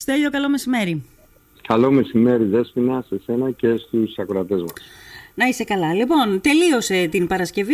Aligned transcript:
Στέλιο, 0.00 0.30
καλό 0.30 0.48
μεσημέρι. 0.48 1.04
Καλό 1.68 1.90
μεσημέρι, 1.90 2.44
Δέσποινα, 2.44 3.04
σε 3.08 3.20
σένα 3.24 3.50
και 3.50 3.76
στους 3.76 4.18
ακροατές 4.18 4.60
μας. 4.60 4.72
Να 5.34 5.46
είσαι 5.46 5.64
καλά. 5.64 5.94
Λοιπόν, 5.94 6.40
τελείωσε 6.40 7.06
την 7.10 7.26
Παρασκευή, 7.26 7.72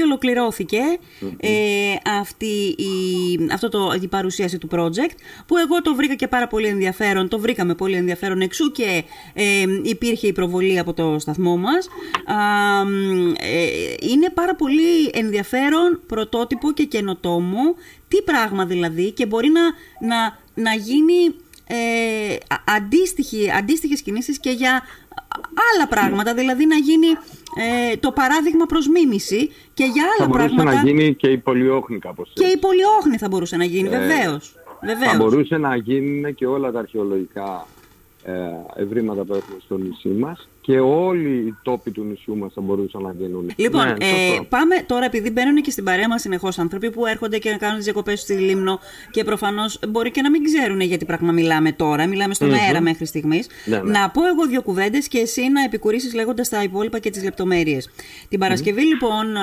ε, 1.37 1.51
αυτή 2.21 2.75
η, 2.77 2.89
αυτό 3.53 3.69
το, 3.69 3.93
η 4.03 4.09
παρουσίαση 4.09 4.59
του 4.59 4.69
project, 4.71 5.15
που 5.47 5.57
εγώ 5.57 5.83
το 5.83 5.95
βρήκα 5.95 6.15
και 6.15 6.29
πάρα 6.29 6.47
πολύ 6.47 6.67
ενδιαφέρον, 6.67 7.29
το 7.29 7.39
βρήκαμε 7.39 7.75
πολύ 7.75 7.97
ενδιαφέρον 7.97 8.41
εξού 8.41 8.71
και 8.71 9.05
ε, 9.35 9.65
υπήρχε 9.83 10.27
η 10.27 10.33
προβολή 10.33 10.79
από 10.79 10.93
το 10.93 11.17
σταθμό 11.19 11.57
μας. 11.57 11.89
Ε, 13.41 14.07
είναι 14.11 14.31
πάρα 14.35 14.55
πολύ 14.55 15.11
ενδιαφέρον, 15.13 16.01
πρωτότυπο 16.07 16.73
και 16.73 16.85
καινοτόμο, 16.85 17.75
τι 18.09 18.23
πράγμα 18.23 18.67
δηλαδή, 18.67 19.13
και 19.13 19.27
μπορεί 19.27 19.49
να, 19.49 19.63
να, 20.09 20.39
να 20.55 20.75
γίνει 20.75 21.35
ε, 21.67 22.37
αντίστοιχη, 22.77 23.51
αντίστοιχες 23.51 24.03
κινήσεις 24.03 24.39
και 24.39 24.51
για 24.51 24.83
άλλα 25.75 25.89
πράγματα, 25.89 26.35
δηλαδή 26.35 26.67
να 26.67 26.77
γίνει 26.77 27.07
ε, 27.57 27.97
το 27.97 28.13
παράδειγμα 28.13 28.67
προς 28.67 28.89
μίμηση 28.89 29.51
και 29.75 29.85
για 29.85 30.03
άλλα 30.03 30.27
θα 30.27 30.31
πράγματα... 30.31 30.57
Θα 30.57 30.63
μπορούσε 30.63 30.85
να 30.85 30.91
γίνει 30.91 31.15
και 31.15 31.29
η 31.29 31.39
πολιόχνη 31.39 31.99
κάπως 31.99 32.31
Και 32.35 32.47
η 32.47 32.57
πολιόχνη 32.57 33.17
θα 33.19 33.29
μπορούσε 33.29 33.57
να 33.57 33.65
γίνει, 33.65 33.89
ε, 33.89 33.99
βεβαίως. 33.99 34.55
βεβαίως. 34.83 35.11
Θα 35.13 35.17
μπορούσε 35.17 35.57
να 35.57 35.77
γίνουν 35.77 36.35
και 36.35 36.47
όλα 36.47 36.71
τα 36.71 36.79
αρχαιολογικά 36.79 37.67
ε, 38.25 38.33
ευρήματα 38.75 39.25
που 39.25 39.35
έχουμε 39.35 39.59
στο 39.65 39.79
νησί 39.79 40.09
μας 40.09 40.49
και 40.67 40.81
όλοι 40.81 41.47
οι 41.47 41.55
τόποι 41.63 41.91
του 41.91 42.05
νησιού 42.05 42.37
μας 42.37 42.53
θα 42.53 42.61
μπορούσαν 42.61 43.03
να 43.03 43.13
γίνουν. 43.13 43.51
Λοιπόν, 43.57 43.87
ναι, 43.87 43.95
ε, 43.99 44.41
πάμε 44.49 44.75
τώρα, 44.87 45.05
επειδή 45.05 45.31
μπαίνουν 45.31 45.63
και 45.63 45.71
στην 45.71 45.85
παρέα 45.85 46.09
μας 46.09 46.21
συνεχώς 46.21 46.59
άνθρωποι 46.59 46.91
που 46.91 47.07
έρχονται 47.07 47.39
και 47.39 47.51
να 47.51 47.57
κάνουν 47.57 47.77
τις 47.77 47.85
διακοπές 47.85 48.21
στη 48.21 48.33
Λίμνο 48.33 48.81
και 49.11 49.25
προφανώς 49.25 49.79
μπορεί 49.89 50.11
και 50.11 50.23
να 50.23 50.31
μην 50.31 50.45
ξέρουν 50.45 50.81
γιατί 50.81 51.05
πράγμα 51.05 51.33
μιλάμε 51.33 51.73
τώρα, 51.73 52.07
μιλάμε 52.07 52.35
στον 52.35 52.53
αέρα 52.53 52.81
μέχρι 52.81 53.07
στιγμής. 53.07 53.47
Ναι, 53.65 53.77
ναι. 53.77 53.91
Να 53.91 54.11
πω 54.11 54.27
εγώ 54.27 54.47
δύο 54.47 54.63
κουβέντες 54.63 55.09
και 55.09 55.19
εσύ 55.19 55.49
να 55.49 55.63
επικουρίσεις 55.63 56.15
λέγοντας 56.15 56.49
τα 56.49 56.63
υπόλοιπα 56.63 56.99
και 56.99 57.11
τις 57.11 57.23
λεπτομέρειες. 57.23 57.91
Την 58.29 58.39
Παρασκευή 58.39 58.83
λοιπόν 58.83 59.37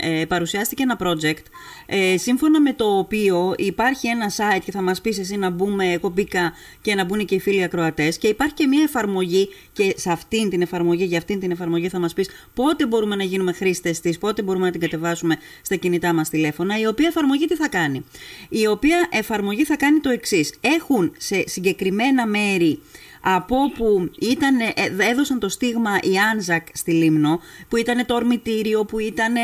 ε, 0.00 0.24
παρουσιάστηκε 0.24 0.82
ένα 0.82 0.98
project 1.02 1.42
ε, 1.86 2.16
σύμφωνα 2.16 2.60
με 2.60 2.72
το 2.72 2.84
οποίο 2.84 3.54
υπάρχει 3.58 4.08
ένα 4.08 4.30
site 4.30 4.62
και 4.64 4.70
θα 4.70 4.82
μας 4.82 5.00
πεις 5.00 5.18
εσύ 5.18 5.36
να 5.36 5.50
μπούμε, 5.50 5.92
εγώ 5.92 6.08
μπήκα 6.08 6.52
και 6.80 6.94
να 6.94 7.04
μπουν 7.04 7.24
και 7.24 7.34
οι 7.34 7.40
φίλοι 7.40 7.62
ακροατές 7.62 8.18
και 8.18 8.28
υπάρχει 8.28 8.54
και 8.54 8.66
μια 8.66 8.82
εφαρμογή 8.82 9.48
και 9.72 9.94
σε 9.96 10.10
αυτή 10.10 10.35
αυτήν 10.36 10.50
την 10.50 10.62
εφαρμογή, 10.62 11.04
για 11.04 11.18
αυτήν 11.18 11.40
την 11.40 11.50
εφαρμογή 11.50 11.88
θα 11.88 11.98
μας 11.98 12.12
πεις 12.12 12.30
πότε 12.54 12.86
μπορούμε 12.86 13.16
να 13.16 13.24
γίνουμε 13.24 13.52
χρήστες 13.52 14.00
της, 14.00 14.18
πότε 14.18 14.42
μπορούμε 14.42 14.64
να 14.66 14.70
την 14.70 14.80
κατεβάσουμε 14.80 15.36
στα 15.62 15.76
κινητά 15.76 16.12
μας 16.12 16.28
τηλέφωνα, 16.28 16.80
η 16.80 16.86
οποία 16.86 17.06
εφαρμογή 17.06 17.46
τι 17.46 17.54
θα 17.54 17.68
κάνει. 17.68 18.04
Η 18.48 18.66
οποία 18.66 19.08
εφαρμογή 19.10 19.64
θα 19.64 19.76
κάνει 19.76 20.00
το 20.00 20.10
εξής. 20.10 20.54
Έχουν 20.60 21.12
σε 21.16 21.44
συγκεκριμένα 21.46 22.26
μέρη 22.26 22.78
από 23.20 23.56
όπου 23.56 24.10
ήταν, 24.20 24.60
ε, 24.60 24.72
έδωσαν 25.10 25.38
το 25.38 25.48
στίγμα 25.48 25.98
η 26.02 26.18
Άνζακ 26.32 26.66
στη 26.72 26.92
Λίμνο, 26.92 27.40
που 27.68 27.76
ήταν 27.76 28.06
το 28.06 28.14
ορμητήριο, 28.14 28.84
που 28.84 28.98
ήταν 28.98 29.34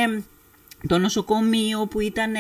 το 0.88 0.98
νοσοκομείο 0.98 1.86
που 1.86 2.00
ήταν 2.00 2.32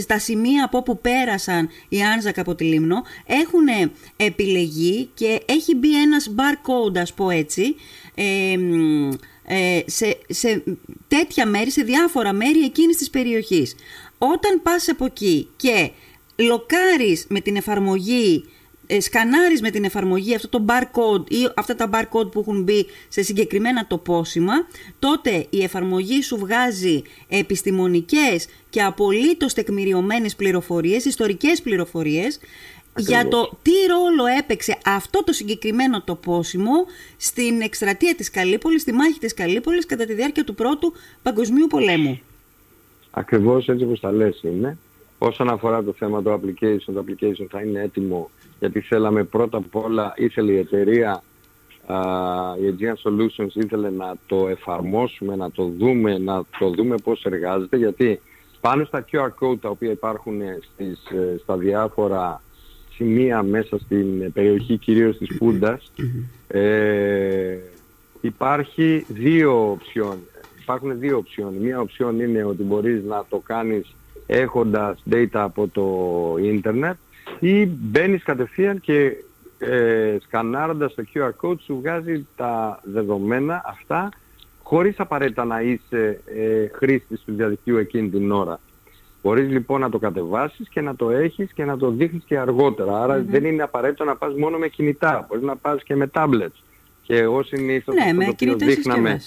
στα 0.00 0.18
σημεία 0.18 0.64
από 0.64 0.78
όπου 0.78 1.00
πέρασαν 1.00 1.68
οι 1.88 2.02
Άνζακ 2.02 2.38
από 2.38 2.54
τη 2.54 2.64
Λίμνο 2.64 3.02
έχουν 3.26 3.92
επιλεγεί 4.16 5.10
και 5.14 5.42
έχει 5.46 5.74
μπει 5.74 6.02
ένας 6.02 6.34
barcode 6.36 6.98
ας 6.98 7.14
πω 7.14 7.30
έτσι 7.30 7.74
ε, 8.14 8.56
ε, 9.52 9.82
σε, 9.86 10.18
σε 10.28 10.62
τέτοια 11.08 11.46
μέρη, 11.46 11.70
σε 11.70 11.82
διάφορα 11.82 12.32
μέρη 12.32 12.64
εκείνης 12.64 12.96
της 12.96 13.10
περιοχής. 13.10 13.74
Όταν 14.18 14.62
πας 14.62 14.88
από 14.88 15.04
εκεί 15.04 15.48
και 15.56 15.90
λοκάρεις 16.36 17.26
με 17.28 17.40
την 17.40 17.56
εφαρμογή 17.56 18.44
ε, 18.44 18.59
σκανάρεις 18.98 19.60
με 19.60 19.70
την 19.70 19.84
εφαρμογή 19.84 20.34
αυτό 20.34 20.48
το 20.48 20.64
barcode 20.68 21.30
ή 21.30 21.48
αυτά 21.56 21.74
τα 21.74 21.90
barcode 21.92 22.30
που 22.30 22.40
έχουν 22.40 22.62
μπει 22.62 22.86
σε 23.08 23.22
συγκεκριμένα 23.22 23.86
τοπόσημα, 23.86 24.52
τότε 24.98 25.46
η 25.50 25.62
εφαρμογή 25.62 26.22
σου 26.22 26.36
βγάζει 26.36 27.02
επιστημονικές 27.28 28.46
και 28.70 28.82
απολύτως 28.82 29.54
τεκμηριωμένες 29.54 30.36
πληροφορίες, 30.36 31.04
ιστορικές 31.04 31.62
πληροφορίες, 31.62 32.40
για 32.96 33.28
το 33.28 33.58
τι 33.62 33.70
ρόλο 33.88 34.26
έπαιξε 34.38 34.78
αυτό 34.84 35.24
το 35.24 35.32
συγκεκριμένο 35.32 36.02
τοπόσιμο 36.02 36.72
στην 37.16 37.60
εκστρατεία 37.60 38.14
της 38.14 38.30
Καλύπολης, 38.30 38.82
στη 38.82 38.92
μάχη 38.92 39.18
της 39.18 39.34
Καλύπολης 39.34 39.86
κατά 39.86 40.04
τη 40.04 40.14
διάρκεια 40.14 40.44
του 40.44 40.54
Πρώτου 40.54 40.92
Παγκοσμίου 41.22 41.66
Πολέμου. 41.66 42.20
Ακριβώς 43.10 43.68
έτσι 43.68 43.84
όπως 43.84 44.00
τα 44.00 44.12
λες 44.12 44.40
είναι. 44.42 44.78
Όσον 45.18 45.48
αφορά 45.48 45.84
το 45.84 45.92
θέμα 45.92 46.22
του 46.22 46.40
application, 46.40 46.92
το 46.94 47.04
application 47.06 47.46
θα 47.50 47.62
είναι 47.62 47.80
έτοιμο 47.82 48.30
γιατί 48.60 48.80
θέλαμε 48.80 49.24
πρώτα 49.24 49.56
απ' 49.56 49.76
όλα, 49.76 50.12
ήθελε 50.16 50.52
η 50.52 50.58
εταιρεία, 50.58 51.22
η 52.60 52.74
Aegean 52.78 53.10
Solutions 53.10 53.54
ήθελε 53.54 53.90
να 53.90 54.14
το 54.26 54.48
εφαρμόσουμε, 54.48 55.36
να 55.36 55.50
το 55.50 55.64
δούμε, 55.64 56.18
να 56.18 56.42
το 56.58 56.70
δούμε 56.70 56.94
πώς 57.04 57.24
εργάζεται, 57.24 57.76
γιατί 57.76 58.20
πάνω 58.60 58.84
στα 58.84 59.04
QR 59.12 59.28
code 59.40 59.58
τα 59.60 59.68
οποία 59.68 59.90
υπάρχουν 59.90 60.40
στις, 60.72 61.04
ε, 61.10 61.38
στα 61.42 61.56
διάφορα 61.56 62.42
σημεία 62.94 63.42
μέσα 63.42 63.78
στην 63.78 64.32
περιοχή 64.32 64.76
κυρίως 64.76 65.18
της 65.18 65.36
Πούντας, 65.38 65.92
ε, 66.48 67.58
υπάρχει 68.20 69.06
δύο 69.08 69.70
οψιόν. 69.70 70.18
Υπάρχουν 70.60 70.98
δύο 70.98 71.16
οψιόν. 71.16 71.54
Μία 71.54 71.80
οψιόν 71.80 72.20
είναι 72.20 72.44
ότι 72.44 72.62
μπορείς 72.62 73.04
να 73.04 73.24
το 73.28 73.38
κάνεις 73.38 73.94
έχοντας 74.26 75.02
data 75.10 75.28
από 75.32 75.68
το 75.68 75.86
ίντερνετ 76.42 76.96
ή 77.38 77.66
μπαίνεις 77.66 78.22
κατευθείαν 78.22 78.80
και 78.80 79.16
ε, 79.58 80.16
σκανάροντας 80.20 80.94
το 80.94 81.04
QR 81.14 81.30
code 81.42 81.60
σου 81.60 81.78
βγάζει 81.80 82.26
τα 82.36 82.80
δεδομένα 82.84 83.62
αυτά 83.66 84.08
χωρίς 84.62 85.00
απαραίτητα 85.00 85.44
να 85.44 85.60
είσαι 85.60 86.20
ε, 86.24 86.66
χρήστης 86.72 87.20
του 87.20 87.32
διαδικτύου 87.34 87.76
εκείνη 87.76 88.08
την 88.08 88.32
ώρα. 88.32 88.60
Μπορείς 89.22 89.48
λοιπόν 89.48 89.80
να 89.80 89.90
το 89.90 89.98
κατεβάσεις 89.98 90.68
και 90.68 90.80
να 90.80 90.96
το 90.96 91.10
έχεις 91.10 91.52
και 91.52 91.64
να 91.64 91.76
το 91.76 91.90
δείχνεις 91.90 92.22
και 92.26 92.38
αργότερα. 92.38 93.22
δεν 93.28 93.44
είναι 93.44 93.62
απαραίτητο 93.62 94.04
να 94.04 94.16
πας 94.16 94.34
μόνο 94.34 94.58
με 94.58 94.68
κινητά. 94.68 95.26
Μπορείς 95.28 95.44
να 95.44 95.56
πας 95.56 95.82
και 95.82 95.96
με 95.96 96.10
tablets. 96.14 96.62
Και 97.02 97.16
εγώ 97.16 97.42
συνήθως 97.42 97.94
ναι, 97.94 98.02
αυτό 98.02 98.24
το 98.24 98.30
οποίος 98.30 98.56
δείχναμε 98.56 99.20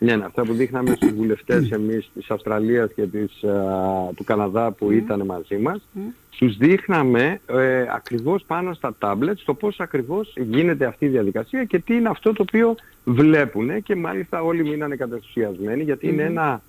ναι, 0.00 0.16
ναι, 0.16 0.24
αυτά 0.24 0.42
που 0.42 0.52
δείχναμε 0.52 0.94
στους 0.94 1.12
βουλευτές 1.12 1.70
εμείς 1.70 2.10
της 2.14 2.30
Αυστραλίας 2.30 2.92
και 2.92 3.06
της, 3.06 3.44
του 4.14 4.24
Καναδά 4.24 4.70
που 4.70 4.90
ήταν 4.90 5.24
μαζί 5.26 5.56
μας, 5.56 5.80
τους 6.40 6.56
δείχναμε 6.56 7.40
ε, 7.46 7.86
ακριβώς 7.90 8.44
πάνω 8.46 8.72
στα 8.74 8.96
tablets 9.00 9.42
το 9.44 9.54
πώς 9.54 9.80
ακριβώς 9.80 10.32
γίνεται 10.36 10.84
αυτή 10.84 11.04
η 11.04 11.08
διαδικασία 11.08 11.64
και 11.64 11.78
τι 11.78 11.94
είναι 11.94 12.08
αυτό 12.08 12.32
το 12.32 12.42
οποίο 12.42 12.74
βλέπουν 13.04 13.82
και 13.82 13.96
μάλιστα 13.96 14.42
όλοι 14.42 14.62
μείνανε 14.62 14.96
κατασουσιασμένοι 14.96 15.82
γιατί 15.82 16.08
είναι 16.08 16.22
ένα, 16.22 16.62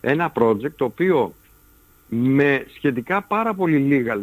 ένα 0.00 0.32
project 0.34 0.72
το 0.76 0.84
οποίο 0.84 1.34
με 2.08 2.66
σχετικά 2.74 3.22
πάρα 3.22 3.54
πολύ 3.54 3.76
λίγα 3.76 4.18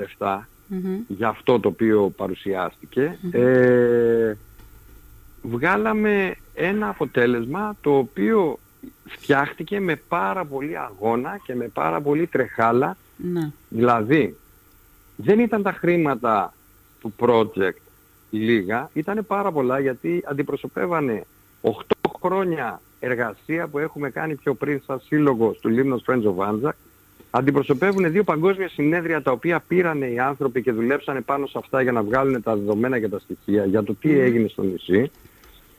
για 1.07 1.27
αυτό 1.27 1.59
το 1.59 1.67
οποίο 1.67 2.13
παρουσιάστηκε 2.15 3.17
ε, 3.31 4.33
βγάλαμε 5.43 6.35
ένα 6.53 6.89
αποτέλεσμα 6.89 7.75
το 7.81 7.97
οποίο 7.97 8.59
φτιάχτηκε 9.05 9.79
με 9.79 9.95
πάρα 10.07 10.45
πολύ 10.45 10.77
αγώνα 10.77 11.39
και 11.43 11.55
με 11.55 11.67
πάρα 11.67 12.01
πολύ 12.01 12.27
τρεχάλα. 12.27 12.97
Ναι. 13.17 13.51
Δηλαδή, 13.69 14.35
δεν 15.15 15.39
ήταν 15.39 15.63
τα 15.63 15.71
χρήματα 15.71 16.53
του 16.99 17.13
project 17.19 17.81
λίγα, 18.29 18.89
ήταν 18.93 19.25
πάρα 19.27 19.51
πολλά 19.51 19.79
γιατί 19.79 20.23
αντιπροσωπεύανε 20.25 21.23
8 21.61 21.69
χρόνια 22.21 22.81
εργασία 22.99 23.67
που 23.67 23.79
έχουμε 23.79 24.09
κάνει 24.09 24.35
πιο 24.35 24.53
πριν 24.53 24.81
σαν 24.85 25.01
σύλλογος 25.05 25.59
του 25.59 25.69
Λίμνος 25.69 26.03
Friends 26.07 26.23
of 26.23 26.35
Anzac. 26.35 26.71
Αντιπροσωπεύουν 27.31 28.11
δύο 28.11 28.23
παγκόσμια 28.23 28.69
συνέδρια 28.69 29.21
τα 29.21 29.31
οποία 29.31 29.63
πήραν 29.67 30.01
οι 30.01 30.19
άνθρωποι 30.19 30.61
και 30.61 30.71
δουλέψανε 30.71 31.21
πάνω 31.21 31.45
σε 31.45 31.57
αυτά 31.57 31.81
για 31.81 31.91
να 31.91 32.03
βγάλουν 32.03 32.43
τα 32.43 32.55
δεδομένα 32.55 32.99
και 32.99 33.09
τα 33.09 33.19
στοιχεία 33.19 33.65
για 33.65 33.83
το 33.83 33.95
τι 33.95 34.19
έγινε 34.19 34.47
στο 34.47 34.63
νησί. 34.63 35.11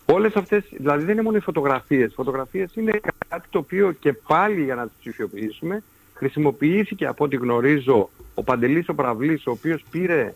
Όλες 0.07 0.35
αυτές, 0.35 0.65
δηλαδή 0.71 1.05
δεν 1.05 1.13
είναι 1.13 1.23
μόνο 1.23 1.37
οι 1.37 1.41
φωτογραφίες. 1.41 2.11
Οι 2.11 2.15
φωτογραφίες 2.15 2.75
είναι 2.75 3.01
κάτι 3.29 3.49
το 3.51 3.59
οποίο 3.59 3.93
και 3.93 4.13
πάλι 4.13 4.63
για 4.63 4.75
να 4.75 4.87
τις 4.87 4.97
ψηφιοποιήσουμε 4.99 5.83
χρησιμοποιήθηκε 6.15 7.07
από 7.07 7.25
ό,τι 7.25 7.37
γνωρίζω 7.37 8.11
ο 8.35 8.43
Παντελής 8.43 8.89
ο 8.89 8.95
Πραυλής 8.95 9.47
ο 9.47 9.51
οποίος 9.51 9.85
πήρε 9.91 10.35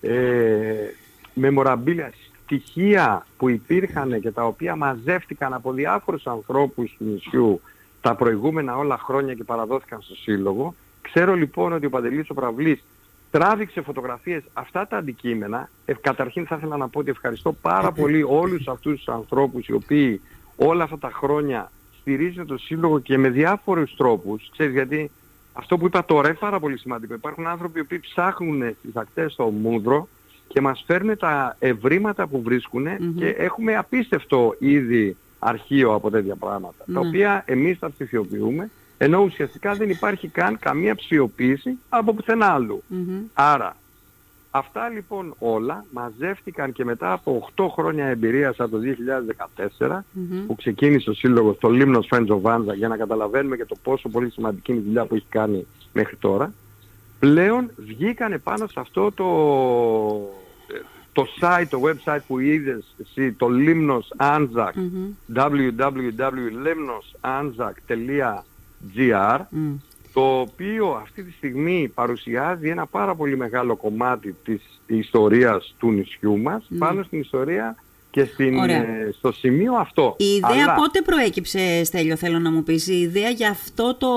ε, 0.00 0.14
μεμοραμπίλια 1.34 2.12
στοιχεία 2.44 3.26
που 3.36 3.48
υπήρχαν 3.48 4.20
και 4.20 4.30
τα 4.30 4.46
οποία 4.46 4.76
μαζεύτηκαν 4.76 5.54
από 5.54 5.72
διάφορους 5.72 6.26
ανθρώπους 6.26 6.94
του 6.98 7.04
νησιού 7.04 7.60
τα 8.00 8.14
προηγούμενα 8.14 8.76
όλα 8.76 8.98
χρόνια 8.98 9.34
και 9.34 9.44
παραδόθηκαν 9.44 10.02
στο 10.02 10.14
Σύλλογο. 10.14 10.74
Ξέρω 11.02 11.34
λοιπόν 11.34 11.72
ότι 11.72 11.86
ο 11.86 11.90
Παντελής 11.90 12.30
ο 12.30 12.34
Πραυλής 12.34 12.84
τράβηξε 13.30 13.82
φωτογραφίες 13.82 14.42
αυτά 14.52 14.86
τα 14.86 14.96
αντικείμενα. 14.96 15.68
Ε, 15.84 15.92
καταρχήν 16.00 16.46
θα 16.46 16.56
ήθελα 16.56 16.76
να 16.76 16.88
πω 16.88 16.98
ότι 16.98 17.10
ευχαριστώ 17.10 17.52
πάρα 17.52 17.92
πολύ 17.92 18.22
όλους 18.22 18.68
αυτούς 18.68 18.96
τους 18.96 19.08
ανθρώπους 19.08 19.66
οι 19.66 19.72
οποίοι 19.72 20.20
όλα 20.56 20.84
αυτά 20.84 20.98
τα 20.98 21.10
χρόνια 21.12 21.72
στηρίζουν 22.00 22.46
το 22.46 22.58
Σύλλογο 22.58 22.98
και 22.98 23.18
με 23.18 23.28
διάφορους 23.28 23.94
τρόπους. 23.96 24.48
Ξέρεις 24.52 24.72
γιατί 24.72 25.10
αυτό 25.52 25.78
που 25.78 25.86
είπα 25.86 26.04
τώρα 26.04 26.28
είναι 26.28 26.36
πάρα 26.40 26.60
πολύ 26.60 26.78
σημαντικό. 26.78 27.14
Υπάρχουν 27.14 27.46
άνθρωποι 27.46 27.78
οι 27.78 27.82
οποίοι 27.82 27.98
ψάχνουν 27.98 28.76
στις 28.78 28.96
ακτές 28.96 29.32
στο 29.32 29.44
Μούδρο 29.44 30.08
και 30.48 30.60
μας 30.60 30.84
φέρνουν 30.86 31.16
τα 31.16 31.56
ευρήματα 31.58 32.26
που 32.26 32.42
βρισκουν 32.42 32.86
και 33.16 33.26
έχουμε 33.26 33.76
απίστευτο 33.76 34.54
ήδη 34.58 35.16
αρχείο 35.38 35.94
από 35.94 36.10
τέτοια 36.10 36.36
πράγματα, 36.36 36.84
τα 36.94 37.00
οποία 37.00 37.42
εμείς 37.46 37.78
τα 37.78 37.90
ψηφιοποιούμε, 37.90 38.70
ενώ 39.02 39.18
ουσιαστικά 39.18 39.74
δεν 39.74 39.90
υπάρχει 39.90 40.28
καν 40.28 40.58
καμία 40.58 40.94
ψηφιοποίηση 40.94 41.78
από 41.88 42.14
πουθενά 42.14 42.58
Άρα, 43.32 43.76
αυτά 44.50 44.88
λοιπόν 44.88 45.34
όλα 45.38 45.84
μαζεύτηκαν 45.90 46.72
και 46.72 46.84
μετά 46.84 47.12
από 47.12 47.48
8 47.56 47.66
χρόνια 47.72 48.06
εμπειρίας 48.06 48.60
από 48.60 48.70
το 48.70 48.82
2014, 49.78 49.98
που 50.46 50.54
ξεκίνησε 50.54 51.10
ο 51.10 51.12
Σύλλογος 51.12 51.58
το 51.58 51.68
Λίμνος 51.68 52.06
Φέντζο 52.06 52.40
Βάνζα, 52.40 52.74
για 52.74 52.88
να 52.88 52.96
καταλαβαίνουμε 52.96 53.56
και 53.56 53.64
το 53.64 53.76
πόσο 53.82 54.08
πολύ 54.08 54.30
σημαντική 54.30 54.72
είναι 54.72 54.80
η 54.80 54.84
δουλειά 54.84 55.04
που 55.04 55.14
έχει 55.14 55.26
κάνει 55.28 55.66
μέχρι 55.92 56.16
τώρα, 56.16 56.52
πλέον 57.18 57.70
βγήκανε 57.76 58.38
πάνω 58.38 58.66
σε 58.66 58.80
αυτό 58.80 59.12
το 59.12 59.26
το 61.12 61.26
site, 61.40 61.66
το 61.70 61.80
website 61.82 62.20
που 62.26 62.38
είδες 62.38 62.94
εσύ, 63.00 63.32
το 63.32 63.46
Limnos 63.50 64.06
Anzac, 64.16 64.72
mm-hmm. 64.74 65.14
www.limnosanzac.gr, 68.96 69.40
το 70.12 70.40
οποίο 70.40 70.98
αυτή 71.02 71.22
τη 71.22 71.32
στιγμή 71.32 71.90
παρουσιάζει 71.94 72.68
ένα 72.68 72.86
πάρα 72.86 73.14
πολύ 73.14 73.36
μεγάλο 73.36 73.76
κομμάτι 73.76 74.36
της 74.44 74.80
ιστορίας 74.86 75.74
του 75.78 75.92
νησιού 75.92 76.38
μας, 76.38 76.68
πάνω 76.78 77.02
στην 77.02 77.20
ιστορία 77.20 77.76
και 78.10 78.24
στην, 78.24 78.58
ε, 78.58 79.10
στο 79.18 79.32
σημείο 79.32 79.74
αυτό. 79.74 80.16
Η 80.18 80.24
ιδέα 80.24 80.74
πότε 80.74 81.02
προέκυψε, 81.02 81.84
Στέλιο, 81.84 82.16
θέλω 82.16 82.38
να 82.38 82.50
μου 82.50 82.62
πεις, 82.62 82.86
η 82.86 83.00
ιδέα 83.00 83.30
για 83.30 83.50
αυτό 83.50 83.94
το 83.94 84.08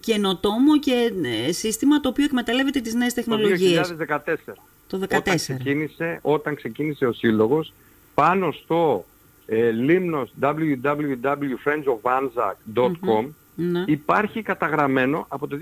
καινοτόμο 0.00 0.78
και 0.78 1.12
ε, 1.48 1.52
σύστημα 1.52 2.00
το 2.00 2.08
οποίο 2.08 2.24
εκμεταλλεύεται 2.24 2.80
τις 2.80 2.94
νέες 2.94 3.14
τεχνολογίες; 3.14 3.88
Το 3.88 3.94
2014. 3.94 4.54
Το 4.86 4.98
2014. 4.98 5.16
Όταν 5.16 5.36
ξεκίνησε, 5.36 6.18
όταν 6.22 6.54
ξεκίνησε 6.54 7.06
ο 7.06 7.12
Σύλλογος, 7.12 7.72
πάνω 8.14 8.52
στο 8.52 9.04
ε, 9.46 9.70
λίμνος 9.70 10.32
www.friendsofvanzac.com 10.40 13.26
ναι. 13.54 13.84
υπάρχει 13.86 14.42
καταγραμμένο 14.42 15.24
από 15.28 15.46
το 15.46 15.58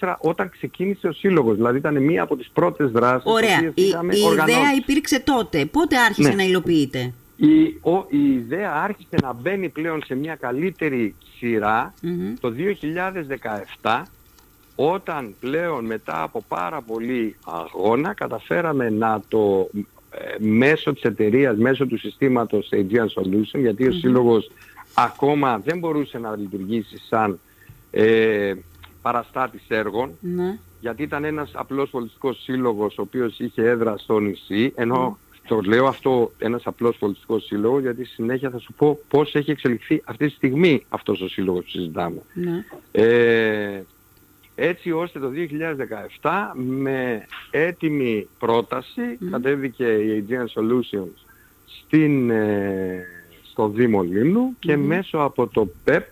2014 0.00 0.14
όταν 0.18 0.50
ξεκίνησε 0.50 1.06
ο 1.06 1.12
Σύλλογος. 1.12 1.56
Δηλαδή 1.56 1.78
ήταν 1.78 2.02
μία 2.02 2.22
από 2.22 2.36
τις 2.36 2.50
πρώτες 2.52 2.90
δράσεις 2.90 3.32
Ωραία. 3.32 3.62
Η, 3.74 3.82
η 3.82 4.20
ιδέα 4.32 4.74
υπήρξε 4.76 5.20
τότε. 5.20 5.64
Πότε 5.64 5.96
άρχισε 5.96 6.28
ναι. 6.28 6.34
να 6.34 6.42
υλοποιείται; 6.42 7.12
Η, 7.36 7.78
ο, 7.80 8.06
η 8.08 8.32
ιδέα 8.32 8.72
άρχισε 8.72 9.16
να 9.22 9.32
μπαίνει 9.32 9.68
πλέον 9.68 10.02
σε 10.04 10.14
μια 10.14 10.34
καλύτερη 10.34 11.14
το 12.40 12.52
2017 13.82 14.02
όταν 14.76 15.34
πλέον 15.40 15.84
μετά 15.84 16.22
από 16.22 16.44
πάρα 16.48 16.82
πολύ 16.82 17.36
αγώνα 17.44 18.14
καταφέραμε 18.14 18.90
να 18.90 19.22
το 19.28 19.70
ε, 20.10 20.36
μέσω 20.38 20.92
της 20.92 21.02
εταιρείας, 21.02 21.56
μέσω 21.56 21.86
του 21.86 21.98
συστήματος 21.98 22.68
Aegean 22.72 23.22
Solution 23.22 23.60
γιατί 23.60 23.86
ο 23.86 23.92
σύλλογος 23.92 24.50
ακόμα 24.94 25.58
δεν 25.58 25.78
μπορούσε 25.78 26.18
να 26.18 26.36
λειτουργήσει 26.36 26.98
σαν 27.08 27.38
ε, 27.90 28.54
παραστάτης 29.02 29.62
ναι. 30.20 30.58
γιατί 30.80 31.02
ήταν 31.02 31.24
ένας 31.24 31.50
απλός 31.54 31.90
πολιτικός 31.90 32.42
σύλλογος 32.42 32.98
ο 32.98 33.02
οποίος 33.02 33.38
είχε 33.38 33.62
έδρα 33.62 33.96
στο 33.96 34.18
νησί 34.18 34.72
ενώ 34.76 35.18
το 35.46 35.60
λέω 35.60 35.86
αυτό 35.86 36.32
ένας 36.38 36.66
απλός 36.66 36.96
πολιτικός 36.96 37.44
σύλλογος 37.44 37.82
γιατί 37.82 38.04
συνέχεια 38.04 38.50
θα 38.50 38.58
σου 38.58 38.72
πω 38.72 38.98
πώς 39.08 39.34
έχει 39.34 39.50
εξελιχθεί 39.50 40.02
αυτή 40.04 40.26
τη 40.26 40.32
στιγμή 40.32 40.84
αυτός 40.88 41.20
ο 41.20 41.28
σύλλογος 41.28 41.64
που 41.64 41.70
συζητάμε. 41.70 42.22
Ναι. 42.34 42.64
Ε, 42.92 43.82
έτσι 44.54 44.90
ώστε 44.92 45.18
το 45.18 45.30
2017 46.20 46.30
με 46.54 47.26
έτοιμη 47.50 48.28
πρόταση 48.38 49.18
mm. 49.20 49.26
κατέβηκε 49.30 49.84
η 49.84 50.24
Aegean 50.28 50.60
Solutions 50.60 51.24
στην, 51.64 52.30
ε, 52.30 53.06
στο 53.54 53.68
Δήμο 53.68 54.02
Λίμνου 54.02 54.56
και 54.58 54.76
μέσω 54.76 55.18
από 55.18 55.46
το 55.46 55.68
ΠΕΠ 55.84 56.06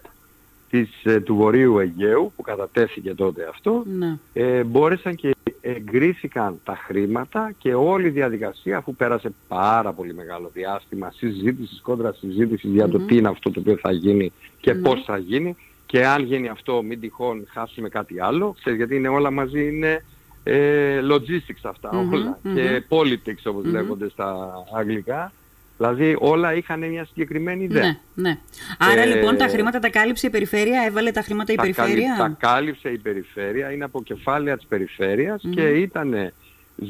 της, 0.71 0.89
ε, 1.03 1.21
του 1.21 1.35
Βορείου 1.35 1.79
Αιγαίου 1.79 2.33
που 2.37 2.43
κατατέθηκε 2.43 3.15
τότε 3.15 3.47
αυτό 3.51 3.85
ναι. 3.99 4.19
ε, 4.33 4.65
μπόρεσαν 4.65 5.15
και 5.15 5.35
εγκρίθηκαν 5.61 6.61
τα 6.65 6.77
χρήματα 6.87 7.53
και 7.59 7.75
όλη 7.75 8.07
η 8.07 8.11
διαδικασία 8.11 8.77
αφού 8.77 8.95
πέρασε 8.95 9.33
πάρα 9.49 9.93
πολύ 9.93 10.15
μεγάλο 10.15 10.51
διάστημα 10.55 11.11
συζήτησης, 11.11 11.81
κόντρα 11.81 12.13
συζήτησης 12.13 12.71
για 12.71 12.89
το 12.89 12.99
τι 12.99 13.17
είναι 13.17 13.29
αυτό 13.29 13.51
το 13.51 13.61
οποίο 13.61 13.77
θα 13.77 13.93
γίνει 13.93 14.33
και 14.61 14.73
mm 14.73 14.83
πώς 14.83 15.03
θα 15.05 15.19
γίνει. 15.19 15.57
Και 15.87 16.07
αν 16.07 16.25
γίνει 16.25 16.49
αυτό 16.49 16.83
μην 16.83 17.01
τυχόν 17.01 17.47
χάσουμε 17.49 17.89
κάτι 17.89 18.21
άλλο, 18.21 18.55
ξέρεις, 18.59 18.79
γιατί 18.79 18.97
είναι 18.97 19.09
όλα 19.09 19.31
μαζί 19.31 19.69
είναι 19.69 20.05
ε, 20.43 21.01
logistics 21.11 21.63
αυτά 21.63 21.91
όλα 22.13 22.39
και 22.55 22.83
politics 22.89 23.43
όπως 23.45 23.65
λέγονται 23.65 24.09
στα 24.09 24.53
αγγλικά. 24.77 25.33
Δηλαδή 25.77 26.17
όλα 26.19 26.55
είχαν 26.55 26.89
μια 26.89 27.05
συγκεκριμένη 27.05 27.65
ιδέα. 27.65 27.83
Ναι, 27.83 27.99
ναι. 28.15 28.39
Άρα 28.79 29.01
ε, 29.01 29.07
λοιπόν 29.07 29.37
τα 29.37 29.47
χρήματα 29.47 29.79
τα 29.79 29.91
κάλυψε 29.91 30.27
η 30.27 30.31
περιφέρεια, 30.31 30.83
έβαλε 30.87 31.11
τα 31.11 31.23
χρήματα 31.23 31.53
η 31.53 31.57
περιφέρεια. 31.57 32.15
Τα 32.19 32.37
κάλυψε 32.39 32.89
η 32.89 32.99
περιφέρεια, 32.99 33.73
είναι 33.73 33.85
από 33.85 34.03
κεφάλαια 34.03 34.57
της 34.57 34.67
περιφερειας 34.67 35.43
και 35.51 35.69
ήταν 35.69 36.33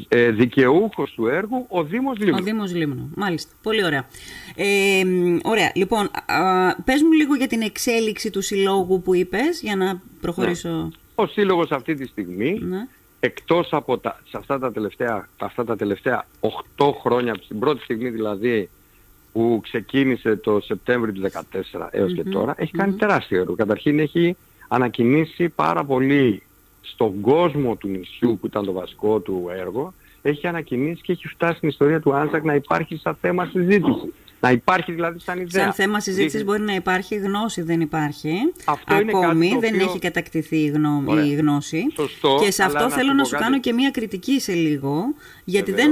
ε, 0.08 0.31
δικαιούχος 0.31 1.12
του 1.12 1.26
έργου 1.26 1.67
ο 1.69 1.84
Δήμος 1.84 2.19
Λίμνου. 2.19 2.37
Ο 2.40 2.43
Δήμος 2.43 2.75
Λίμνου, 2.75 3.12
μάλιστα. 3.14 3.52
Πολύ 3.62 3.84
ωραία. 3.84 4.06
Ε, 4.56 5.02
ωραία, 5.43 5.73
λοιπόν, 5.75 6.11
α, 6.26 6.75
πες 6.85 7.02
μου 7.02 7.12
λίγο 7.12 7.35
για 7.35 7.46
την 7.46 7.62
εξέλιξη 7.62 8.31
του 8.31 8.40
συλλόγου 8.40 9.02
που 9.02 9.14
είπες, 9.14 9.61
για 9.62 9.76
να 9.76 10.02
προχωρήσω. 10.20 10.69
Ναι. 10.69 10.88
Ο 11.14 11.26
σύλλογος 11.26 11.70
αυτή 11.70 11.94
τη 11.94 12.06
στιγμή, 12.06 12.58
ναι. 12.62 12.87
Εκτός 13.25 13.69
από 13.73 13.99
τα, 13.99 14.21
σε 14.29 14.37
αυτά 14.37 14.59
τα, 14.59 14.73
τελευταία, 14.73 15.29
αυτά 15.39 15.65
τα 15.65 15.77
τελευταία 15.77 16.27
8 16.77 16.93
χρόνια, 17.01 17.33
από 17.33 17.47
την 17.47 17.59
πρώτη 17.59 17.83
στιγμή 17.83 18.09
δηλαδή 18.09 18.71
που 19.33 19.61
ξεκίνησε 19.63 20.37
το 20.37 20.61
Σεπτέμβριο 20.61 21.13
του 21.13 21.21
2014 21.81 21.89
έως 21.91 22.15
και 22.15 22.25
τώρα, 22.25 22.55
έχει 22.57 22.73
κάνει 22.73 22.93
τεράστιο 22.93 23.41
έργο. 23.41 23.55
Καταρχήν 23.55 23.99
έχει 23.99 24.37
ανακοινήσει 24.69 25.49
πάρα 25.49 25.85
πολύ 25.85 26.43
στον 26.81 27.21
κόσμο 27.21 27.77
του 27.77 27.89
νησιού 27.89 28.39
που 28.41 28.47
ήταν 28.47 28.65
το 28.65 28.73
βασικό 28.73 29.21
του 29.21 29.51
έργο 29.57 29.93
έχει 30.23 30.47
ανακοινήσει 30.47 31.03
και 31.03 31.13
έχει 31.13 31.29
φτάσει 31.29 31.57
στην 31.57 31.69
ιστορία 31.69 32.01
του 32.01 32.15
Άνσακ 32.15 32.45
να 32.45 32.55
υπάρχει 32.55 32.97
σαν 32.97 33.17
θέμα 33.21 33.47
συζήτηση. 33.47 34.13
Να 34.43 34.50
υπάρχει 34.50 34.93
δηλαδή 34.93 35.19
σαν 35.19 35.41
ιδέα. 35.41 35.62
Σαν 35.62 35.73
θέμα 35.73 36.00
συζήτησης 36.00 36.44
μπορεί 36.44 36.61
να 36.61 36.75
υπάρχει, 36.75 37.15
γνώση 37.15 37.62
δεν 37.62 37.81
υπάρχει. 37.81 38.33
Αυτό 38.65 38.94
Ακόμη 38.94 39.47
είναι 39.47 39.59
δεν 39.59 39.81
έχει 39.81 39.99
κατακτηθεί 39.99 40.56
η, 40.56 40.73
η 41.27 41.35
γνώση. 41.35 41.87
Σωστό, 41.94 42.39
και 42.44 42.50
σε 42.50 42.62
αυτό 42.62 42.91
θέλω 42.91 43.12
να, 43.12 43.25
σου 43.25 43.37
κάνω 43.37 43.61
και 43.61 43.73
μία 43.73 43.91
κριτική 43.91 44.41
σε 44.41 44.53
λίγο, 44.53 45.05
γιατί 45.44 45.73
δεν 45.73 45.91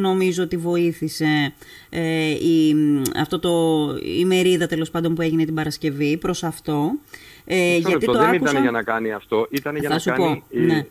νομίζω 0.00 0.42
ότι 0.42 0.56
βοήθησε 0.56 1.54
ε, 1.90 2.30
η, 2.30 2.76
αυτό 3.16 3.38
το, 3.38 3.50
η 4.18 4.24
μερίδα 4.24 4.66
τέλος 4.66 4.90
πάντων 4.90 5.14
που 5.14 5.22
έγινε 5.22 5.44
την 5.44 5.54
Παρασκευή 5.54 6.16
προς 6.16 6.44
αυτό. 6.44 6.90
Ε, 7.44 7.76
γιατί 7.76 8.06
το 8.06 8.12
δεν 8.12 8.22
άκουσα... 8.22 8.50
ήταν 8.50 8.62
για 8.62 8.70
να 8.70 8.82
κάνει 8.82 9.12
αυτό, 9.12 9.46
ήταν 9.50 9.76
για 9.76 9.88
να 9.88 9.98
κάνει... 9.98 10.42
Πω, 10.50 10.58
ναι. 10.58 10.86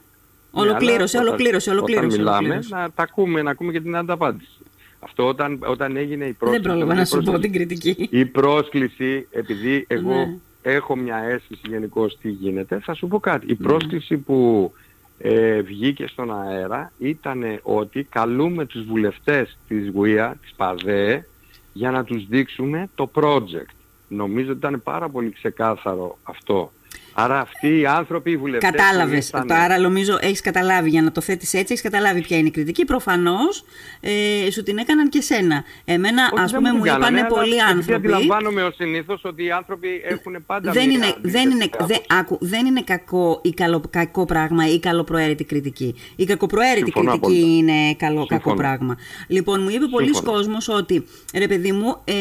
Ολοκλήρωσε, 0.51 1.17
ολοκλήρωσε, 1.17 1.69
ολοκλήρωσε. 1.69 2.21
Όταν 2.21 2.43
μιλάμε, 2.43 2.59
να 2.69 2.91
τα 2.91 3.03
ακούμε, 3.03 3.41
να 3.41 3.51
ακούμε 3.51 3.71
και 3.71 3.81
την 3.81 3.95
ανταπάντηση. 3.95 4.62
Αυτό 5.03 5.27
όταν, 5.27 5.59
όταν 5.65 5.97
έγινε 5.97 6.25
η 6.25 6.33
πρόσκληση... 6.33 6.67
Δεν 6.67 6.71
πρόλαβα 6.71 6.93
να 6.93 7.05
σου 7.05 7.21
πω 7.21 7.39
την 7.39 7.51
κριτική. 7.51 8.07
Η 8.09 8.25
πρόσκληση, 8.25 9.27
επειδή 9.31 9.85
εγώ 9.87 10.13
ναι. 10.13 10.37
έχω 10.61 10.95
μια 10.95 11.17
αίσθηση 11.17 11.61
γενικώ 11.67 12.07
τι 12.07 12.29
γίνεται, 12.29 12.79
θα 12.79 12.93
σου 12.93 13.07
πω 13.07 13.19
κάτι. 13.19 13.45
Η 13.45 13.57
ναι. 13.59 13.67
πρόσκληση 13.67 14.17
που 14.17 14.71
ε, 15.17 15.61
βγήκε 15.61 16.07
στον 16.07 16.41
αέρα 16.41 16.91
ήταν 16.97 17.59
ότι 17.61 18.03
καλούμε 18.03 18.65
τους 18.65 18.83
βουλευτές 18.83 19.57
της 19.67 19.89
ΓΟΙΑ, 19.89 20.37
της 20.41 20.53
ΠΑΔΕ, 20.55 21.27
για 21.73 21.91
να 21.91 22.03
τους 22.03 22.27
δείξουμε 22.27 22.89
το 22.95 23.11
project. 23.13 23.73
Νομίζω 24.07 24.49
ότι 24.49 24.57
ήταν 24.57 24.81
πάρα 24.83 25.09
πολύ 25.09 25.31
ξεκάθαρο 25.31 26.17
αυτό. 26.23 26.71
Άρα 27.13 27.39
αυτοί 27.39 27.79
οι 27.79 27.85
άνθρωποι, 27.85 28.31
οι 28.31 28.37
βουλευτές. 28.37 28.71
Κατάλαβες. 28.71 29.33
Άρα 29.47 29.79
νομίζω 29.79 30.17
έχεις 30.21 30.41
καταλάβει 30.41 30.89
για 30.89 31.01
να 31.01 31.11
το 31.11 31.21
θέτεις 31.21 31.53
έτσι, 31.53 31.65
έχεις 31.73 31.81
καταλάβει 31.81 32.21
ποια 32.21 32.37
είναι 32.37 32.47
η 32.47 32.51
κριτική. 32.51 32.85
Προφανώς 32.85 33.63
ε, 33.99 34.51
σου 34.51 34.63
την 34.63 34.77
έκαναν 34.77 35.09
και 35.09 35.21
σένα. 35.21 35.63
Εμένα, 35.85 36.31
ας 36.43 36.51
πούμε, 36.53 36.71
μου 36.71 36.85
είπαν 36.85 37.27
πολλοί 37.27 37.61
άνθρωποι. 37.61 37.85
Δεν 37.85 37.95
αντιλαμβάνομαι 37.95 38.63
ως 38.63 38.75
συνήθως 38.75 39.21
ότι 39.23 39.43
οι 39.43 39.51
άνθρωποι 39.51 40.01
έχουν 40.03 40.45
πάντα. 40.45 40.71
Δεν 40.71 40.89
είναι, 40.89 41.15
δεν 41.21 41.49
είναι, 41.49 41.69
δε, 41.79 41.95
άκου, 42.07 42.37
δεν 42.41 42.65
είναι 42.65 42.81
κακό 42.81 43.39
ή 43.43 43.53
καλο, 43.53 43.83
κακό 43.89 44.25
πράγμα 44.25 44.67
ή 44.67 44.79
καλοπροαίρετη 44.79 45.43
κριτική. 45.43 45.95
Η 46.15 46.25
κακοπροαίρετη 46.25 46.91
κριτική 46.91 47.15
απόλυτα. 47.15 47.47
είναι 47.47 47.95
καλό, 47.95 48.25
κακό 48.25 48.53
πράγμα. 48.53 48.97
Λοιπόν, 49.27 49.61
μου 49.61 49.69
είπε 49.69 49.85
πολλοί 49.85 50.11
κόσμος 50.11 50.69
ότι 50.69 51.05
ρε 51.33 51.47
παιδί 51.47 51.71
μου, 51.71 51.97
ε, 52.03 52.13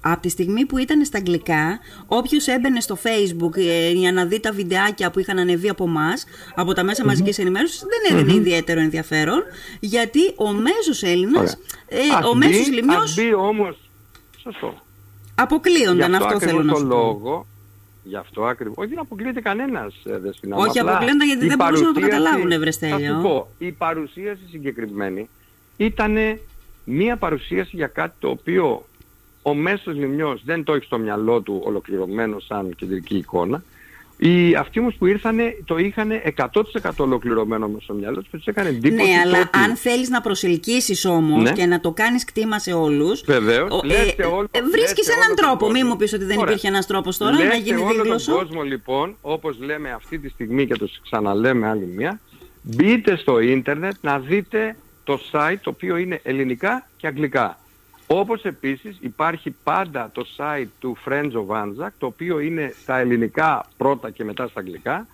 από 0.00 0.20
τη 0.20 0.28
στιγμή 0.28 0.66
που 0.66 0.78
ήταν 0.78 1.04
στα 1.04 1.18
αγγλικά, 1.18 1.78
όποιος 2.06 2.46
έμπαινε 2.46 2.80
στο 2.80 2.98
Facebook 3.02 3.56
ε, 3.56 3.90
για 3.90 4.12
να 4.12 4.26
δει 4.28 4.40
τα 4.40 4.52
βιντεάκια 4.52 5.10
που 5.10 5.18
είχαν 5.18 5.38
ανεβεί 5.38 5.68
από 5.68 5.84
εμάς, 5.84 6.24
από 6.54 6.72
τα 6.72 6.82
μέσα 6.84 7.02
mm-hmm. 7.02 7.06
μαζική 7.06 7.40
ενημέρωσης, 7.40 7.80
δεν 7.80 8.18
έδινε 8.18 8.34
ιδιαίτερο 8.34 8.80
ενδιαφέρον, 8.80 9.42
γιατί 9.80 10.20
ο 10.36 10.52
μέσος 10.52 11.02
Έλληνας, 11.02 11.58
ε, 11.88 11.98
ο 12.30 12.34
μέσος 12.34 12.68
Λιμιό. 12.68 13.02
μπει 13.14 13.34
όμω. 13.34 13.76
Σωστό. 14.42 14.74
Αποκλείονταν, 15.34 16.14
αυτό 16.14 16.40
θέλω 16.40 16.62
να 16.62 16.74
σου 16.74 16.86
λόγο, 16.86 17.46
Γι' 18.02 18.16
αυτό 18.16 18.44
ακριβώς. 18.44 18.76
Όχι, 18.76 18.88
δεν 18.88 18.98
αποκλείεται 18.98 19.40
κανένας, 19.40 19.94
ε, 20.04 20.18
δεν 20.18 20.52
Όχι, 20.52 20.78
αποκλείονταν 20.78 21.26
γιατί 21.26 21.46
δεν 21.46 21.56
μπορούσαν 21.56 21.86
να 21.86 21.92
το 21.92 22.00
καταλάβουν, 22.00 22.50
Ευρεστέλιο. 22.50 22.98
Θα 22.98 23.14
σου 23.14 23.22
πω, 23.22 23.48
η 23.58 23.72
παρουσίαση 23.72 24.42
συγκεκριμένη 24.50 25.28
ήταν 25.76 26.16
μία 26.84 27.16
παρουσίαση 27.16 27.76
για 27.76 27.86
κάτι 27.86 28.14
το 28.18 28.28
οποίο 28.28 28.84
ο 29.42 29.54
μέσος 29.54 29.94
λιμνιός 29.94 30.42
δεν 30.44 30.64
το 30.64 30.74
έχει 30.74 30.84
στο 30.84 30.98
μυαλό 30.98 31.40
του 31.40 31.62
ολοκληρωμένο 31.64 32.38
σαν 32.38 32.74
κεντρική 32.76 33.16
εικόνα. 33.16 33.62
Οι 34.20 34.54
αυτοί 34.54 34.80
όμως 34.80 34.94
που 34.94 35.06
ήρθαν 35.06 35.38
το 35.64 35.78
είχαν 35.78 36.10
100% 36.36 36.90
ολοκληρωμένο 36.96 37.68
μέσα 37.68 37.80
στο 37.82 37.94
μυαλό 37.94 38.16
τους 38.16 38.28
και 38.30 38.36
τους 38.36 38.46
έκανε 38.46 38.68
εντύπωση. 38.68 39.10
Ναι, 39.10 39.18
αλλά 39.24 39.40
ότι... 39.40 39.58
αν 39.58 39.76
θέλεις 39.76 40.08
να 40.08 40.20
προσελκύσεις 40.20 41.04
όμως 41.04 41.42
ναι. 41.42 41.52
και 41.52 41.66
να 41.66 41.80
το 41.80 41.92
κάνεις 41.92 42.24
κτήμα 42.24 42.58
σε 42.58 42.72
όλους, 42.72 43.22
Βεβαίως, 43.26 43.70
ο, 43.70 43.80
ε, 44.16 44.24
όλο, 44.24 44.48
ε, 44.50 44.60
βρίσκεις 44.62 45.08
έναν 45.08 45.36
τρόπο. 45.36 45.70
Μην 45.70 45.86
μου 45.88 45.96
πεις 45.96 46.12
ότι 46.12 46.24
δεν 46.24 46.38
Ωραία. 46.38 46.50
υπήρχε 46.50 46.68
ένας 46.68 46.86
τρόπος 46.86 47.16
τώρα 47.16 47.32
λέτε 47.32 47.46
να 47.48 47.54
γίνει 47.54 47.80
όλο 47.80 48.02
δήλωση. 48.02 48.26
τον 48.26 48.34
κόσμο 48.34 48.62
λοιπόν, 48.62 49.16
όπως 49.20 49.58
λέμε 49.58 49.90
αυτή 49.90 50.18
τη 50.18 50.28
στιγμή 50.28 50.66
και 50.66 50.74
το 50.74 50.88
ξαναλέμε 51.02 51.68
άλλη 51.68 51.86
μία, 51.86 52.20
μπείτε 52.62 53.16
στο 53.16 53.38
ίντερνετ 53.38 53.94
να 54.00 54.18
δείτε 54.18 54.76
το 55.04 55.20
site 55.32 55.58
το 55.62 55.70
οποίο 55.70 55.96
είναι 55.96 56.20
ελληνικά 56.22 56.86
και 56.96 57.06
αγγλικά. 57.06 57.58
Όπως 58.10 58.42
επίσης 58.44 58.96
υπάρχει 59.00 59.54
πάντα 59.64 60.10
το 60.14 60.26
site 60.36 60.68
του 60.78 60.96
Friends 61.06 61.32
of 61.32 61.46
Anzac, 61.46 61.88
το 61.98 62.06
οποίο 62.06 62.38
είναι 62.38 62.74
στα 62.80 62.98
ελληνικά 62.98 63.66
πρώτα 63.76 64.10
και 64.10 64.24
μετά 64.24 64.46
στα 64.46 64.60
αγγλικά, 64.60 65.06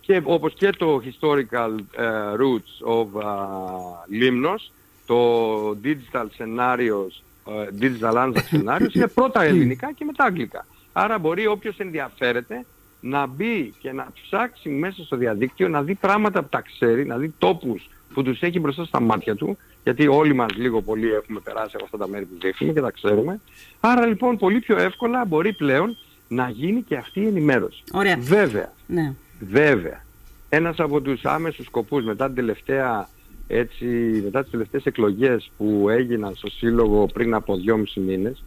και 0.00 0.20
όπως 0.24 0.54
και 0.54 0.70
το 0.70 1.02
Historical 1.04 1.74
uh, 1.76 2.36
Roots 2.40 2.96
of 2.96 3.22
uh, 3.22 4.22
Limnos, 4.22 4.72
το 5.06 5.70
Digital 5.70 6.26
Scenarios, 6.38 7.12
uh, 7.44 7.82
Digital 7.82 8.14
Anzac 8.14 8.42
Scenarios, 8.50 8.94
είναι 8.94 9.08
πρώτα 9.08 9.42
ελληνικά 9.42 9.92
και 9.92 10.04
μετά 10.04 10.24
αγγλικά. 10.24 10.66
Άρα 10.92 11.18
μπορεί 11.18 11.46
όποιος 11.46 11.78
ενδιαφέρεται 11.78 12.64
να 13.00 13.26
μπει 13.26 13.72
και 13.78 13.92
να 13.92 14.06
ψάξει 14.22 14.68
μέσα 14.68 15.04
στο 15.04 15.16
διαδίκτυο, 15.16 15.68
να 15.68 15.82
δει 15.82 15.94
πράγματα 15.94 16.42
που 16.42 16.48
τα 16.48 16.60
ξέρει, 16.60 17.06
να 17.06 17.16
δει 17.16 17.34
τόπους 17.38 17.88
που 18.14 18.22
τους 18.22 18.40
έχει 18.40 18.60
μπροστά 18.60 18.84
στα 18.84 19.00
μάτια 19.00 19.36
του, 19.36 19.58
γιατί 19.82 20.06
όλοι 20.06 20.34
μας 20.34 20.54
λίγο 20.56 20.82
πολύ 20.82 21.12
έχουμε 21.12 21.40
περάσει 21.40 21.72
από 21.74 21.84
αυτά 21.84 21.96
τα 21.96 22.08
μέρη 22.08 22.24
που 22.24 22.34
δείχνουμε 22.40 22.72
και 22.72 22.80
τα 22.80 22.90
ξέρουμε. 22.90 23.40
Άρα 23.80 24.06
λοιπόν 24.06 24.36
πολύ 24.36 24.58
πιο 24.58 24.78
εύκολα 24.78 25.24
μπορεί 25.24 25.52
πλέον 25.52 25.96
να 26.28 26.48
γίνει 26.48 26.82
και 26.82 26.96
αυτή 26.96 27.20
η 27.20 27.26
ενημέρωση. 27.26 27.82
Ωραία. 27.92 28.16
Βέβαια, 28.18 28.72
ναι. 28.86 29.14
βέβαια, 29.40 30.04
ένας 30.48 30.78
από 30.78 31.00
τους 31.00 31.24
άμεσους 31.24 31.66
σκοπούς 31.66 32.04
μετά 32.04 32.26
την 32.26 32.34
τελευταία 32.34 33.08
έτσι, 33.46 33.84
μετά 34.24 34.42
τις 34.42 34.50
τελευταίες 34.50 34.84
εκλογές 34.84 35.50
που 35.56 35.86
έγιναν 35.88 36.34
στο 36.34 36.50
Σύλλογο 36.50 37.06
πριν 37.06 37.34
από 37.34 37.56
δυόμισι 37.56 38.00
μήνες 38.00 38.44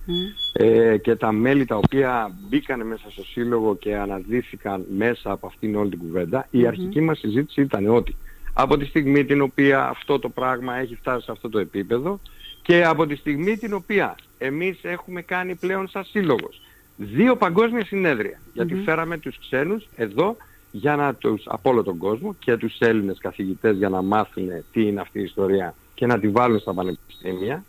ε, 0.54 0.98
και 0.98 1.16
τα 1.16 1.32
μέλη 1.32 1.66
τα 1.66 1.76
οποία 1.76 2.32
μπήκαν 2.50 2.88
μέσα 2.88 3.12
στο 3.12 3.24
Σύλλογο 3.24 3.76
και 3.76 3.96
αναδύθηκαν 3.96 4.86
μέσα 4.98 5.32
από 5.32 5.48
αυτήν 5.48 5.76
όλη 5.76 5.90
την 5.90 6.00
κουβέντα, 6.00 6.48
η 6.52 6.68
αρχική 6.68 7.02
μας 7.02 7.20
συζήτηση 7.20 7.62
ήταν 7.62 7.90
ότι 7.90 8.16
από 8.58 8.78
τη 8.78 8.86
στιγμή 8.86 9.26
την 9.26 9.42
οποία 9.42 9.88
αυτό 9.88 10.20
το 10.20 10.30
πράγμα 10.30 10.76
έχει 10.76 10.96
φτάσει 10.96 11.26
σε 11.26 11.32
αυτό 11.32 11.50
το 11.50 11.60
επίπεδο 11.60 12.20
και 12.62 12.86
από 12.86 13.06
τη 13.08 13.16
στιγμή 13.16 13.58
την 13.58 13.74
οποία 13.74 14.16
εμείς 14.38 14.80
έχουμε 14.82 15.22
κάνει 15.22 15.56
πλέον 15.56 15.88
σαν 15.88 16.04
σύλλογος 16.04 16.62
δύο 16.98 17.36
παγκόσμια 17.36 17.86
συνέδρια, 17.86 18.40
γιατί 18.54 18.76
φέραμε 18.76 19.18
τους 19.18 19.40
ξένους 19.40 19.88
εδώ 19.96 20.38
για 20.72 20.96
να 20.96 21.14
τους, 21.14 21.44
από 21.46 21.70
όλο 21.70 21.84
τον 21.84 21.98
κόσμο 21.98 22.36
και 22.40 22.58
τους 22.58 22.80
Έλληνες 22.80 23.18
καθηγητές 23.18 23.78
για 23.78 23.90
να 23.90 24.02
μάθουν 24.02 24.50
τι 24.72 24.88
είναι 24.88 25.02
αυτή 25.02 25.20
η 25.20 25.24
ιστορία 25.24 25.76
και 25.94 26.06
να 26.06 26.20
τη 26.20 26.28
βάλουν 26.28 26.60
στα 26.60 26.74
πανεπιστήμια, 26.74 27.64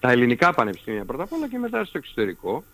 τα 0.00 0.10
ελληνικά 0.10 0.54
πανεπιστήμια 0.54 1.04
πρώτα 1.04 1.22
απ' 1.22 1.32
όλα 1.32 1.48
και 1.48 1.58
μετά 1.58 1.84
στο 1.84 1.98
εξωτερικό. 1.98 2.64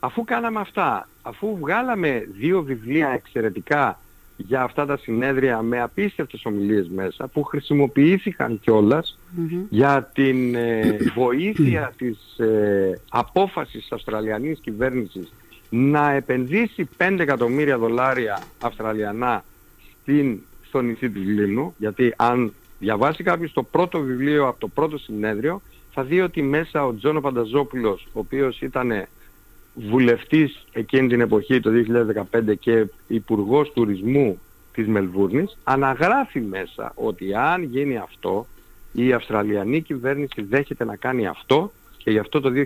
Αφού 0.00 0.24
κάναμε 0.24 0.60
αυτά, 0.60 1.08
αφού 1.22 1.56
βγάλαμε 1.56 2.28
δύο 2.38 2.62
βιβλία 2.62 3.08
εξαιρετικά 3.08 3.98
για 4.36 4.62
αυτά 4.62 4.86
τα 4.86 4.96
συνέδρια 4.96 5.62
με 5.62 5.80
απίστευτες 5.80 6.44
ομιλίες 6.44 6.88
μέσα 6.88 7.26
που 7.28 7.42
χρησιμοποιήθηκαν 7.42 8.60
για 9.68 10.10
την 10.14 10.54
ε, 10.54 10.96
βοήθεια 11.14 11.92
της 11.96 12.38
ε, 12.38 13.00
απόφασης 13.08 13.80
της 13.80 13.92
Αυστραλιανής 13.92 14.58
κυβέρνησης 14.58 15.32
να 15.70 16.10
επενδύσει 16.10 16.88
5 16.98 17.16
εκατομμύρια 17.18 17.78
δολάρια 17.78 18.42
Αυστραλιανά 18.62 19.44
στην, 20.02 20.40
στο 20.66 20.80
νησί 20.80 21.10
της 21.10 21.22
Λίμνου. 21.24 21.74
Γιατί 21.78 22.14
αν 22.16 22.52
διαβάσει 22.78 23.22
κάποιος 23.22 23.52
το 23.52 23.62
πρώτο 23.62 24.00
βιβλίο 24.00 24.48
από 24.48 24.60
το 24.60 24.68
πρώτο 24.68 24.98
συνέδριο 24.98 25.62
θα 25.92 26.02
δει 26.02 26.20
ότι 26.20 26.42
μέσα 26.42 26.86
ο 26.86 26.94
Τζόνο 26.94 27.20
Πανταζόπουλος 27.20 28.06
ο 28.12 28.18
οποίος 28.18 28.60
ήταν 28.60 29.06
βουλευτής 29.74 30.64
εκείνη 30.72 31.08
την 31.08 31.20
εποχή 31.20 31.60
το 31.60 31.70
2015 32.30 32.54
και 32.60 32.86
υπουργός 33.06 33.72
τουρισμού 33.72 34.40
της 34.72 34.86
Μελβούρνης 34.86 35.56
αναγράφει 35.64 36.40
μέσα 36.40 36.92
ότι 36.94 37.34
αν 37.34 37.62
γίνει 37.62 37.96
αυτό 37.96 38.46
η 38.92 39.12
Αυστραλιανή 39.12 39.80
κυβέρνηση 39.80 40.42
δέχεται 40.42 40.84
να 40.84 40.96
κάνει 40.96 41.26
αυτό 41.26 41.72
και 41.96 42.10
γι' 42.10 42.18
αυτό 42.18 42.40
το 42.40 42.50
2016 42.50 42.64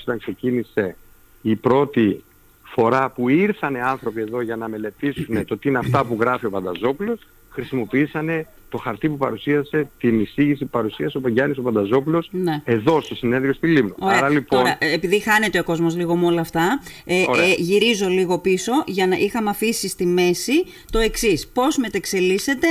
όταν 0.00 0.18
ξεκίνησε 0.18 0.96
η 1.42 1.56
πρώτη 1.56 2.24
φορά 2.62 3.10
που 3.10 3.28
ήρθαν 3.28 3.76
άνθρωποι 3.76 4.20
εδώ 4.20 4.40
για 4.40 4.56
να 4.56 4.68
μελετήσουν 4.68 5.44
το 5.44 5.56
τι 5.56 5.68
είναι 5.68 5.78
αυτά 5.78 6.04
που 6.04 6.16
γράφει 6.20 6.46
ο 6.46 6.50
Πανταζόπουλος 6.50 7.18
χρησιμοποιήσανε 7.50 8.46
το 8.68 8.78
χαρτί 8.78 9.08
που 9.08 9.16
παρουσίασε, 9.16 9.88
την 9.98 10.20
εισήγηση 10.20 10.64
που 10.64 10.70
παρουσίασε 10.70 11.20
ο 11.24 11.28
Γιάννης 11.28 11.58
ο 11.58 11.62
Πανταζόπουλος 11.62 12.28
ναι. 12.32 12.62
εδώ 12.64 13.00
στο 13.00 13.14
συνέδριο 13.14 13.52
στη 13.52 13.66
Λίμνο. 13.66 13.94
Άρα, 14.00 14.28
λοιπόν... 14.28 14.58
Τώρα, 14.58 14.76
ε, 14.80 14.92
επειδή 14.92 15.20
χάνεται 15.20 15.58
ο 15.58 15.64
κόσμος 15.64 15.96
λίγο 15.96 16.16
με 16.16 16.26
όλα 16.26 16.40
αυτά, 16.40 16.80
ε, 17.04 17.14
ε, 17.14 17.24
γυρίζω 17.56 18.08
λίγο 18.08 18.38
πίσω 18.38 18.72
για 18.86 19.06
να 19.06 19.16
είχαμε 19.16 19.50
αφήσει 19.50 19.88
στη 19.88 20.06
μέση 20.06 20.64
το 20.90 20.98
εξής. 20.98 21.48
Πώς 21.48 21.76
μετεξελίσσεται 21.76 22.66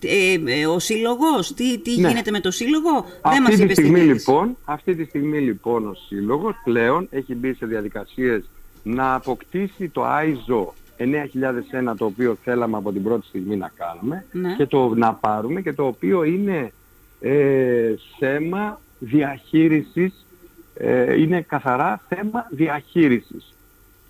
ε, 0.00 0.60
ε, 0.60 0.66
ο 0.66 0.78
Σύλλογος, 0.78 1.54
τι, 1.54 1.78
τι 1.78 2.00
ναι. 2.00 2.08
γίνεται 2.08 2.30
με 2.30 2.40
το 2.40 2.50
Σύλλογο, 2.50 2.90
αυτή 3.20 3.34
δεν 3.34 3.42
μας 3.42 3.58
είπε 3.58 3.72
στιγμή, 3.72 4.00
λοιπόν, 4.00 4.56
Αυτή 4.64 4.94
τη 4.94 5.04
στιγμή 5.04 5.38
λοιπόν 5.38 5.86
ο 5.86 5.94
Σύλλογος 6.08 6.54
πλέον 6.64 7.08
έχει 7.10 7.34
μπει 7.34 7.54
σε 7.54 7.66
διαδικασίες 7.66 8.44
να 8.82 9.14
αποκτήσει 9.14 9.88
το 9.88 10.04
ISO 10.06 10.72
9001 10.98 11.94
το 11.96 12.04
οποίο 12.04 12.36
θέλαμε 12.44 12.76
από 12.76 12.92
την 12.92 13.02
πρώτη 13.02 13.26
στιγμή 13.26 13.56
να 13.56 13.70
κάνουμε 13.76 14.24
ναι. 14.32 14.54
και 14.54 14.66
το 14.66 14.94
να 14.94 15.14
πάρουμε 15.14 15.60
και 15.60 15.72
το 15.72 15.86
οποίο 15.86 16.24
είναι 16.24 16.72
ε, 17.20 17.94
θέμα 18.18 18.80
διαχείρισης, 18.98 20.26
ε, 20.74 21.20
είναι 21.20 21.40
καθαρά 21.40 22.00
θέμα 22.08 22.46
διαχείρισης. 22.50 23.54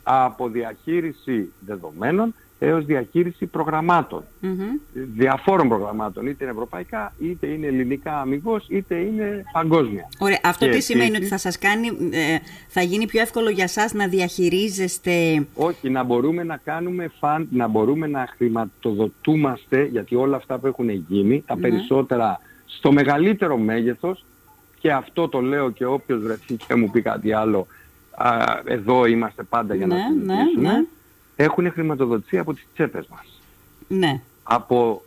Από 0.02 0.48
διαχείριση 0.48 1.52
δεδομένων 1.60 2.34
έως 2.58 2.84
διαχείριση 2.84 3.46
προγραμμάτων. 3.46 4.24
Διαφόρων 4.92 5.68
προγραμμάτων, 5.68 6.26
είτε 6.26 6.44
είναι 6.44 6.52
ευρωπαϊκά, 6.52 7.12
είτε 7.18 7.46
είναι 7.46 7.66
ελληνικά 7.66 8.20
αμυγός, 8.20 8.66
είτε 8.68 8.94
είναι 8.94 9.44
παγκόσμια. 9.52 10.08
Ωραία. 10.18 10.40
Αυτό 10.42 10.68
τι 10.68 10.80
σημαίνει 10.80 11.16
ότι 11.16 11.26
θα 11.26 11.38
σας 11.38 11.58
κάνει, 11.58 11.86
ε, 12.10 12.36
θα 12.68 12.82
γίνει 12.82 13.06
πιο 13.06 13.20
εύκολο 13.20 13.50
για 13.50 13.68
σας 13.68 13.92
να 13.92 14.06
διαχειρίζεστε... 14.08 15.46
Όχι, 15.54 15.90
να 15.90 16.02
μπορούμε 16.02 16.42
να 16.42 16.56
κάνουμε 16.56 17.10
φαν, 17.18 17.48
να 17.50 17.68
μπορούμε 17.68 18.06
να 18.06 18.28
χρηματοδοτούμαστε, 18.36 19.84
γιατί 19.84 20.14
όλα 20.14 20.36
αυτά 20.36 20.58
που 20.58 20.66
έχουν 20.66 20.88
γίνει, 20.88 21.42
τα 21.46 21.56
περισσότερα 21.56 22.40
στο 22.66 22.92
μεγαλύτερο 22.92 23.56
μέγεθος, 23.56 24.24
και 24.80 24.92
αυτό 24.92 25.28
το 25.28 25.40
λέω 25.40 25.70
και 25.70 25.84
όποιος 25.84 26.22
βρεθεί 26.22 26.56
και 26.66 26.74
μου 26.74 26.90
πει 26.90 27.02
κάτι 27.02 27.32
άλλο, 27.32 27.66
α, 28.10 28.60
εδώ 28.64 29.06
είμαστε 29.06 29.42
πάντα 29.42 29.74
για 29.74 29.86
να 29.86 29.94
ναι, 29.94 30.02
ναι 30.02 30.34
συζητήσουμε. 30.34 30.72
Ναι, 30.72 30.84
έχουν 31.40 31.72
χρηματοδοτηθεί 31.72 32.38
από 32.38 32.54
τις 32.54 32.66
τσέπες 32.74 33.06
μας. 33.06 33.42
Ναι. 33.88 34.20
Από 34.42 35.02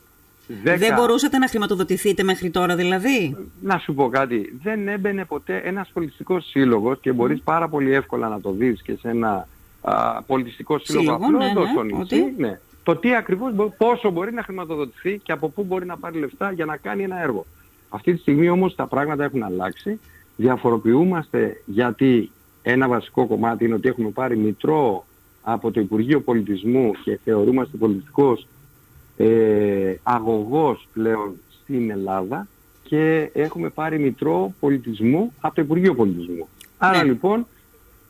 10... 0.49 0.77
Δεν 0.77 0.93
μπορούσατε 0.93 1.37
να 1.37 1.47
χρηματοδοτηθείτε 1.47 2.23
μέχρι 2.23 2.49
τώρα 2.49 2.75
δηλαδή; 2.75 3.37
Να 3.61 3.77
σου 3.77 3.93
πω 3.93 4.09
κάτι. 4.09 4.59
Δεν 4.63 4.87
έμπαινε 4.87 5.25
ποτέ 5.25 5.57
ένας 5.57 5.89
πολιτιστικός 5.93 6.45
σύλλογος 6.49 6.99
και 6.99 7.11
μπορείς 7.11 7.41
πάρα 7.41 7.67
πολύ 7.67 7.93
εύκολα 7.93 8.27
να 8.27 8.41
το 8.41 8.51
δεις 8.51 8.81
και 8.81 8.95
σε 8.99 9.09
ένα 9.09 9.47
α, 9.81 10.21
πολιτιστικό 10.21 10.79
σύλλογο, 10.79 11.25
σύλλογο 11.25 11.37
ναι, 11.37 11.49
εδώ 11.49 11.61
ναι, 11.61 11.69
στο 11.71 11.83
νησί. 11.83 12.33
Ναι. 12.37 12.59
Το 12.83 12.95
τι 12.95 13.15
ακριβώς, 13.15 13.53
πόσο 13.77 14.09
μπορεί 14.09 14.33
να 14.33 14.43
χρηματοδοτηθεί 14.43 15.19
και 15.23 15.31
από 15.31 15.49
πού 15.49 15.63
μπορεί 15.63 15.85
να 15.85 15.97
πάρει 15.97 16.19
λεφτά 16.19 16.51
για 16.51 16.65
να 16.65 16.77
κάνει 16.77 17.03
ένα 17.03 17.21
έργο. 17.21 17.45
Αυτή 17.89 18.13
τη 18.13 18.19
στιγμή 18.19 18.49
όμως 18.49 18.75
τα 18.75 18.87
πράγματα 18.87 19.23
έχουν 19.23 19.43
αλλάξει. 19.43 19.99
Διαφοροποιούμαστε 20.35 21.61
γιατί 21.65 22.31
ένα 22.61 22.87
βασικό 22.87 23.27
κομμάτι 23.27 23.65
είναι 23.65 23.73
ότι 23.73 23.87
έχουμε 23.87 24.09
πάρει 24.09 24.37
μητρό 24.37 25.05
από 25.41 25.71
το 25.71 25.79
Υπουργείο 25.79 26.21
Πολιτισμού 26.21 26.91
και 27.03 27.19
θεωρούμαστε 27.23 27.77
πολιτιστικός 27.77 28.47
ε, 29.17 29.95
αγωγός 30.03 30.87
πλέον 30.93 31.33
στην 31.61 31.89
Ελλάδα 31.89 32.47
και 32.83 33.29
έχουμε 33.33 33.69
πάρει 33.69 33.99
μητρό 33.99 34.53
πολιτισμού 34.59 35.33
από 35.39 35.55
το 35.55 35.61
Υπουργείο 35.61 35.95
Πολιτισμού. 35.95 36.47
Άρα 36.77 36.97
ναι. 36.97 37.03
λοιπόν, 37.03 37.47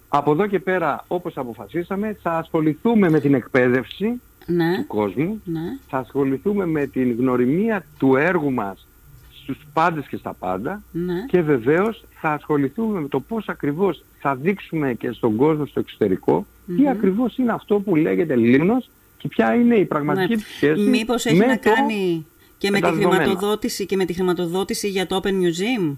από 0.09 0.31
εδώ 0.31 0.47
και 0.47 0.59
πέρα, 0.59 1.05
όπως 1.07 1.37
αποφασίσαμε, 1.37 2.17
θα 2.21 2.37
ασχοληθούμε 2.37 3.09
με 3.09 3.19
την 3.19 3.33
εκπαίδευση 3.33 4.21
ναι. 4.45 4.75
του 4.75 4.87
κόσμου, 4.87 5.41
ναι. 5.45 5.77
θα 5.87 5.97
ασχοληθούμε 5.97 6.65
με 6.65 6.85
την 6.85 7.15
γνωριμία 7.17 7.85
του 7.97 8.15
έργου 8.15 8.51
μας 8.51 8.87
στους 9.31 9.57
πάντες 9.73 10.07
και 10.07 10.17
στα 10.17 10.33
πάντα 10.33 10.81
και 11.27 11.41
βεβαίως 11.41 12.03
θα 12.19 12.31
ασχοληθούμε 12.31 12.99
με 12.99 13.07
το 13.07 13.19
πώς 13.19 13.49
ακριβώς 13.49 14.03
θα 14.19 14.35
δείξουμε 14.35 14.93
και 14.93 15.11
στον 15.11 15.35
κόσμο 15.35 15.65
στο 15.65 15.79
εξωτερικό 15.79 16.45
τι 16.77 16.89
ακριβώς 16.89 17.37
είναι 17.37 17.51
αυτό 17.51 17.79
που 17.79 17.95
λέγεται 17.95 18.35
Λίμνος 18.35 18.89
και 19.17 19.27
ποια 19.27 19.55
είναι 19.55 19.75
η 19.75 19.85
πραγματική 19.85 20.35
ναι. 20.35 20.41
σχέση 20.55 20.81
Μήπως 20.81 21.25
έχει 21.25 21.37
να 21.37 21.55
κάνει 21.55 22.25
και 22.57 22.69
με, 22.71 22.79
τη 22.79 22.87
χρηματοδότηση 22.87 23.85
και 23.85 23.95
με 23.95 24.05
τη 24.05 24.13
χρηματοδότηση 24.13 24.87
για 24.89 25.07
το 25.07 25.21
Open 25.23 25.27
Museum; 25.29 25.95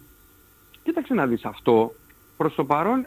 Κοίταξε 0.83 1.13
να 1.13 1.25
δεις 1.27 1.45
αυτό. 1.45 1.93
Προς 2.37 2.55
το 2.55 2.65
παρόν 2.65 3.05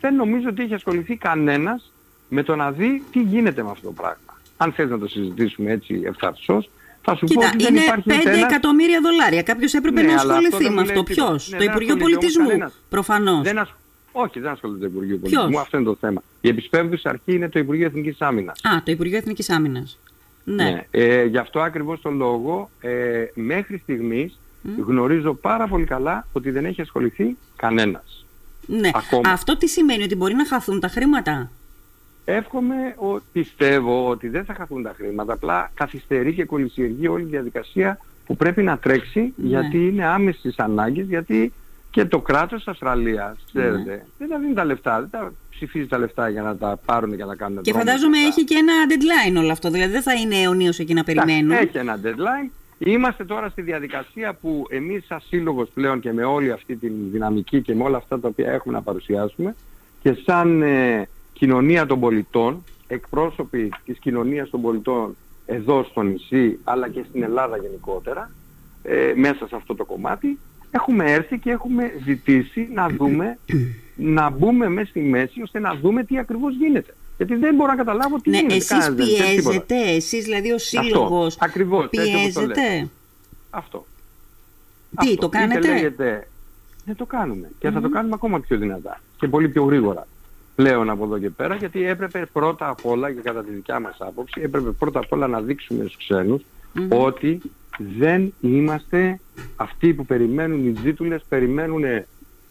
δεν 0.00 0.14
νομίζω 0.14 0.48
ότι 0.48 0.62
έχει 0.62 0.74
ασχοληθεί 0.74 1.16
κανένας 1.16 1.92
με 2.28 2.42
το 2.42 2.56
να 2.56 2.72
δει 2.72 3.02
τι 3.12 3.20
γίνεται 3.20 3.62
με 3.62 3.70
αυτό 3.70 3.86
το 3.86 3.92
πράγμα. 3.92 4.40
Αν 4.56 4.72
θες 4.72 4.90
να 4.90 4.98
το 4.98 5.08
συζητήσουμε 5.08 5.70
έτσι 5.70 6.02
ευθαρσός, 6.04 6.70
θα 7.02 7.16
σου 7.16 7.26
Κοίτα, 7.26 7.40
πω 7.40 7.46
ότι 7.46 7.62
δεν 7.62 7.74
είναι 7.74 7.84
υπάρχει 7.84 8.10
5 8.10 8.12
ένας... 8.26 8.42
εκατομμύρια 8.42 9.00
δολάρια. 9.00 9.42
Κάποιος 9.42 9.74
έπρεπε 9.74 10.00
Ναι, 10.00 10.06
να 10.06 10.20
αλλά 10.20 10.20
αυτό 10.20 10.32
ασχοληθεί 10.32 10.64
δεν 10.64 10.72
με 10.72 10.74
μου 10.74 10.80
αυτό. 10.80 10.92
λέει 10.92 11.02
Ποιος, 11.02 11.44
τίποτα. 11.44 11.50
Ναι, 11.50 11.56
το 11.56 11.64
δεν 11.64 11.68
Υπουργείο 11.72 11.94
ασχολείται 11.94 12.16
όμως 12.16 12.32
Πολιτισμού. 12.32 12.46
κανένας. 12.46 12.82
Προφανώς. 12.88 13.42
Δεν 13.42 13.58
ασ... 13.58 13.74
Όχι, 14.18 14.40
δεν 14.40 14.50
ασχολείται 14.50 14.78
το 14.80 14.86
Υπουργείο 14.86 15.16
Ποιος; 15.16 15.32
Πολιτισμού. 15.32 15.60
Αυτό 15.60 15.76
είναι 15.76 15.86
το 15.86 15.96
θέμα. 16.00 16.22
Η 16.40 16.48
επισπεύδουσα 16.48 17.08
αρχή 17.08 17.34
είναι 17.34 17.48
το 17.48 17.58
Υπουργείο 17.58 17.86
Εθνικής 17.86 18.20
Άμυνας. 18.20 18.60
Α, 18.62 18.82
το 18.84 18.90
Υπουργείο 18.90 19.16
Εθνικής 19.16 19.50
Άμυνας. 19.50 19.98
Ναι. 20.44 20.86
Ε, 20.90 21.24
γι' 21.24 21.38
αυτό 21.38 21.60
ακριβώς 21.60 22.00
το 22.00 22.10
λόγο 22.10 22.70
ε, 22.80 23.24
μέχρι 23.34 23.78
στιγμής 23.78 24.38
γνωρίζω 24.86 25.34
πάρα 25.34 25.66
πολύ 25.68 25.84
καλά 25.84 26.26
ότι 26.32 26.50
δεν 26.50 26.64
έχει 26.64 26.80
ασχοληθεί 26.80 27.36
κανένας. 27.56 28.26
ναι. 28.66 28.90
Ακόμα. 28.94 29.30
Αυτό 29.30 29.56
τι 29.56 29.68
σημαίνει, 29.68 30.02
ότι 30.02 30.16
μπορεί 30.16 30.34
να 30.34 30.46
χαθούν 30.46 30.80
τα 30.80 30.88
χρήματα; 30.88 31.50
Εύχομαι, 32.24 32.94
ο, 32.98 33.20
πιστεύω 33.32 34.08
ότι 34.08 34.28
δεν 34.28 34.44
θα 34.44 34.54
χαθούν 34.54 34.82
τα 34.82 34.94
χρήματα, 34.96 35.32
απλά 35.32 35.70
καθυστερεί 35.74 36.34
και 36.34 36.44
κολυσιεργεί 36.44 37.08
όλη 37.08 37.22
η 37.22 37.26
διαδικασία 37.26 37.98
που 38.26 38.36
πρέπει 38.36 38.62
να 38.62 38.78
τρέξει 38.78 39.20
Ναι. 39.20 39.48
γιατί 39.48 39.86
είναι 39.88 40.06
άμεσης 40.06 40.58
ανάγκης, 40.58 41.06
γιατί 41.08 41.52
και 41.90 42.04
το 42.04 42.20
κράτος 42.20 42.58
της 42.58 42.68
Αυστραλίας, 42.68 43.36
ξέρετε, 43.52 43.90
Ναι. 43.90 44.02
δεν 44.18 44.28
τα 44.28 44.38
δίνει 44.38 44.54
τα 44.54 44.64
λεφτά, 44.64 45.00
δεν 45.00 45.10
τα 45.10 45.32
ψηφίζει 45.50 45.86
τα 45.86 45.98
λεφτά 45.98 46.28
για 46.28 46.42
να 46.42 46.56
τα 46.56 46.78
πάρουν 46.86 47.16
και 47.16 47.24
να 47.24 47.34
κάνουν 47.36 47.62
Και 47.62 47.70
δρόμους 47.70 47.86
φαντάζομαι 47.88 48.16
μετά. 48.16 48.28
έχει 48.28 48.44
και 48.44 48.54
ένα 48.54 48.72
deadline 48.88 49.42
όλο 49.42 49.52
αυτό. 49.52 49.70
Δηλαδή 49.70 49.92
δεν 49.92 50.02
θα 50.02 50.12
είναι 50.14 50.36
αιωνίως 50.36 50.78
εκεί 50.78 50.94
να 50.94 51.00
Εντάξει, 51.00 51.24
περιμένουν. 51.26 51.62
Έχει 51.62 51.78
ένα 51.78 52.00
deadline. 52.04 52.50
Είμαστε 52.78 53.24
τώρα 53.24 53.48
στη 53.48 53.62
διαδικασία 53.62 54.34
που 54.40 54.66
εμείς 54.68 55.04
σαν 55.06 55.20
σύλλογος 55.20 55.68
πλέον 55.74 56.00
και 56.00 56.12
με 56.12 56.24
όλη 56.24 56.50
αυτή 56.50 56.76
τη 56.76 56.88
δυναμική 56.88 57.62
και 57.62 57.74
με 57.74 57.82
όλα 57.82 57.96
αυτά 57.96 58.20
τα 58.20 58.28
οποία 58.28 58.50
έχουμε 58.52 58.74
να 58.74 58.82
παρουσιάσουμε 58.82 59.54
και 60.02 60.16
σαν 60.24 60.62
ε, 60.62 61.08
κοινωνία 61.32 61.86
των 61.86 62.00
πολιτών, 62.00 62.64
εκπρόσωποι 62.86 63.72
της 63.84 63.98
κοινωνίας 63.98 64.50
των 64.50 64.60
πολιτών 64.60 65.16
εδώ 65.46 65.82
στο 65.90 66.02
νησί 66.02 66.58
αλλά 66.64 66.88
και 66.88 67.04
στην 67.08 67.22
Ελλάδα 67.22 67.56
γενικότερα, 67.56 68.30
ε, 68.82 69.12
μέσα 69.16 69.46
σε 69.48 69.56
αυτό 69.56 69.74
το 69.74 69.84
κομμάτι, 69.84 70.38
έχουμε 70.70 71.12
έρθει 71.12 71.38
και 71.38 71.50
έχουμε 71.50 71.92
ζητήσει 72.04 72.68
να 72.74 72.88
δούμε, 72.88 73.38
να 73.96 74.30
μπούμε 74.30 74.68
μέσα 74.68 74.88
στη 74.88 75.00
μέση 75.00 75.42
ώστε 75.42 75.58
να 75.58 75.74
δούμε 75.74 76.04
τι 76.04 76.18
ακριβώς 76.18 76.54
γίνεται. 76.56 76.94
Γιατί 77.16 77.34
δεν 77.34 77.54
μπορώ 77.54 77.70
να 77.70 77.76
καταλάβω 77.76 78.20
τι 78.20 78.30
Ναι, 78.30 78.36
γίνεται. 78.36 78.54
εσείς 78.54 78.68
Κανένας 78.68 78.94
δεν 78.94 79.06
ξέρει 79.06 79.36
τίποτα. 79.36 79.60
πιέζετε, 79.60 79.94
εσείς 79.94 80.24
δηλαδή 80.24 80.52
ο 80.52 80.58
σύλλογος 80.58 81.36
ακριβώς, 81.40 81.88
έτσι 81.90 82.14
όπως 82.14 82.32
το 82.32 82.40
πιέζετε; 82.40 82.88
Αυτό. 83.50 83.86
Τι, 85.00 85.08
Αυτό. 85.08 85.16
το 85.20 85.28
κάνετε; 85.28 85.58
Είτε 85.58 85.68
λέγεται, 85.72 86.28
δεν 86.84 86.96
το 86.96 87.06
κάνουμε. 87.06 87.50
Και 87.58 87.70
θα 87.70 87.80
το 87.80 87.88
κάνουμε 87.88 88.14
ακόμα 88.14 88.40
πιο 88.40 88.56
δυνατά. 88.58 89.00
Και 89.16 89.28
πολύ 89.28 89.48
πιο 89.48 89.64
γρήγορα. 89.64 90.06
Πλέον 90.54 90.90
από 90.90 91.04
εδώ 91.04 91.18
και 91.18 91.30
πέρα, 91.30 91.54
γιατί 91.54 91.84
έπρεπε 91.86 92.26
πρώτα 92.32 92.68
απ' 92.68 92.86
όλα, 92.86 93.12
και 93.12 93.20
κατά 93.20 93.44
τη 93.44 93.50
δικιά 93.50 93.80
μας 93.80 93.96
άποψη, 93.98 94.40
έπρεπε 94.44 94.70
πρώτα 94.70 94.98
απ' 94.98 95.12
όλα 95.12 95.26
να 95.26 95.40
δείξουμε 95.40 95.84
στους 95.88 96.10
ξενους 96.76 97.04
ότι 97.06 97.40
δεν 97.98 98.32
είμαστε 98.40 99.20
αυτοί 99.56 99.94
που 99.94 100.06
περιμένουν, 100.06 100.66
οι 100.68 100.74
ζήτουλες 100.82 101.22
περιμένουν 101.28 101.82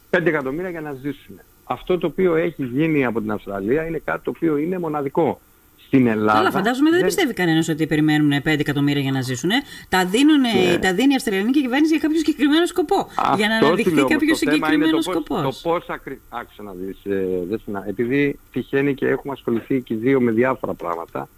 5 0.10 0.26
εκατομμύρια 0.26 0.70
για 0.70 0.82
να 0.82 0.92
ζήσουν. 0.94 1.40
Αυτό 1.64 1.98
το 1.98 2.08
οποίο 2.08 2.36
έχει 2.36 2.64
γίνει 2.66 3.06
από 3.06 3.22
την 3.22 3.32
Αυστραλία 3.32 3.88
είναι 3.88 4.02
κάτι 4.06 4.24
το 4.24 4.32
οποίο 4.36 4.58
είναι 4.58 4.80
μοναδικό. 4.80 5.40
Στην 5.88 6.08
Ελλάδα... 6.08 6.38
Καλά, 6.38 6.52
φαντάζομαι 6.52 6.90
δεν, 6.90 7.00
δεν- 7.00 7.08
πιστεύει 7.08 7.34
κανένας 7.34 7.68
ότι 7.70 7.88
περιμένουν 7.88 8.32
5 8.42 8.46
εκατομμύρια 8.46 9.02
για 9.02 9.12
να 9.12 9.22
ζήσουν. 9.22 9.50
Τα, 9.90 10.06
δίνουν, 10.06 10.40
Ναι. 10.40 10.78
τα 10.78 10.94
δίνει 10.94 11.12
η 11.14 11.16
Αυστραλιανή 11.16 11.52
κυβέρνηση 11.52 11.92
για 11.92 12.02
κάποιο 12.02 12.18
συγκεκριμένο 12.18 12.66
σκοπό. 12.66 12.96
για 13.38 13.48
να 13.48 13.54
Αυτό 13.54 13.66
σου 13.66 13.72
αναδειχθεί 13.72 13.94
λέω, 13.94 14.00
όμως, 14.06 14.12
κάποιος 14.12 14.40
το 14.40 14.46
θέμα 14.52 14.56
είναι 14.56 14.66
συγκεκριμένος 14.66 15.06
το 15.06 15.12
πώς- 15.12 15.24
σκοπός. 15.26 15.62
Το 15.62 15.70
πώς 15.70 15.90
ακρι... 15.90 16.22
Άκουσα 16.30 16.64
να 16.64 16.72
δεις, 16.74 16.98
ε, 17.06 17.26
Δέσποινα. 17.50 17.84
επειδή 17.88 18.40
τυχαίνει 18.52 18.94
και 18.94 19.08
έχουμε 19.08 19.34
ασχοληθεί 19.34 19.82
και 19.82 19.94
οι 19.94 19.98
δύο 19.98 20.22
με 20.22 20.32
διάφορα 20.32 20.74
πράγματα, 20.74 21.30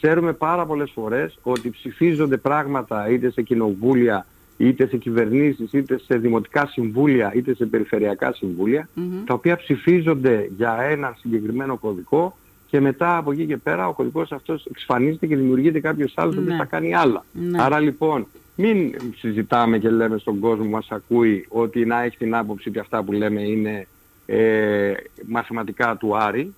ξέρουμε 0.00 0.32
πάρα 0.32 0.66
πολλές 0.66 0.90
φορές 0.94 1.38
ότι 1.42 1.70
ψηφίζονται 1.70 2.36
πράγματα 2.36 3.08
είτε 3.10 3.30
σε 3.30 3.42
κοινοβούλια, 3.42 4.26
είτε 4.56 4.86
σε 4.86 4.96
κυβερνήσεις, 4.96 5.72
είτε 5.72 5.98
σε 5.98 6.16
δημοτικά 6.18 6.66
συμβούλια, 6.66 7.32
είτε 7.34 7.54
σε 7.54 7.66
περιφερειακά 7.66 8.32
συμβούλια, 8.32 8.88
τα 9.26 9.34
οποία 9.34 9.56
ψηφίζονται 9.56 10.50
για 10.56 10.80
ένα 10.80 11.14
συγκεκριμένο 11.18 11.76
κωδικό 11.76 12.36
και 12.66 12.80
μετά 12.80 13.16
από 13.16 13.32
εκεί 13.32 13.46
και 13.46 13.56
πέρα 13.56 13.88
ο 13.88 13.92
κωδικός 13.92 14.32
αυτός 14.32 14.66
εξαφανίζεται 14.66 15.26
και 15.26 15.36
δημιουργείται 15.36 15.80
κάποιος 15.80 16.12
άλλος 16.16 16.36
ο 16.36 16.38
οποίος 16.38 16.52
Ναι. 16.52 16.58
θα 16.58 16.64
κάνει 16.64 16.94
άλλα. 16.94 17.24
Ναι. 17.32 17.62
Άρα 17.62 17.80
λοιπόν 17.80 18.26
μην 18.56 18.94
συζητάμε 19.16 19.78
και 19.78 19.90
λέμε 19.90 20.18
στον 20.18 20.38
κόσμο 20.38 20.64
που 20.64 20.70
μας 20.70 20.86
ακούει 20.90 21.46
ότι 21.48 21.84
να 21.84 22.02
έχει 22.02 22.16
την 22.16 22.34
άποψη 22.34 22.68
ότι 22.68 22.78
αυτά 22.78 23.02
που 23.02 23.12
λέμε 23.12 23.42
είναι 23.42 23.86
ε, 24.26 24.92
μαθηματικά 25.26 25.96
του 25.96 26.16
Άρη, 26.16 26.54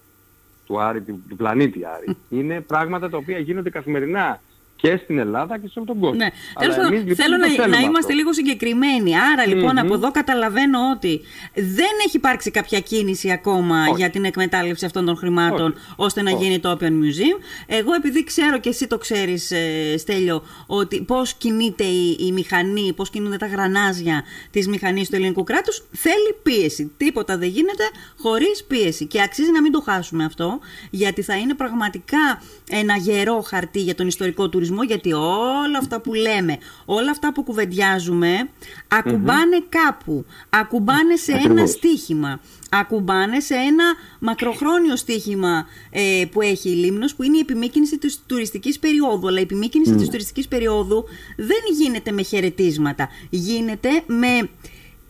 του 0.66 0.81
Άρη, 0.81 1.01
του, 1.03 1.22
του 1.29 1.37
πλανήτη 1.37 1.81
Άρη. 1.85 2.16
είναι 2.38 2.61
πράγματα 2.61 3.11
τα 3.11 3.16
οποία 3.16 3.38
γίνονται 3.38 3.70
καθημερινά 3.70 4.40
και 4.82 5.00
στην 5.02 5.18
Ελλάδα 5.18 5.58
και 5.58 5.66
σε 5.66 5.72
όλο 5.78 5.86
τον 5.86 5.98
κόσμο. 6.00 6.16
Ναι. 6.16 6.24
Αλλά 6.24 6.32
Τέλος 6.58 6.76
πάντων, 6.76 6.92
εμείς, 6.92 7.00
λοιπόν, 7.00 7.16
θέλω 7.24 7.36
δεν 7.36 7.40
το 7.40 7.46
να, 7.46 7.54
θέλουμε 7.54 7.76
να 7.76 7.82
είμαστε 7.82 7.98
αυτό. 8.12 8.14
λίγο 8.14 8.32
συγκεκριμένοι. 8.32 9.10
Άρα 9.18 9.46
λοιπόν 9.46 9.70
Μμμ. 9.72 9.78
από 9.78 9.94
εδώ 9.94 10.10
καταλαβαίνω 10.10 10.78
ότι 10.94 11.20
δεν 11.54 11.94
έχει 12.06 12.16
υπάρξει 12.16 12.50
κάποια 12.50 12.80
κίνηση 12.80 13.30
ακόμα 13.30 13.82
Όχι. 13.82 13.94
για 13.96 14.10
την 14.10 14.24
εκμετάλλευση 14.24 14.84
αυτών 14.84 15.04
των 15.04 15.16
χρημάτων 15.16 15.66
Όχι. 15.72 15.94
ώστε 15.96 16.22
να 16.22 16.30
Όχι. 16.32 16.44
γίνει 16.44 16.58
το 16.58 16.76
Open 16.80 16.84
Museum. 17.02 17.38
Εγώ 17.66 17.94
επειδή 17.94 18.24
ξέρω 18.24 18.58
και 18.58 18.68
εσύ 18.68 18.86
το 18.86 18.98
ξέρεις 18.98 19.50
ε, 19.50 19.96
Στέλιο 19.98 20.42
ότι 20.66 21.02
πώς 21.02 21.34
κινείται 21.34 21.84
η, 21.84 22.16
η 22.20 22.32
μηχανή, 22.32 22.92
πώς 22.96 23.10
κινούνται 23.10 23.36
τα 23.36 23.46
γρανάζια 23.46 24.22
της 24.50 24.68
μηχανής 24.68 25.08
του 25.08 25.14
ελληνικού 25.14 25.44
κράτους 25.44 25.82
θέλει 25.90 26.36
πίεση. 26.42 26.92
Τίποτα 26.96 27.38
δεν 27.38 27.48
γίνεται 27.48 27.84
χωρίς 28.18 28.64
πίεση 28.64 29.06
και 29.06 29.22
αξίζει 29.22 29.50
να 29.50 29.60
μην 29.60 29.72
το 29.72 29.80
χάσουμε 29.80 30.24
αυτό 30.24 30.58
γιατί 30.90 31.22
θα 31.22 31.36
είναι 31.36 31.54
πραγματικά 31.54 32.42
ένα 32.70 32.96
γερό 32.96 33.40
χαρτί 33.46 33.80
για 33.80 33.94
τον 33.94 34.06
ιστορικό 34.06 34.48
τουρισμό 34.48 34.70
γιατί 34.80 35.12
όλα 35.12 35.78
αυτά 35.78 36.00
που 36.00 36.14
λέμε, 36.14 36.58
όλα 36.85 37.11
αυτά 37.11 37.32
που 37.32 37.42
κουβεντιάζουμε 37.42 38.48
ακουμπάνε 38.88 39.62
κάπου, 39.68 40.24
ακουμπάνε 40.50 41.16
σε 41.16 41.32
ένα 41.32 41.42
Ακριβώς. 41.42 41.70
στίχημα, 41.70 42.40
ακουμπάνε 42.70 43.40
σε 43.40 43.54
ένα 43.54 43.85
μακροχρόνιο 44.20 44.96
στίχημα 44.96 45.66
ε, 45.90 46.24
που 46.30 46.40
έχει 46.40 46.68
η 46.68 46.74
Λίμνος 46.74 47.14
που 47.14 47.22
είναι 47.22 47.37
η 47.37 47.40
επιμήκυνση 47.40 47.98
της 47.98 48.22
τουριστικής 48.26 48.78
περίοδου. 48.78 49.28
Αλλά 49.28 49.38
η 49.38 49.42
επιμήκυνση 49.42 49.94
της 49.94 50.08
τουριστικής 50.08 50.48
περίοδου 50.48 51.04
δεν 51.37 51.61
γίνεται 51.78 52.12
με 52.12 52.22
χαιρετίσματα, 52.22 53.08
γίνεται 53.30 53.88
με 54.06 54.48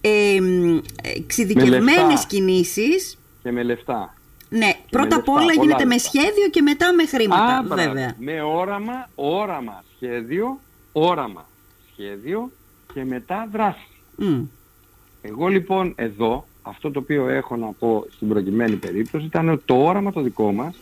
ε, 0.01 0.41
μ, 0.41 0.77
ε, 0.77 0.81
εξειδικευμένες 1.17 2.09
λεφτά. 2.09 2.25
κινήσεις. 2.29 3.19
Και 3.43 3.53
με 3.53 3.63
λεφτά. 3.63 4.15
Ναι, 4.93 5.01
πρώτα 5.01 5.17
απ' 5.17 5.27
λεφτά, 5.29 5.33
όλα 5.33 5.41
πολλά 5.41 5.53
γίνεται 5.53 5.85
με 5.85 5.95
λεφτά. 5.95 6.09
σχέδιο 6.09 6.49
και 6.51 6.63
μετά 6.63 6.93
με 6.95 7.07
χρήματα, 7.07 7.57
Α, 7.59 7.63
μπράβο. 7.63 7.83
βέβαια. 7.83 8.15
Με 8.19 8.43
όραμα, 8.43 9.09
όραμα, 9.15 9.85
σχέδιο, 9.97 10.61
όραμα, 10.93 11.47
σχέδιο 11.93 12.51
και 12.95 13.05
μετά 13.05 13.49
δράση. 13.53 13.89
Μμ. 14.17 14.41
Εγώ 15.23 15.47
λοιπόν 15.47 15.93
εδώ, 15.97 16.47
αυτό 16.63 16.91
το 16.91 16.99
οποίο 16.99 17.29
έχω 17.29 17.57
να 17.57 17.67
πω 17.79 18.07
στην 18.15 18.29
προκειμένη 18.29 18.77
περίπτωση 18.77 19.25
ήταν 19.25 19.49
ότι 19.49 19.63
το 19.65 19.75
όραμα 19.75 20.13
το 20.13 20.21
δικό 20.21 20.53
μας 20.53 20.75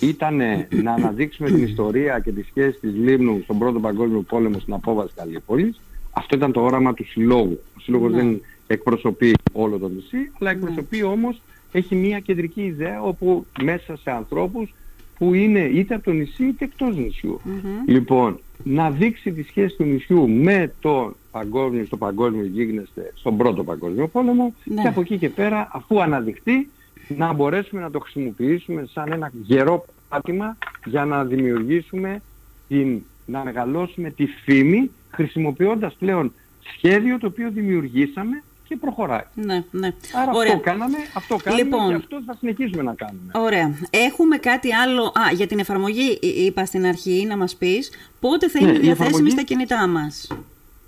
ήταν 0.00 0.36
να 0.82 0.92
αναδείξουμε 0.92 1.50
την 1.50 1.62
ιστορία 1.62 2.18
και 2.18 2.30
τη 2.32 2.42
σχέση 2.42 2.78
της 2.80 2.92
Λίμνου 2.94 3.40
στον 3.42 3.58
Πρώτο 3.58 3.80
Παγκόσμιο 3.80 4.20
Πόλεμο 4.20 4.58
στην 4.58 4.72
απόβαση 4.72 5.12
Καλλιοπόλης. 5.16 5.80
Αυτό 6.10 6.36
ήταν 6.36 6.52
το 6.52 6.60
όραμα 6.60 6.94
του 6.94 7.04
Συλλόγου. 7.06 7.60
Ο 7.76 7.80
Σύλλογος 7.80 8.12
Ναι. 8.12 8.16
δεν 8.22 8.40
εκπροσωπεί 8.66 9.32
όλο 9.52 9.78
το 9.78 9.88
νησί, 9.88 10.30
αλλά 10.40 10.50
εκπροσωπεί 10.50 11.02
όμως, 11.02 11.42
έχει 11.78 11.94
μια 11.94 12.20
κεντρική 12.20 12.62
ιδέα 12.62 13.02
όπου 13.02 13.46
μέσα 13.62 13.96
σε 13.96 14.10
ανθρώπους 14.10 14.74
που 15.18 15.34
είναι 15.34 15.60
είτε 15.60 15.94
από 15.94 16.04
το 16.04 16.12
νησί 16.12 16.44
είτε 16.44 16.64
εκτός 16.64 16.96
νησιού. 16.96 17.40
Λοιπόν, 17.86 18.38
να 18.64 18.90
δείξει 18.90 19.32
τη 19.32 19.42
σχέση 19.42 19.76
του 19.76 19.84
νησιού 19.84 20.28
με 20.28 20.72
το 20.80 21.14
παγκόσμιο, 21.30 21.84
στο 21.84 21.96
παγκόσμιο 21.96 22.44
γίγνεσθε 22.44 23.12
στον 23.14 23.36
πρώτο 23.36 23.64
παγκόσμιο 23.64 24.08
πόλεμο 24.08 24.54
Ναι. 24.64 24.82
και 24.82 24.88
από 24.88 25.00
εκεί 25.00 25.18
και 25.18 25.28
πέρα 25.28 25.68
αφού 25.72 26.02
αναδειχθεί 26.02 26.68
να 27.08 27.32
μπορέσουμε 27.32 27.80
να 27.80 27.90
το 27.90 27.98
χρησιμοποιήσουμε 27.98 28.88
σαν 28.92 29.12
ένα 29.12 29.30
γερό 29.42 29.84
πάτημα 30.08 30.56
για 30.84 31.04
να 31.04 31.24
δημιουργήσουμε 31.24 32.22
την, 32.68 33.02
να 33.26 33.44
μεγαλώσουμε 33.44 34.10
τη 34.10 34.26
φήμη 34.26 34.90
χρησιμοποιώντας 35.10 35.94
πλέον 35.98 36.32
σχέδιο 36.76 37.18
το 37.18 37.26
οποίο 37.26 37.50
δημιουργήσαμε 37.50 38.42
και 38.68 38.76
προχωράει. 38.76 39.24
Ναι, 39.34 39.64
ναι. 39.70 39.92
Άρα 40.22 40.30
Ωραία. 40.34 40.52
αυτό 40.52 40.62
κάναμε, 40.70 40.96
αυτό 41.14 41.36
κάνουμε 41.36 41.62
Λοιπόν. 41.62 41.88
και 41.88 41.94
αυτό 41.94 42.22
θα 42.26 42.36
συνεχίσουμε 42.38 42.82
να 42.82 42.94
κάνουμε. 42.94 43.30
Ωραία. 43.34 43.74
Έχουμε 43.90 44.36
κάτι 44.36 44.74
άλλο. 44.74 45.02
Α, 45.04 45.32
για 45.34 45.46
την 45.46 45.58
εφαρμογή 45.58 46.18
εί- 46.20 46.36
είπα 46.46 46.64
στην 46.64 46.86
αρχή 46.86 47.26
να 47.28 47.36
μας 47.36 47.56
πεις 47.56 47.90
πότε 48.20 48.48
θα 48.48 48.60
Ναι, 48.60 48.68
είναι 48.68 48.76
η 48.76 48.80
διαθέσιμη 48.80 49.06
εφαρμογή- 49.08 49.30
στα 49.32 49.42
κινητά 49.42 49.86
μας; 49.86 50.28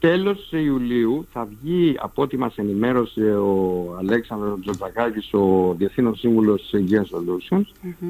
Τέλος 0.00 0.52
Ιουλίου 0.52 1.26
θα 1.32 1.48
βγει 1.62 1.96
από 2.00 2.22
ό,τι 2.22 2.36
μας 2.36 2.56
ενημέρωσε 2.56 3.20
ο 3.36 3.84
Αλέξανδρος 3.98 4.60
Τζοτζακάκης, 4.60 5.32
ο 5.32 5.74
Διευθύνων 5.78 6.16
Σύμβουλος 6.16 6.70
Aegean 6.74 7.02
Solutions. 7.16 7.64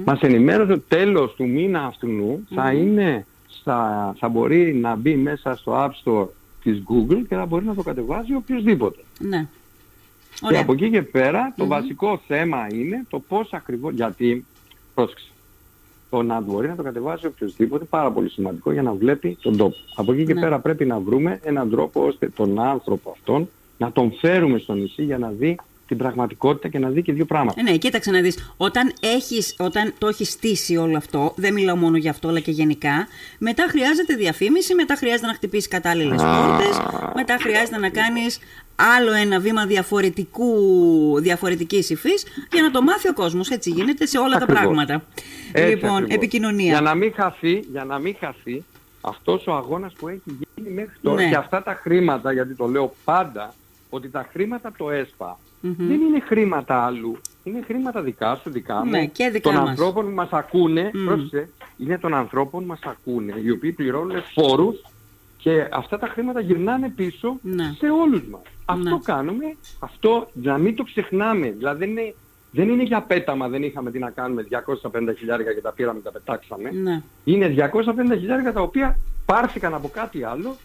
Μας 0.05 0.21
ενημέρωσε 0.21 0.73
ότι 0.73 0.85
τέλος 0.89 1.35
του 1.35 1.49
μήνα 1.49 1.85
αυτού 1.85 2.45
θα 2.55 2.73
είναι, 2.73 3.27
στα, 3.49 4.15
θα 4.19 4.29
μπορεί 4.29 4.75
να 4.75 4.95
μπει 4.97 5.17
μέσα 5.17 5.57
στο 5.57 5.73
App 5.85 5.91
Store 6.05 6.27
της 6.63 6.83
Google 6.89 7.19
και 7.29 7.35
θα 7.35 7.47
μπορεί 7.47 7.65
να 7.65 7.75
το 7.75 7.83
κατεβάζει 7.83 8.35
οποιοδήποτε. 8.35 9.01
Ναι. 9.19 9.47
Και 10.49 10.59
από 10.59 10.73
εκεί 10.73 10.91
και 10.91 11.03
πέρα 11.03 11.55
το 11.57 11.67
βασικό 11.67 12.21
θέμα 12.27 12.67
είναι 12.71 13.05
το 13.09 13.19
πώς 13.19 13.53
ακριβώς, 13.53 13.95
γιατί, 13.95 14.45
πρόσεξε, 14.95 15.31
το 16.11 16.23
να 16.23 16.41
μπορεί 16.41 16.69
να 16.69 16.77
το 16.77 16.83
κατεβάσει 16.83 17.27
οποιοδήποτε 17.27 17.85
πάρα 17.85 18.11
πολύ 18.11 18.31
σημαντικό 18.31 18.73
για 18.73 18.83
να 18.83 18.93
βλέπει 18.93 19.39
τον 19.43 19.57
τόπο. 19.57 19.77
Από 19.95 20.13
εκεί 20.13 20.25
και 20.25 20.35
ναι. 20.35 20.41
πέρα 20.41 20.59
πρέπει 20.59 20.85
να 20.85 20.99
βρούμε 20.99 21.41
έναν 21.43 21.71
τρόπο 21.71 22.07
ώστε 22.07 22.29
τον 22.29 22.61
άνθρωπο 22.61 23.11
αυτόν 23.11 23.49
να 23.79 23.93
τον 23.93 24.13
φέρουμε 24.13 24.59
στο 24.59 24.75
νησί 24.75 25.03
για 25.03 25.19
να 25.19 25.29
δει 25.31 25.57
την 25.87 25.97
πραγματικότητα 25.97 26.69
και 26.69 26.79
να 26.79 26.89
δει 26.89 27.03
και 27.03 27.13
δύο 27.13 27.25
πράγματα. 27.25 27.61
Ε, 27.61 27.63
ναι, 27.71 27.77
κοίταξε 27.77 28.11
να 28.11 28.21
δεις. 28.21 28.53
Όταν, 28.57 28.93
έχεις, 29.01 29.55
όταν 29.59 29.95
το 29.99 30.07
έχεις 30.07 30.31
στήσει 30.31 30.77
όλο 30.77 30.97
αυτό, 30.97 31.33
δεν 31.37 31.53
μιλάω 31.53 31.77
μόνο 31.77 31.97
για 31.97 32.11
αυτό, 32.11 32.29
αλλά 32.29 32.41
και 32.41 32.51
γενικά, 32.51 33.07
μετά 33.39 33.67
χρειάζεται 33.69 34.15
διαφήμιση, 34.15 34.75
μετά 34.75 34.95
χρειάζεται 34.97 35.27
να 35.27 35.35
χτυπήσεις 35.35 35.69
κατάλληλες 35.69 36.23
πόρτες, 36.23 36.81
μετά 37.15 37.37
χρειάζεται 37.41 37.79
να 37.79 37.89
κάνεις 37.89 38.39
άλλο 38.77 39.13
ένα 39.13 39.41
βήμα 39.41 39.67
διαφορετικού, 39.67 40.51
διαφορετικής 41.21 41.91
υφής 41.91 42.27
για 42.53 42.63
να 42.63 42.71
το 42.71 42.83
μάθει 42.83 43.09
ο 43.09 43.13
κόσμος. 43.13 43.51
Έτσι 43.51 43.71
γίνεται 43.71 44.07
σε 44.07 44.19
όλα 44.19 44.39
τα 44.39 44.47
πράγματα. 44.47 45.03
Έτσι 45.53 45.75
λοιπόν, 45.75 46.05
επικοινωνία. 46.09 46.73
Για 46.73 46.81
να 46.81 46.95
μην 46.95 47.13
χαθεί, 47.15 47.65
για 47.71 47.85
να 47.85 47.99
μην 47.99 48.17
χαθεί 48.21 48.65
αυτός 49.01 49.47
ο 49.47 49.55
αγώνας 49.55 49.93
που 49.93 50.09
έχει 50.09 50.23
γίνει 50.55 50.71
μέχρι 50.71 50.95
τώρα 51.03 51.23
ναι. 51.23 51.29
και 51.29 51.37
αυτά 51.37 51.63
τα 51.63 51.75
χρήματα, 51.83 52.33
γιατί 52.33 52.55
το 52.55 52.67
λέω 52.67 52.95
πάντα, 53.05 53.55
ότι 53.91 54.09
τα 54.09 54.29
χρήματα 54.33 54.73
το 54.77 54.91
ΕΣΠΑ 54.91 55.39
δεν 55.61 56.01
είναι 56.01 56.21
χρήματα 56.21 56.85
άλλου. 56.85 57.19
Είναι 57.45 57.63
χρήματα 57.67 58.03
δικά 58.03 58.35
σου, 58.35 58.51
δικά 58.51 58.85
μου, 58.85 58.91
ναι, 58.91 59.07
και 59.07 59.29
δικά 59.29 59.51
των 59.51 59.61
μας. 59.61 59.69
ανθρώπων 59.69 60.05
που 60.05 60.15
μας 60.15 60.29
ακούνε, 60.31 60.91
mm. 60.95 61.47
είναι 61.77 61.99
των 61.99 62.15
ανθρώπων 62.15 62.61
που 62.61 62.67
μας 62.67 62.81
ακούνε, 62.85 63.35
οι 63.45 63.51
οποίοι 63.51 63.73
πληρώνουν 63.73 64.23
φόρους 64.35 64.81
και 65.47 65.69
αυτά 65.73 65.99
τα 65.99 66.07
χρήματα 66.07 66.41
γυρνάνε 66.41 66.89
πίσω 66.89 67.39
ναι. 67.43 67.75
σε 67.79 67.87
όλους 67.87 68.23
μας. 68.31 68.41
Αυτό 68.65 68.91
ναι. 68.91 68.99
κάνουμε, 69.05 69.57
αυτό 69.79 70.29
να 70.33 70.59
μην 70.59 70.75
το 70.77 70.83
ξεχνάμε. 70.83 71.51
Δηλαδή 71.51 71.79
δεν 71.79 71.91
είναι, 71.91 72.15
δεν 72.51 72.69
είναι 72.69 72.83
για 72.83 73.03
πέταμα, 73.03 73.49
δεν 73.49 73.63
είχαμε 73.63 73.91
τι 73.91 73.99
να 73.99 74.11
κάνουμε 74.11 74.47
250 74.51 75.15
χιλιάρια 75.19 75.53
και 75.53 75.61
τα 75.61 75.73
πήραμε, 75.73 76.01
τα 76.01 76.11
πετάξαμε. 76.11 76.71
Ναι. 76.71 77.03
Είναι 77.25 77.55
250 77.57 78.19
χιλιάρια 78.19 78.53
τα 78.53 78.61
οποία 78.61 78.99
πάρθηκαν 79.27 79.75
από 79.75 79.89
κάτι 79.89 80.25
άλλο 80.25 80.57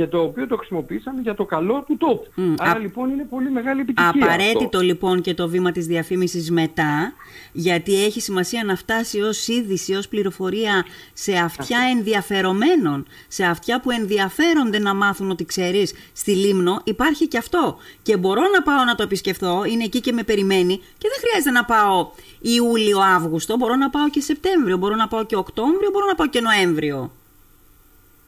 και 0.00 0.06
το 0.06 0.20
οποίο 0.20 0.46
το 0.46 0.56
χρησιμοποίησαμε 0.56 1.20
για 1.20 1.34
το 1.34 1.44
καλό 1.44 1.84
του 1.86 1.96
τόπου. 1.96 2.26
Mm. 2.36 2.54
Άρα 2.58 2.78
λοιπόν 2.78 3.10
είναι 3.10 3.26
πολύ 3.30 3.50
μεγάλη 3.50 3.80
επιτυχία 3.80 4.12
Απαραίτητο 4.14 4.64
αυτό. 4.64 4.80
λοιπόν 4.80 5.20
και 5.20 5.34
το 5.34 5.48
βήμα 5.48 5.72
της 5.72 5.86
διαφήμισης 5.86 6.50
μετά, 6.50 7.12
γιατί 7.52 8.04
έχει 8.04 8.20
σημασία 8.20 8.64
να 8.64 8.76
φτάσει 8.76 9.20
ως 9.20 9.48
είδηση, 9.48 9.94
ως 9.94 10.08
πληροφορία 10.08 10.84
σε 11.12 11.32
αυτιά 11.32 11.78
ενδιαφερομένων, 11.96 13.06
σε 13.28 13.44
αυτιά 13.44 13.80
που 13.80 13.90
ενδιαφέρονται 13.90 14.78
να 14.78 14.94
μάθουν 14.94 15.30
ότι 15.30 15.44
ξέρεις 15.44 15.94
στη 16.12 16.32
Λίμνο 16.32 16.80
υπάρχει 16.84 17.28
και 17.28 17.38
αυτό. 17.38 17.76
Και 18.02 18.16
μπορώ 18.16 18.42
να 18.54 18.62
πάω 18.62 18.84
να 18.84 18.94
το 18.94 19.02
επισκεφθώ, 19.02 19.64
είναι 19.64 19.84
εκεί 19.84 20.00
και 20.00 20.12
με 20.12 20.22
περιμένει 20.22 20.76
και 20.76 21.08
δεν 21.08 21.18
χρειάζεται 21.20 21.50
να 21.50 21.64
πάω 21.64 22.10
Ιούλιο-Αύγουστο, 22.40 23.56
μπορώ 23.56 23.76
να 23.76 23.90
πάω 23.90 24.10
και 24.10 24.20
Σεπτέμβριο, 24.20 24.76
μπορώ 24.76 24.94
να 24.94 25.08
πάω 25.08 25.24
και 25.24 25.36
Οκτώβριο, 25.36 25.90
μπορώ 25.92 26.06
να 26.06 26.14
πάω 26.14 26.26
και 26.26 26.40
Νοέμβριο. 26.40 27.10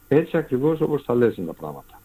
Έτσι 0.07 0.37
ακριβώς 0.37 0.81
όπως 0.81 1.05
τα 1.05 1.13
λες 1.13 1.35
είναι 1.35 1.47
τα 1.47 1.53
πράγματα. 1.53 2.01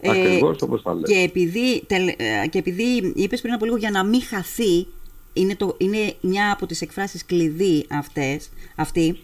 Ε, 0.00 0.10
ακριβώς 0.10 0.62
όπως 0.62 0.82
τα 0.82 0.94
λες. 0.94 1.10
Και 1.10 1.18
επειδή, 1.18 1.84
ε, 1.86 2.46
και 2.48 2.58
επειδή 2.58 3.12
είπες 3.14 3.40
πριν 3.40 3.54
από 3.54 3.64
λίγο 3.64 3.76
για 3.76 3.90
να 3.90 4.04
μην 4.04 4.22
χαθεί, 4.22 4.86
είναι, 5.32 5.56
το, 5.56 5.74
είναι 5.78 6.14
μια 6.20 6.52
από 6.52 6.66
τις 6.66 6.80
εκφράσεις 6.80 7.26
κλειδί 7.26 7.86
αυτές, 7.90 8.50
αυτή, 8.76 9.18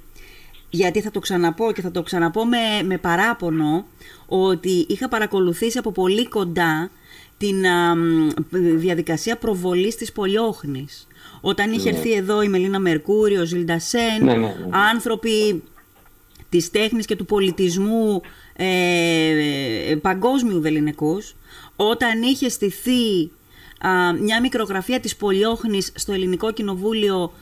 γιατί 0.70 1.00
θα 1.00 1.10
το 1.10 1.20
ξαναπώ 1.20 1.72
και 1.72 1.80
θα 1.80 1.90
το 1.90 2.02
ξαναπώ 2.02 2.44
με, 2.44 2.82
με 2.84 2.98
παράπονο 2.98 3.86
ότι 4.26 4.86
είχα 4.88 5.08
παρακολουθήσει 5.08 5.78
από 5.78 5.92
πολύ 5.92 6.28
κοντά 6.28 6.90
την 7.38 7.64
διαδικασία 8.78 9.36
προβολής 9.36 9.96
της 9.96 10.12
Πολιόχνης. 10.12 11.06
Όταν 11.40 11.72
είχε 11.72 11.90
ναι. 11.90 11.96
έρθει 11.96 12.12
εδώ 12.12 12.42
η 12.42 12.48
Μελίνα 12.48 12.78
Μερκούριο, 12.78 13.40
ο 13.40 13.44
Ζιλντα 13.44 13.78
Σεν, 13.78 14.24
ναι, 14.24 14.34
ναι, 14.34 14.54
άνθρωποι 14.70 15.62
της 16.48 16.70
τέχνης 16.70 17.06
και 17.06 17.16
του 17.16 17.24
πολιτισμού 17.24 18.20
ε, 18.56 19.94
παγκόσμιου 20.02 20.60
βεληνικούς, 20.60 21.36
όταν 21.76 22.22
είχε 22.22 22.48
στηθεί 22.48 23.30
μια 24.20 24.40
μικρογραφία 24.40 25.00
της 25.00 25.16
Πολιόχνης 25.16 25.92
στο 25.94 26.12
Ελληνικό 26.12 26.52
Κοινοβούλιο 26.52 27.32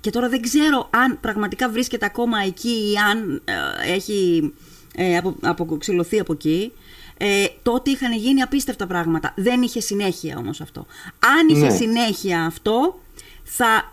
και 0.00 0.10
τώρα 0.10 0.28
δεν 0.28 0.42
ξέρω 0.42 0.88
αν 0.90 1.20
πραγματικά 1.20 1.68
βρίσκεται 1.68 2.04
ακόμα 2.04 2.38
εκεί 2.46 2.92
ή 2.92 2.96
αν 2.96 3.42
ε, 3.44 3.92
έχει 3.92 4.52
ε, 4.94 5.16
απο, 5.16 5.36
αποξυλωθεί 5.40 6.20
από 6.20 6.32
εκεί, 6.32 6.72
ε, 7.16 7.44
τότε 7.62 7.90
είχαν 7.90 8.12
γίνει 8.12 8.42
απίστευτα 8.42 8.86
πράγματα. 8.86 9.32
Δεν 9.36 9.62
είχε 9.62 9.80
συνέχεια 9.80 10.36
όμως 10.38 10.60
αυτό. 10.60 10.86
Αν 11.18 11.48
είχε 11.48 11.66
ναι. 11.66 11.76
συνέχεια 11.76 12.44
αυτό, 12.44 13.00
θα 13.42 13.92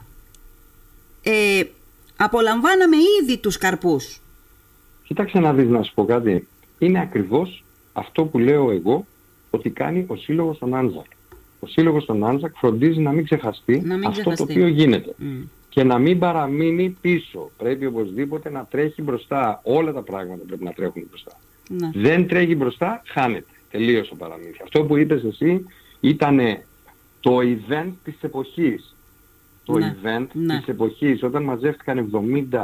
ε, 1.22 1.64
απολαμβάναμε 2.16 2.96
ήδη 3.22 3.38
τους 3.38 3.58
καρπούς. 3.58 4.22
Κοίταξε 5.08 5.40
να 5.40 5.54
δεις 5.54 5.70
να 5.70 5.84
σου 5.84 5.94
πω 5.94 6.06
κάτι. 6.06 6.48
Είναι 6.80 7.00
ακριβώς 7.00 7.64
αυτό 7.94 8.26
που 8.26 8.40
λέω 8.40 8.72
εγώ 8.72 9.06
ότι 9.50 9.70
κάνει 9.70 10.06
ο 10.08 10.16
Σύλλογος 10.16 10.58
των 10.58 10.76
Άντζακ. 10.76 11.06
Ο 11.60 11.68
Σύλλογος 11.68 12.06
των 12.06 12.26
Άντζακ 12.26 12.56
φροντίζει 12.56 13.00
να 13.00 13.12
μην 13.12 13.24
ξεχαστεί 13.24 13.84
αυτό 14.06 14.34
το 14.34 14.44
οποίο 14.44 14.68
γίνεται. 14.68 15.16
Και 15.70 15.84
να 15.84 15.98
μην 15.98 16.20
παραμείνει 16.20 16.98
πίσω. 17.02 17.50
Πρέπει 17.58 17.86
οπωσδήποτε 17.86 18.50
να 18.50 18.66
τρέχει 18.66 19.02
μπροστά. 19.02 19.62
Όλα 19.64 19.94
τα 19.94 20.02
πράγματα 20.02 20.44
πρέπει 20.48 20.64
να 20.64 20.72
τρέχουν 20.72 21.08
μπροστά. 21.10 21.32
Ναι. 21.70 21.90
Δεν 21.94 22.28
τρέχει 22.28 22.56
μπροστά, 22.56 23.02
χάνεται. 23.06 23.46
Τελείωσε 23.72 24.10
το 24.10 24.16
παραμύθι. 24.16 24.60
Αυτό 24.64 24.84
που 24.84 24.98
είπες 24.98 25.24
εσύ 25.24 25.66
ήταν 26.00 26.40
το 27.20 27.38
event 27.40 27.92
της 28.04 28.16
εποχής. 28.22 28.96
Το 29.66 29.78
ναι. 29.78 29.96
event 30.04 30.28
ναι. 30.34 30.58
της 30.58 30.68
εποχής. 30.68 31.24
Όταν 31.24 31.44
μαζεύτηκαν 31.44 32.12
70 32.52 32.58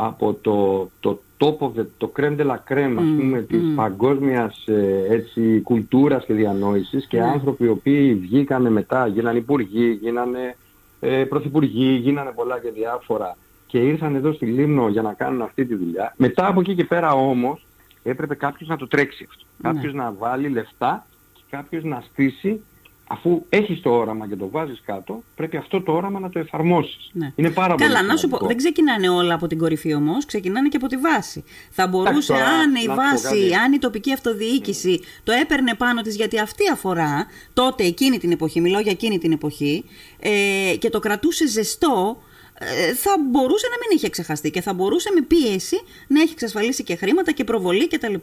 από 0.00 0.34
το, 0.40 0.88
το 1.00 1.20
top 1.38 1.72
το 1.96 2.12
creme 2.16 2.36
de 2.36 2.46
la 2.46 2.56
creme, 2.68 2.96
ας 2.98 3.08
πούμε, 3.16 3.42
της 3.42 3.62
παγκόσμιας 3.74 4.66
ε, 4.66 5.06
έτσι, 5.10 5.60
κουλτούρας 5.60 6.24
και 6.24 6.34
διανόησης 6.34 7.06
και 7.06 7.18
ναι. 7.18 7.24
άνθρωποι 7.24 7.64
οι 7.64 7.68
οποίοι 7.68 8.14
βγήκανε 8.14 8.70
μετά, 8.70 9.06
γίνανε 9.06 9.38
υπουργοί, 9.38 9.98
γίνανε 10.00 10.56
ε, 11.00 11.24
πρωθυπουργοί, 11.24 11.94
γίνανε 11.94 12.30
πολλά 12.34 12.58
και 12.58 12.70
διάφορα 12.70 13.36
και 13.66 13.78
ήρθαν 13.78 14.14
εδώ 14.14 14.32
στη 14.32 14.46
Λίμνο 14.46 14.88
για 14.88 15.02
να 15.02 15.12
κάνουν 15.12 15.42
αυτή 15.42 15.66
τη 15.66 15.74
δουλειά. 15.74 16.14
Μετά 16.16 16.46
από 16.46 16.60
εκεί 16.60 16.74
και 16.74 16.84
πέρα 16.84 17.12
όμως 17.12 17.66
έπρεπε 18.02 18.34
κάποιος 18.34 18.68
να 18.68 18.76
το 18.76 18.86
τρέξει 18.86 19.26
αυτό. 19.30 19.44
Ναι. 19.56 19.72
Κάποιος 19.72 19.94
να 19.94 20.12
βάλει 20.18 20.48
λεφτά 20.48 21.06
και 21.32 21.42
κάποιος 21.50 21.84
να 21.84 22.02
στήσει 22.10 22.62
αφού 23.08 23.44
έχεις 23.48 23.80
το 23.80 23.90
όραμα 23.90 24.28
και 24.28 24.36
το 24.36 24.48
βάζεις 24.48 24.82
κάτω, 24.84 25.22
πρέπει 25.34 25.56
αυτό 25.56 25.82
το 25.82 25.92
όραμα 25.92 26.20
να 26.20 26.30
το 26.30 26.38
εφαρμόσεις. 26.38 27.10
Ναι. 27.12 27.32
Είναι 27.36 27.50
πάρα 27.50 27.74
πολύ 27.74 27.90
Καλά, 27.90 28.02
να 28.02 28.16
σου 28.16 28.28
πω, 28.28 28.38
δεν 28.46 28.56
ξεκινάνε 28.56 29.08
όλα 29.08 29.34
από 29.34 29.46
την 29.46 29.58
κορυφή 29.58 29.94
όμως, 29.94 30.24
ξεκινάνε 30.24 30.68
και 30.68 30.76
από 30.76 30.86
τη 30.86 30.96
βάση. 30.96 31.44
Θα 31.70 31.86
μπορούσε, 31.86 32.34
αν 32.34 32.74
η 32.74 32.86
βάση, 32.86 33.52
αν 33.64 33.72
η 33.72 33.78
τοπική 33.78 34.12
αυτοδιοίκηση 34.12 34.90
ναι. 34.90 34.96
το 35.24 35.32
έπαιρνε 35.32 35.74
πάνω 35.74 36.02
της, 36.02 36.16
γιατί 36.16 36.38
αυτή 36.38 36.70
αφορά 36.72 37.26
τότε 37.52 37.84
εκείνη 37.84 38.18
την 38.18 38.30
εποχή, 38.30 38.60
μιλάω 38.60 38.80
για 38.80 38.92
εκείνη 38.92 39.18
την 39.18 39.32
εποχή, 39.32 39.84
ε, 40.20 40.76
και 40.78 40.90
το 40.90 40.98
κρατούσε 40.98 41.46
ζεστό, 41.46 42.22
ε, 42.58 42.94
θα 42.94 43.10
μπορούσε 43.30 43.66
να 43.70 43.76
μην 43.78 43.96
είχε 43.96 44.08
ξεχαστεί 44.08 44.50
και 44.50 44.60
θα 44.60 44.74
μπορούσε 44.74 45.10
με 45.14 45.20
πίεση 45.20 45.80
να 46.08 46.20
έχει 46.20 46.32
εξασφαλίσει 46.32 46.82
και 46.82 46.96
χρήματα 46.96 47.32
και 47.32 47.44
προβολή 47.44 47.88
κτλ. 47.88 48.14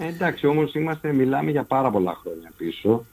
Ε, 0.00 0.06
εντάξει, 0.06 0.46
όμως 0.46 0.74
είμαστε, 0.74 1.12
μιλάμε 1.12 1.50
για 1.50 1.64
πάρα 1.64 1.90
πολλά 1.90 2.18
χρόνια 2.22 2.52
πίσω. 2.56 3.06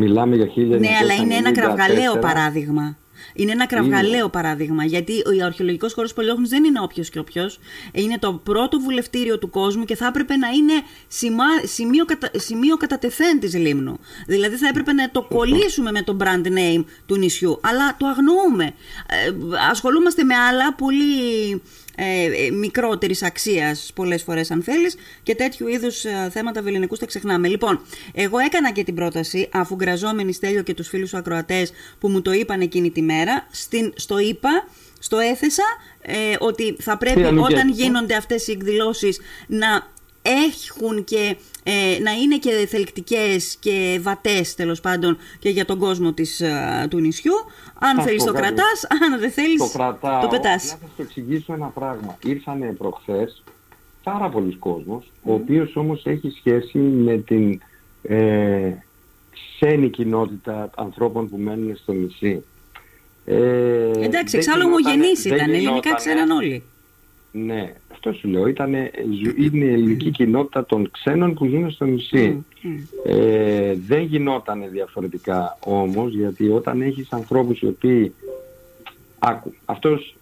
Μιλάμε 0.00 0.36
για 0.36 0.46
1994. 0.46 0.78
Ναι, 0.78 0.88
αλλά 1.02 1.14
είναι 1.14 1.34
ένα 1.34 1.52
κραυγαλαίο 1.52 2.18
παράδειγμα. 2.18 2.96
Είναι 3.34 3.52
ένα 3.52 3.66
κραυγαλαίο 3.66 4.28
παράδειγμα, 4.28 4.84
γιατί 4.84 5.12
ο 5.12 5.44
αρχαιολογικός 5.44 5.92
χώρος 5.92 6.12
Πολιόχνης 6.12 6.48
δεν 6.48 6.64
είναι 6.64 6.80
όποιος 6.80 7.10
και 7.10 7.18
όποιος. 7.18 7.58
Είναι 7.92 8.18
το 8.18 8.32
πρώτο 8.32 8.78
βουλευτήριο 8.78 9.38
του 9.38 9.50
κόσμου 9.50 9.84
και 9.84 9.96
θα 9.96 10.06
έπρεπε 10.06 10.36
να 10.36 10.48
είναι 10.48 10.72
σημά, 11.08 11.44
σημείο, 11.64 12.04
κατα, 12.04 12.30
σημείο 12.34 12.76
κατατεθέν 12.76 13.40
της 13.40 13.54
Λίμνου. 13.54 13.98
Δηλαδή 14.26 14.56
θα 14.56 14.68
έπρεπε 14.68 14.92
να 14.92 15.10
το 15.10 15.22
κολλήσουμε 15.22 15.90
με 15.90 16.02
το 16.02 16.16
brand 16.20 16.46
name 16.46 16.84
του 17.06 17.16
νησιού, 17.16 17.60
αλλά 17.62 17.96
το 17.96 18.06
αγνοούμε. 18.06 18.64
Ε, 18.64 19.32
ασχολούμαστε 19.70 20.24
με 20.24 20.34
άλλα 20.34 20.74
πολύ 20.74 21.62
ε, 21.94 22.46
ε, 22.46 22.50
μικρότερης 22.50 23.22
αξίας 23.22 23.90
πολλές 23.94 24.22
φορές, 24.22 24.50
αν 24.50 24.62
θέλεις, 24.62 24.96
και 25.22 25.34
τέτοιου 25.34 25.68
είδους 25.68 26.04
ε, 26.04 26.28
θέματα 26.32 26.62
βεληνικούς 26.62 26.98
τα 26.98 27.06
ξεχνάμε. 27.06 27.48
Λοιπόν, 27.48 27.80
εγώ 28.12 28.38
έκανα 28.38 28.72
και 28.72 28.84
την 28.84 28.94
πρόταση, 28.94 29.48
αφού 29.52 29.74
γκραζόμενοι 29.74 30.32
στέλιο 30.32 30.62
και 30.62 30.74
τους 30.74 30.88
φίλους 30.88 31.08
σου 31.08 31.16
ακροατές 31.16 31.72
που 31.98 32.08
μου 32.08 32.22
το 32.22 32.32
είπαν 32.32 32.60
εκείνη 32.60 32.90
τη 32.90 33.02
μέρα, 33.02 33.46
στην, 33.50 33.92
στο 33.96 34.18
είπα, 34.18 34.68
στο 34.98 35.18
έθεσα 35.18 35.64
ε, 36.00 36.36
ότι 36.38 36.76
θα 36.80 36.96
πρέπει 36.96 37.24
όταν 37.24 37.68
γίνονται 37.70 38.14
αυτές 38.14 38.46
οι 38.46 38.52
εκδηλώσεις 38.52 39.20
να 39.46 39.88
έχουν 40.22 41.04
και 41.04 41.36
ε, 41.62 41.98
να 42.02 42.10
είναι 42.10 42.38
και 42.38 42.66
θελκτικές 42.68 43.56
και 43.60 43.98
βατές 44.02 44.54
τέλος 44.54 44.80
πάντων 44.80 45.18
και 45.38 45.48
για 45.48 45.64
τον 45.64 45.78
κόσμο 45.78 46.12
της, 46.12 46.40
ε, 46.40 46.86
του 46.90 46.98
νησιού. 46.98 47.34
Αν 47.78 48.04
θέλεις 48.04 48.24
το 48.24 48.32
κρατάς, 48.32 48.86
αν 49.02 49.20
δεν 49.20 49.30
θέλεις 49.30 49.58
το, 49.58 49.68
κρατάω, 49.78 50.20
το 50.20 50.28
πετάς. 50.28 50.68
Θα 50.68 50.86
σου 50.96 51.02
εξηγήσω 51.02 51.52
ένα 51.52 51.66
πράγμα. 51.66 52.18
Ήρθανε 52.24 52.74
προχθές 52.78 53.42
πάρα 54.02 54.28
πολλοί 54.28 54.54
κόσμος, 54.54 55.12
ο 55.22 55.32
οποίος 55.32 55.76
όμως 55.76 56.02
έχει 56.06 56.30
σχέση 56.30 56.78
με 56.78 57.16
την, 57.16 57.60
ε, 58.02 58.72
ξένη 59.56 59.90
κοινότητα 59.90 60.70
ανθρώπων 60.76 61.28
που 61.28 61.36
μένουν 61.36 61.76
στο 61.76 61.92
νησί. 61.92 62.44
Ε, 63.24 63.90
Εντάξει, 64.00 64.36
εξάλλου 64.36 64.62
ομογενείς 64.66 65.24
ήταν, 65.24 65.50
ελληνικά 65.50 65.94
ξέραν 65.94 66.30
όλοι. 66.30 66.62
Ναι, 67.32 67.74
αυτό 67.92 68.12
σου 68.12 68.28
λέω. 68.28 68.46
Ήτανε, 68.46 68.90
είναι 69.38 69.64
η 69.64 69.72
ελληνική 69.72 70.10
κοινότητα 70.10 70.66
των 70.66 70.90
ξένων 70.90 71.34
που 71.34 71.46
ζουν 71.46 71.70
στο 71.70 71.84
νησί. 71.84 72.44
Ε, 73.04 73.74
δεν 73.86 74.02
γινόταν 74.02 74.64
διαφορετικά 74.70 75.58
όμως, 75.60 76.14
γιατί 76.14 76.48
όταν 76.48 76.82
έχεις 76.82 77.12
ανθρώπους 77.12 77.60
οι 77.60 77.66
οποίοι... 77.66 78.14
Άκου, 79.18 79.54
αυτός 79.64 80.14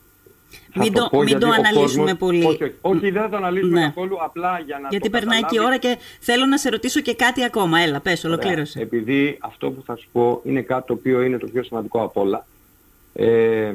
μην 0.74 0.92
το, 0.92 1.08
πω, 1.10 1.22
μην 1.22 1.38
το 1.38 1.48
αναλύσουμε 1.48 2.14
πολύ. 2.14 2.44
Όχι, 2.44 2.62
όχι, 2.62 2.74
όχι, 2.80 3.10
δεν 3.10 3.22
θα 3.22 3.28
το 3.28 3.36
αναλύσουμε 3.36 3.80
ναι. 3.80 3.86
καθόλου, 3.86 4.16
απλά 4.20 4.60
για 4.66 4.78
να 4.78 4.88
Γιατί 4.88 5.10
το 5.10 5.18
περνάει 5.18 5.40
και 5.40 5.56
η 5.56 5.60
ώρα 5.64 5.76
και 5.76 5.98
θέλω 6.20 6.46
να 6.46 6.58
σε 6.58 6.68
ρωτήσω 6.68 7.00
και 7.00 7.14
κάτι 7.14 7.44
ακόμα. 7.44 7.80
Έλα, 7.80 8.00
πες, 8.00 8.24
ολοκλήρωσε. 8.24 8.80
Επειδή 8.80 9.38
αυτό 9.40 9.70
που 9.70 9.82
θα 9.82 9.96
σου 9.96 10.08
πω 10.12 10.40
είναι 10.44 10.62
κάτι 10.62 10.86
το 10.86 10.92
οποίο 10.92 11.22
είναι 11.22 11.38
το 11.38 11.46
πιο 11.46 11.62
σημαντικό 11.62 12.02
από 12.02 12.20
όλα. 12.20 12.46
Ε, 13.12 13.72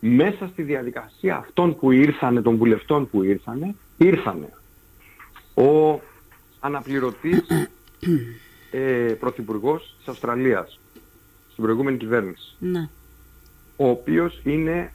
μέσα 0.00 0.48
στη 0.52 0.62
διαδικασία 0.62 1.36
αυτών 1.36 1.76
που 1.76 1.90
ήρθανε, 1.90 2.42
των 2.42 2.56
βουλευτών 2.56 3.10
που 3.10 3.22
ήρθανε, 3.22 3.74
ήρθανε 3.96 4.52
ο 5.54 6.00
αναπληρωτής 6.60 7.42
ε, 8.70 9.14
πρωθυπουργός 9.20 9.94
της 9.98 10.08
Αυστραλίας 10.08 10.80
στην 11.50 11.64
προηγούμενη 11.64 11.96
κυβέρνηση. 11.96 12.54
Ναι. 12.58 12.88
Ο 13.76 13.88
οποίος 13.88 14.40
είναι 14.44 14.92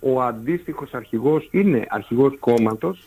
ο 0.00 0.22
αντίστοιχος 0.22 0.94
αρχηγός, 0.94 1.48
είναι 1.50 1.86
αρχηγός 1.88 2.36
κόμματος, 2.40 3.06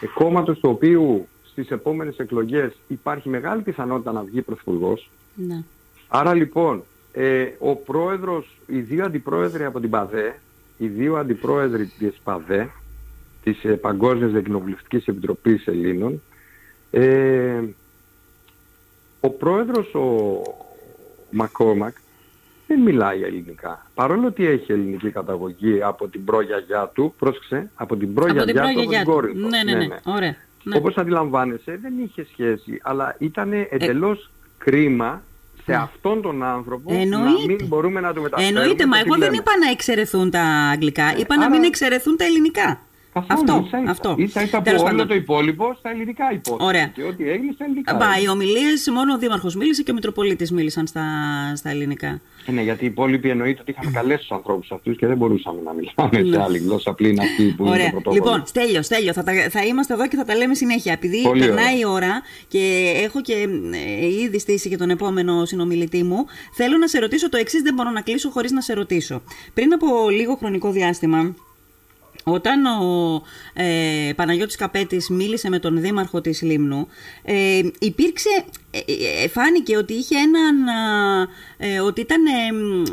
ε, 0.00 0.06
κόμματος 0.14 0.58
του 0.58 0.68
οποίου 0.70 1.26
στις 1.44 1.70
επόμενες 1.70 2.18
εκλογές 2.18 2.72
υπάρχει 2.88 3.28
μεγάλη 3.28 3.62
πιθανότητα 3.62 4.12
να 4.12 4.22
βγει 4.22 4.42
πρωθυπουργός. 4.42 5.10
Ναι. 5.34 5.62
Άρα 6.08 6.34
λοιπόν, 6.34 6.82
ε, 7.12 7.46
ο 7.58 7.76
πρόεδρος, 7.76 8.58
οι 8.66 8.80
δύο 8.80 9.04
αντιπρόεδροι 9.04 9.64
από 9.64 9.80
την 9.80 9.90
ΠΑΔΕ, 9.90 10.40
οι 10.78 10.86
δύο 10.86 11.16
αντιπρόεδροι 11.16 11.86
της 11.98 12.14
ΠΑΔΕ, 12.24 12.68
της 13.42 13.64
ε, 13.64 13.68
Παγκόσμιας 13.68 14.30
Δεκνοβουλευτικής 14.30 15.06
Επιτροπής 15.06 15.66
Ελλήνων, 15.66 16.22
ε, 16.90 17.62
ο 19.20 19.30
πρόεδρος 19.30 19.94
ο 19.94 20.42
Μακόμακ 21.30 21.96
δεν 22.66 22.80
μιλάει 22.80 23.22
ελληνικά. 23.22 23.86
Παρόλο 23.94 24.26
ότι 24.26 24.46
έχει 24.46 24.72
ελληνική 24.72 25.10
καταγωγή 25.10 25.82
από 25.82 26.08
την 26.08 26.24
προγιαγιά 26.24 26.90
του, 26.94 27.14
πρόσεξε, 27.18 27.70
από 27.74 27.96
την 27.96 28.14
προγιαγιά 28.14 28.62
του, 28.62 28.80
από 28.80 28.90
την 28.90 29.04
κόρη 29.04 29.32
του. 29.32 29.48
Ναι, 29.48 29.62
ναι, 29.62 29.72
ναι, 29.72 29.86
ναι. 29.86 29.96
Ωραία. 30.04 30.36
Ναι. 30.62 30.76
Όπως 30.76 30.96
αντιλαμβάνεσαι 30.96 31.78
δεν 31.82 31.92
είχε 31.98 32.26
σχέση, 32.32 32.80
αλλά 32.82 33.16
ήταν 33.18 33.52
εντελώς 33.52 34.30
κρίμα 34.58 35.22
σε 35.66 35.72
ναι. 35.72 35.78
αυτόν 35.78 36.22
τον 36.22 36.42
άνθρωπο 36.42 36.92
Εννοείται. 36.94 37.16
να 37.16 37.46
μην 37.46 37.66
μπορούμε 37.66 38.00
να 38.00 38.12
το 38.12 38.20
μεταφέρουμε. 38.20 38.60
Εννοείται, 38.60 38.86
μα 38.86 38.98
εγώ 38.98 39.16
δεν 39.16 39.32
είπα 39.32 39.52
να 39.64 39.70
εξαιρεθούν 39.70 40.30
τα 40.30 40.42
αγγλικά, 40.72 41.04
ε, 41.04 41.14
είπα 41.18 41.36
να 41.36 41.50
μην 41.50 41.64
εξαιρεθούν 41.64 42.16
τα 42.16 42.24
ελληνικά. 42.24 42.80
Καθόλου, 43.20 43.52
αυτό, 43.52 43.78
ίσα, 43.78 43.90
αυτό. 43.90 44.14
Ίσα, 44.18 44.42
ίσα 44.42 44.58
από 44.58 44.70
όλο 44.84 45.06
το 45.06 45.14
υπόλοιπο 45.14 45.74
στα 45.78 45.90
ελληνικά 45.90 46.32
υπόθεση. 46.32 46.68
Ωραία. 46.68 46.86
Και 46.86 47.02
ό,τι 47.02 47.30
έγινε 47.30 47.52
στα 47.54 47.64
ελληνικά. 47.64 47.94
Μπα, 47.94 48.20
οι 48.22 48.28
ομιλίες 48.28 48.88
μόνο 48.92 49.12
ο 49.12 49.18
Δήμαρχος 49.18 49.54
μίλησε 49.54 49.82
και 49.82 49.90
ο 49.90 49.94
Μητροπολίτης 49.94 50.50
μίλησαν 50.52 50.86
στα, 50.86 51.04
στα 51.54 51.70
ελληνικά. 51.70 52.20
Ε, 52.46 52.52
ναι, 52.52 52.62
γιατί 52.62 52.84
οι 52.84 52.86
υπόλοιποι 52.86 53.30
εννοείται 53.30 53.60
ότι 53.60 53.70
είχαμε 53.70 53.90
καλέσει 53.90 54.18
τους 54.18 54.30
ανθρώπους 54.30 54.70
αυτούς 54.70 54.96
και 54.96 55.06
δεν 55.06 55.16
μπορούσαμε 55.16 55.60
να 55.64 55.72
μιλάμε 55.72 56.30
σε 56.30 56.36
ναι. 56.36 56.44
άλλη 56.44 56.58
γλώσσα 56.58 56.92
πλην 56.92 57.20
αυτή 57.20 57.54
που 57.56 57.64
Ωραία. 57.64 57.86
είναι 57.86 58.00
το 58.00 58.10
Λοιπόν, 58.10 58.42
Στέλιο, 58.46 58.82
Στέλιο, 58.82 59.12
θα, 59.12 59.24
θα 59.50 59.64
είμαστε 59.64 59.94
εδώ 59.94 60.08
και 60.08 60.16
θα 60.16 60.24
τα 60.24 60.34
λέμε 60.34 60.54
συνέχεια. 60.54 60.92
Επειδή 60.92 61.22
Πολύ 61.22 61.40
περνάει 61.40 61.78
η 61.78 61.84
ώρα 61.84 62.22
και 62.48 62.92
έχω 63.04 63.20
και 63.20 63.48
ε, 64.00 64.06
ήδη 64.06 64.38
στήσει 64.38 64.68
και 64.68 64.76
τον 64.76 64.90
επόμενο 64.90 65.44
συνομιλητή 65.44 66.02
μου, 66.02 66.24
θέλω 66.52 66.76
να 66.76 66.88
σε 66.88 66.98
ρωτήσω 66.98 67.28
το 67.28 67.36
εξής, 67.36 67.62
δεν 67.62 67.74
μπορώ 67.74 67.90
να 67.90 68.00
κλείσω 68.00 68.30
χωρίς 68.30 68.52
να 68.52 68.60
σε 68.60 68.74
ρωτήσω. 68.74 69.22
Πριν 69.54 69.72
από 69.72 70.10
λίγο 70.10 70.34
χρονικό 70.34 70.70
διάστημα, 70.70 71.34
όταν 72.28 72.66
ο 72.66 73.22
ε, 73.52 74.12
Παναγιώτης 74.16 74.56
Καπέτης 74.56 75.08
μίλησε 75.08 75.48
με 75.48 75.58
τον 75.58 75.80
δήμαρχο 75.80 76.20
της 76.20 76.42
Λίμνου, 76.42 76.88
ε, 77.22 77.62
υπήρξε, 77.78 78.44
ε, 78.70 78.78
ε 79.24 79.28
φάνηκε 79.28 79.76
ότι 79.76 79.92
είχε 79.92 80.16
έναν, 80.16 80.56
ε, 81.56 81.80
ότι 81.80 82.00
ήταν, 82.00 82.22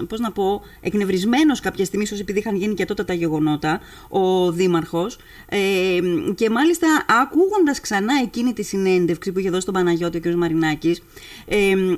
πώς 0.08 0.20
να 0.20 0.32
πω, 0.32 0.62
εκνευρισμένος 0.82 1.60
κάποια 1.60 1.86
στιγμή, 1.86 2.04
ίσως 2.04 2.20
επειδή 2.20 2.40
είχαν 2.40 2.56
γίνει 2.56 2.74
και 2.74 2.86
τότε 2.86 3.04
τα 3.04 3.14
γεγονότα, 3.14 3.80
ο 4.10 4.52
δήμαρχος, 4.52 5.18
και 6.36 6.50
μάλιστα 6.50 7.06
ακούγοντας 7.22 7.80
ξανά 7.80 8.14
εκείνη 8.24 8.54
τη 8.54 8.64
συνέντευξη 8.64 9.32
που 9.32 9.40
είχε 9.40 9.50
δώσει 9.50 9.66
τον 9.66 9.74
Παναγιώτη 9.74 10.18
ο 10.18 10.22
κ. 10.22 10.26
Μαρινάκης, 10.34 11.04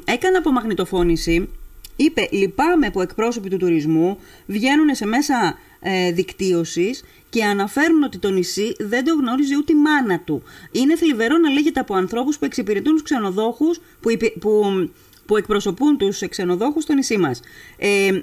έκανε 0.06 0.38
απομαγνητοφώνηση, 0.38 1.50
είπε 1.96 2.28
«Λυπάμαι 2.32 2.90
που 2.90 3.02
εκπρόσωποι 3.02 3.50
του 3.50 3.58
τουρισμού 3.58 4.18
βγαίνουν 4.46 4.96
σε 4.96 5.06
μέσα 5.06 5.58
ε, 5.88 6.12
δικτύωσης 6.12 7.04
και 7.30 7.44
αναφέρουν 7.44 8.04
ότι 8.04 8.18
το 8.18 8.30
νησί 8.30 8.76
δεν 8.80 9.04
το 9.04 9.14
γνώριζε 9.14 9.56
ούτε 9.58 9.74
η 9.74 9.76
μάνα 9.76 10.20
του. 10.20 10.44
Είναι 10.72 10.96
θλιβερό 10.96 11.38
να 11.38 11.50
λέγεται 11.50 11.80
από 11.80 11.96
ανθρώπους 11.96 12.38
που 12.38 12.46
εξυπηρετούν 12.46 12.94
τους 12.94 13.02
ξενοδόχους, 13.02 13.80
που, 14.00 14.10
που, 14.40 14.90
που 15.26 15.38
εκπροσωπούν 15.38 15.98
τους 15.98 16.22
ξενοδόχους 16.30 16.84
στο 16.84 16.94
νησί 16.94 17.18
μας. 17.18 17.42
Ε, 17.78 18.22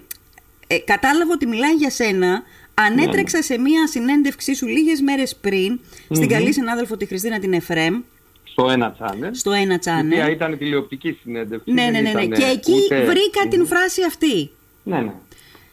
ε, 0.66 0.78
κατάλαβα 0.78 1.32
ότι 1.32 1.46
μιλάει 1.46 1.74
για 1.74 1.90
σένα, 1.90 2.42
Ανέτρεξα 2.74 3.36
ναι. 3.36 3.42
σε 3.42 3.58
μία 3.58 3.86
συνέντευξή 3.86 4.54
σου 4.54 4.66
λίγες 4.66 5.00
μέρες 5.00 5.36
πριν 5.36 5.80
στην 6.10 6.28
καλή 6.28 6.52
συνάδελφο 6.52 6.96
τη 6.96 7.06
Χριστίνα 7.06 7.38
την 7.38 7.52
Εφρέμ. 7.52 8.00
Στο 8.44 8.70
ένα 8.70 8.92
τσάνελ. 8.92 9.34
Στο 9.34 9.52
ένα 9.52 9.78
τσάνελ. 9.78 10.10
Η 10.10 10.20
οποία 10.20 10.30
ήταν 10.30 10.58
τηλεοπτική 10.58 11.18
συνέντευξη. 11.22 11.72
Ναι, 11.72 11.82
ναι, 11.82 12.00
ναι. 12.00 12.12
ναι. 12.12 12.26
Και 12.26 12.44
εκεί 12.44 12.86
βρήκα 12.88 13.48
την 13.50 13.66
φράση 13.66 14.02
αυτή. 14.04 14.50
Ναι, 14.82 15.00
ναι. 15.00 15.12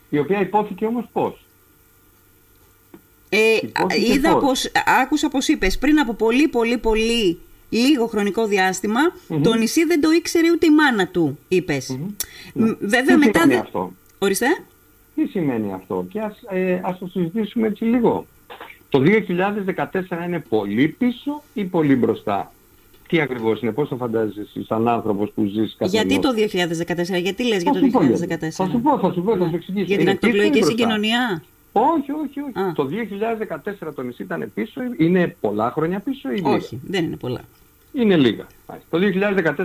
Η 0.10 0.20
οποία 0.20 0.40
υπόθηκε 0.40 0.86
όμως 0.86 1.06
πώς; 1.14 1.46
Ε, 3.30 3.60
είδα 4.14 4.38
πως, 4.38 4.72
άκουσα 5.02 5.30
πως 5.30 5.48
είπες 5.48 5.78
πριν 5.78 6.00
από 6.00 6.14
πολύ 6.14 6.48
πολύ 6.48 6.78
πολύ 6.78 7.40
λίγο 7.70 8.08
χρονικό 8.08 8.48
το 9.42 9.54
νησί 9.54 9.86
δεν 9.86 10.02
το 10.02 10.12
ήξερε 10.12 10.52
ούτε 10.52 10.66
η 10.66 10.70
μάνα 10.70 11.08
του, 11.08 11.38
είπες. 11.48 11.98
Mm-hmm. 12.00 12.78
Βέβαια 12.80 13.16
Τι 13.16 13.26
μετά... 13.26 13.42
Σημαίνει 13.42 13.60
αυτό; 13.60 13.92
Ορίστε. 14.20 14.46
Τι 15.16 15.26
σημαίνει 15.26 15.74
αυτό; 15.74 16.06
Και 16.12 16.20
ας, 16.20 16.40
ε, 16.50 16.80
ας 16.84 16.98
το 16.98 17.08
συζητήσουμε 17.08 17.68
έτσι 17.68 17.84
λίγο. 17.84 18.26
Το 18.90 19.00
2014 19.00 20.26
είναι 20.26 20.40
πολύ 20.50 20.88
πίσω 20.88 21.42
ή 21.54 21.64
πολύ 21.64 21.96
μπροστά; 21.96 22.52
Τι 23.08 23.22
ακριβώς 23.22 23.62
είναι, 23.62 23.72
πώς 23.72 23.90
το 23.90 23.96
φαντάζεσαι 23.96 24.42
εσύ 24.42 24.64
σαν 24.64 24.88
άνθρωπος 24.88 25.32
που 25.32 25.46
ζεις 25.46 25.76
καθόλου. 25.78 26.06
Γιατί 26.06 26.20
το 26.20 26.30
2014, 27.16 27.22
γιατί 27.22 27.44
λες 27.44 27.64
για 27.64 27.72
το 27.72 27.80
2014. 27.80 28.50
Θα 28.52 28.70
σου 28.70 28.82
πω, 28.82 29.00
θα 29.00 29.12
σου 29.14 29.24
πω, 29.24 29.38
θα 29.38 29.48
σου 29.48 29.56
εξηγήσω. 29.56 29.86
Για 29.86 29.98
την 29.98 30.10
ακτοπλοϊκή 30.10 30.64
συγκοινωνία; 30.64 31.44
Όχι, 31.72 32.12
όχι, 32.12 32.40
όχι. 32.40 32.74
Το 32.74 32.90
2014 33.88 33.94
το 33.96 34.02
νησί 34.02 34.24
ήταν 34.24 34.52
πίσω, 34.54 34.82
είναι 34.98 35.36
πολλά 35.40 35.72
χρόνια 35.72 36.00
πίσω 36.00 36.32
ή 36.32 36.42
Όχι, 36.44 36.82
δεν 36.84 37.04
είναι 37.04 37.18
πολλά. 37.18 37.42
Είναι 37.94 38.18
λίγα. 38.18 38.46
Το 38.90 39.00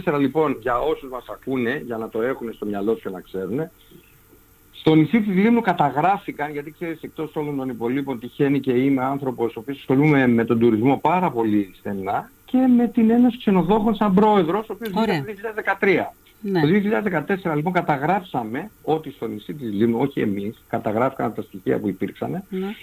2014 0.05 0.19
λοιπόν, 0.19 0.57
για 0.61 0.79
όσους 0.79 1.11
μας 1.11 1.25
ακούνε, 1.29 1.83
για 1.87 1.97
να 1.97 2.09
το 2.09 2.23
έχουν 2.23 2.53
στο 2.53 2.67
μυαλό 2.67 2.93
τους 2.93 3.03
και 3.03 3.09
να 3.09 3.21
ξέρουν, 3.21 3.71
στο 4.73 4.95
νησί 4.95 5.21
της 5.21 5.35
Λίμνου 5.35 5.61
καταγράφηκαν, 5.61 6.53
γιατί 6.53 6.71
ξέρεις 6.71 7.03
εκτός 7.03 7.37
όλων 7.37 7.57
των 7.57 7.69
υπολείπων 7.69 8.19
τυχαίνει 8.19 8.61
και 8.61 8.73
είμαι 8.73 9.05
άνθρωπος 9.05 9.57
ο 9.57 9.61
οποίος 9.61 9.79
ασχολούμαι 9.79 10.27
με 10.27 10.45
τον 10.45 10.59
τουρισμό 10.59 10.99
πάρα 11.03 11.31
πολύ 11.31 11.75
στενά 11.79 12.31
και 12.45 12.59
με 12.77 12.89
την 12.89 13.11
Ένωση 13.11 13.39
Ξενοδόχων 13.39 13.95
σαν 13.95 14.15
πρόεδρος, 14.15 14.69
ο 14.69 14.73
οποίος 14.73 14.93
βγήκε 14.93 15.25
το 15.27 15.33
2013. 15.81 16.15
Ναι. 16.47 16.61
Το 16.61 16.67
2014 17.47 17.55
λοιπόν 17.55 17.73
καταγράψαμε 17.73 18.71
ότι 18.83 19.11
στο 19.11 19.27
νησί 19.27 19.55
της 19.55 19.73
Λίμνου, 19.73 19.99
όχι 19.99 20.21
εμείς, 20.21 20.63
καταγράφηκαν 20.69 21.35
τα 21.35 21.43
στοιχεία 21.43 21.79
που 21.79 21.89
υπήρξαν. 21.89 22.43
Ναι. 22.49 22.75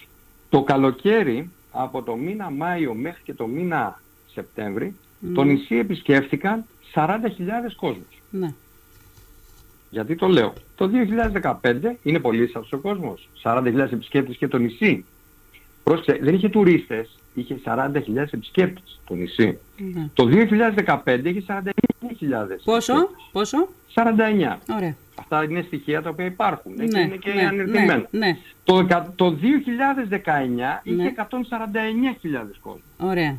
Το 0.50 0.64
καλοκαίρι 0.64 1.50
από 1.72 2.02
το 2.02 2.16
μήνα 2.16 2.50
Μάιο 2.50 2.94
μέχρι 2.94 3.22
και 3.24 3.34
το 3.34 3.48
μήνα 3.48 4.02
Σεπτέμβρη 4.34 4.96
ναι. 5.20 5.34
το 5.34 5.44
νησί 5.44 5.76
επισκέφθηκαν 5.76 6.66
40.000 6.94 7.12
κόσμος. 7.76 8.22
Ναι. 8.30 8.54
Γιατί 9.90 10.16
το 10.16 10.28
λέω. 10.28 10.54
Το 10.76 10.90
2015 11.62 11.76
είναι 12.04 12.20
πολύ 12.20 12.44
αυτός 12.44 12.72
ο 12.72 12.78
κόσμος. 12.78 13.30
40.000 13.44 13.78
επισκέπτες 13.92 14.38
και 14.38 14.48
το 14.48 14.58
νησί. 14.58 15.06
Πρόσεξε, 15.84 16.20
δεν 16.24 16.34
είχε 16.34 16.50
τουρίστες, 16.50 17.20
είχε 17.34 17.60
40.000 17.66 18.28
επισκέπτες 18.32 19.00
το 19.06 19.16
νησί. 19.16 19.58
Ναι. 19.94 20.10
Το 20.14 20.26
2015 20.26 21.20
είχε 21.24 21.44
49.000. 21.48 21.91
Πόσο, 22.64 22.94
πόσο; 23.32 23.68
49. 23.94 24.58
Ωραία. 24.76 24.96
Αυτά 25.16 25.44
είναι 25.44 25.62
στοιχεία 25.62 26.02
τα 26.02 26.10
οποία 26.10 26.26
υπάρχουν 26.26 26.74
ναι, 26.76 26.86
και 26.86 27.00
είναι 27.00 27.16
και 27.16 27.32
ναι, 27.32 27.46
ανερτημένα. 27.46 28.08
Ναι, 28.12 28.26
ναι. 28.26 28.38
Το, 28.64 28.88
το 29.16 29.38
2019 29.42 30.80
είχε 30.84 31.14
149.000 31.18 31.28
κόσμο. 32.62 32.82
Ωραία. 32.98 33.38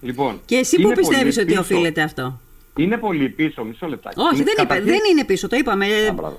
Λοιπόν, 0.00 0.40
και 0.44 0.56
εσύ 0.56 0.82
πού 0.82 0.92
πιστεύεις 0.92 1.38
ότι 1.38 1.56
οφείλεται 1.56 2.02
αυτό; 2.02 2.40
Είναι 2.76 2.96
πολύ 2.96 3.28
πίσω, 3.28 3.64
μισό 3.64 3.86
λεπτάκι. 3.86 4.20
Όχι, 4.20 4.42
δεν, 4.42 4.54
είπε, 4.62 4.80
δεν 4.80 5.00
είναι 5.10 5.24
πίσω, 5.24 5.48
το 5.48 5.56
είπαμε. 5.56 5.86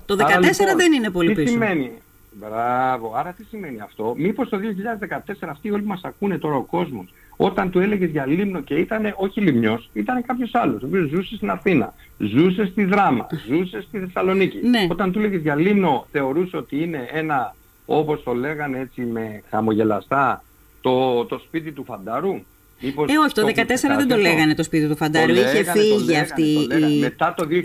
το 0.06 0.16
2014 0.16 0.20
λοιπόν, 0.20 0.76
δεν 0.76 0.94
είναι 0.94 1.10
πολύ 1.10 1.34
τι 1.34 1.42
πίσω. 1.42 1.52
Σημαίνει, 1.52 1.92
Μπράβο. 2.32 3.14
Άρα 3.16 3.32
τι 3.32 3.44
σημαίνει 3.44 3.82
αυτό; 3.82 4.14
Μήπως 4.18 4.50
το 4.50 4.58
2014 4.58 5.48
αυτοί 5.50 5.72
όλοι 5.72 5.84
μας 5.84 6.02
ακούνε 6.04 6.38
τώρα 6.38 6.56
ο 6.56 6.64
κόσμος. 6.64 7.14
Όταν 7.38 7.70
του 7.70 7.80
έλεγες 7.80 8.10
για 8.10 8.26
Λίμνο 8.26 8.62
και 8.62 8.74
ήταν 8.74 9.14
όχι 9.16 9.42
Λιμνιός, 9.42 9.90
ήταν 9.94 10.24
κάποιος 10.26 10.56
άλλος. 10.56 10.84
Ο 10.84 10.86
οποίος 10.86 11.10
ζούσε 11.10 11.36
στην 11.36 11.50
Αθήνα, 11.50 11.94
ζούσε 12.18 12.66
στη 12.66 12.84
Δράμα, 12.84 13.28
ζούσε 13.48 13.82
στη 13.82 14.00
Θεσσαλονίκη. 14.00 14.60
Ναι. 14.68 14.88
Όταν 14.90 15.12
του 15.12 15.20
έλεγες 15.20 15.42
για 15.42 15.56
Λίμνο 15.56 16.08
θεωρούσε 16.12 16.58
ότι 16.58 16.84
είναι 16.84 17.10
ένα, 17.12 17.56
όπως 17.86 18.24
το 18.24 18.34
λέγανε 18.34 18.80
έτσι 18.80 19.02
με 19.02 19.44
χαμογελαστά, 19.50 20.44
το, 20.82 21.26
το 21.26 21.38
σπίτι 21.38 21.72
του 21.72 21.84
Φαντάρου; 21.84 22.42
ε, 22.82 23.18
όχι, 23.18 23.34
το 23.34 23.48
2014 23.48 23.98
δεν 23.98 24.08
το 24.08 24.16
λέγανε 24.16 24.56
το 24.56 24.64
σπίτι 24.64 24.88
του 24.88 24.96
Φαντάρου. 24.96 25.34
Είχε 25.34 25.64
φύγει 25.64 26.18
αυτή 26.18 26.42
η. 26.42 27.00
Μετά 27.00 27.34
το 27.38 27.48
2015. 27.50 27.56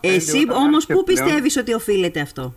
Εσύ 0.00 0.38
όμως 0.52 0.86
πού 0.86 1.04
πιστεύεις 1.04 1.56
ότι 1.56 1.74
οφείλεται 1.74 2.20
αυτό; 2.20 2.54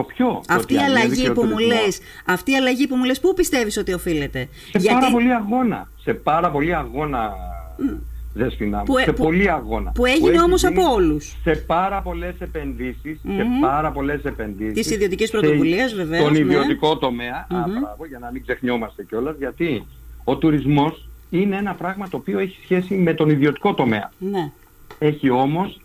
Το 0.00 0.06
ποιο. 0.06 0.42
Αυτή 0.48 0.74
η 0.74 0.78
αλλαγή 0.78 1.30
που 1.32 1.44
μου 1.44 1.58
λες, 1.58 2.00
αυτή 2.26 2.50
η 2.50 2.56
αλλαγή 2.56 2.86
που 2.86 2.96
μου 2.96 3.04
λες, 3.04 3.20
πού 3.20 3.34
πιστεύεις 3.34 3.76
ότι 3.76 3.92
οφείλεται; 3.92 4.48
Σε 4.70 4.78
Γιατί... 4.78 4.94
πάρα 5.00 5.10
πολύ 5.10 5.34
αγώνα. 5.34 5.88
Σε 6.02 6.14
πάρα 6.14 6.50
πολύ 6.50 6.74
αγώνα. 6.74 7.32
Mm. 7.78 7.98
Δεσπινά 8.34 8.82
που, 8.82 8.98
σε 8.98 9.12
που, 9.12 9.24
πολύ 9.24 9.50
αγώνα. 9.50 9.90
Που 9.90 10.06
έγινε 10.06 10.36
που 10.36 10.42
όμως 10.44 10.64
από 10.64 10.92
όλους. 10.92 11.36
Σε 11.42 11.50
πάρα 11.50 12.00
πολλές 12.00 12.34
επενδύσεις, 12.38 13.20
mm-hmm. 13.24 13.36
σε 13.36 13.46
πάρα 13.60 13.90
πολλές 13.90 14.24
επενδύσεις. 14.24 14.74
Της 14.74 14.90
ιδιωτικής 14.90 15.30
πρωτοβουλίας 15.30 15.94
βεβαίως. 15.94 16.20
Στον 16.20 16.32
ναι. 16.32 16.38
ιδιωτικό 16.38 16.98
τομέα, 16.98 17.46
mm-hmm. 17.50 17.54
α, 17.54 17.80
μπράβο, 17.80 18.06
για 18.08 18.18
να 18.18 18.30
μην 18.30 18.42
ξεχνιόμαστε 18.42 19.04
κιόλας, 19.04 19.36
γιατί 19.38 19.86
ο 20.24 20.36
τουρισμός 20.36 21.08
είναι 21.30 21.56
ένα 21.56 21.74
πράγμα 21.74 22.08
το 22.08 22.16
οποίο 22.16 22.38
έχει 22.38 22.58
σχέση 22.62 22.94
με 22.94 23.14
τον 23.14 23.30
ιδιωτικό 23.30 23.74
τομέα. 23.74 24.12
Ναι. 24.18 24.50
Έχει 24.98 25.30
όμως 25.30 25.80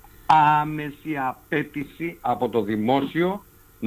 άμεση 0.62 1.17
απέτηση 1.28 2.17
από 2.21 2.49
το 2.49 2.62
δημόσιο 2.62 3.43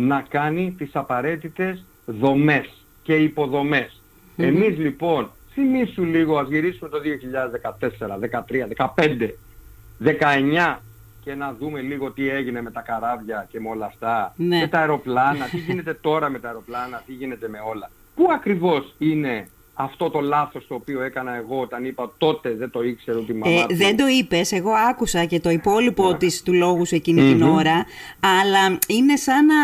να 0.06 0.24
κάνει 0.28 0.74
τις 0.78 0.90
απαραίτητες 0.92 1.84
δομές 2.06 2.84
και 3.02 3.14
υποδομές. 3.14 4.00
Mm-hmm. 4.00 4.42
Εμείς 4.42 4.78
λοιπόν, 4.78 5.30
θυμίσου 5.52 6.04
λίγο, 6.04 6.38
ας 6.38 6.48
γυρίσουμε 6.48 6.88
το 6.90 6.98
2014, 7.78 7.88
2013, 8.46 8.68
2015, 8.94 9.30
19 10.04 10.78
και 11.20 11.34
να 11.34 11.52
δούμε 11.52 11.80
λίγο 11.80 12.10
τι 12.10 12.28
έγινε 12.28 12.62
με 12.62 12.70
τα 12.70 12.80
καράβια 12.80 13.46
και 13.50 13.60
με 13.60 13.68
όλα 13.68 13.86
αυτά, 13.86 14.34
ναι. 14.36 14.58
με 14.58 14.66
τα 14.66 14.78
αεροπλάνα, 14.78 15.44
τι 15.50 15.56
γίνεται 15.56 15.94
τώρα 15.94 16.28
με 16.28 16.38
τα 16.38 16.48
αεροπλάνα, 16.48 17.02
τι 17.06 17.12
γίνεται 17.12 17.48
με 17.48 17.58
όλα. 17.64 17.90
Πού 18.14 18.28
ακριβώς 18.32 18.94
είναι 18.98 19.48
αυτό 19.80 20.10
το 20.10 20.20
λάθος 20.20 20.66
το 20.66 20.74
οποίο 20.74 21.02
έκανα 21.02 21.36
εγώ 21.36 21.60
όταν 21.60 21.84
είπα 21.84 22.12
τότε 22.18 22.54
δεν 22.54 22.70
το 22.70 22.82
ήξερε 22.82 23.18
ότι 23.18 23.32
η 23.32 23.34
μαμά 23.34 23.54
ε, 23.54 23.74
Δεν 23.74 23.96
το 23.96 24.06
είπες, 24.06 24.52
εγώ 24.52 24.70
άκουσα 24.90 25.24
και 25.24 25.40
το 25.40 25.50
υπόλοιπο 25.50 26.10
yeah. 26.10 26.18
της, 26.18 26.42
του 26.42 26.52
λόγου 26.52 26.86
σου 26.86 26.94
εκείνη 26.94 27.20
mm-hmm. 27.20 27.32
την 27.32 27.42
ώρα, 27.42 27.86
αλλά 28.40 28.78
είναι 28.86 29.16
σαν 29.16 29.46
να 29.46 29.54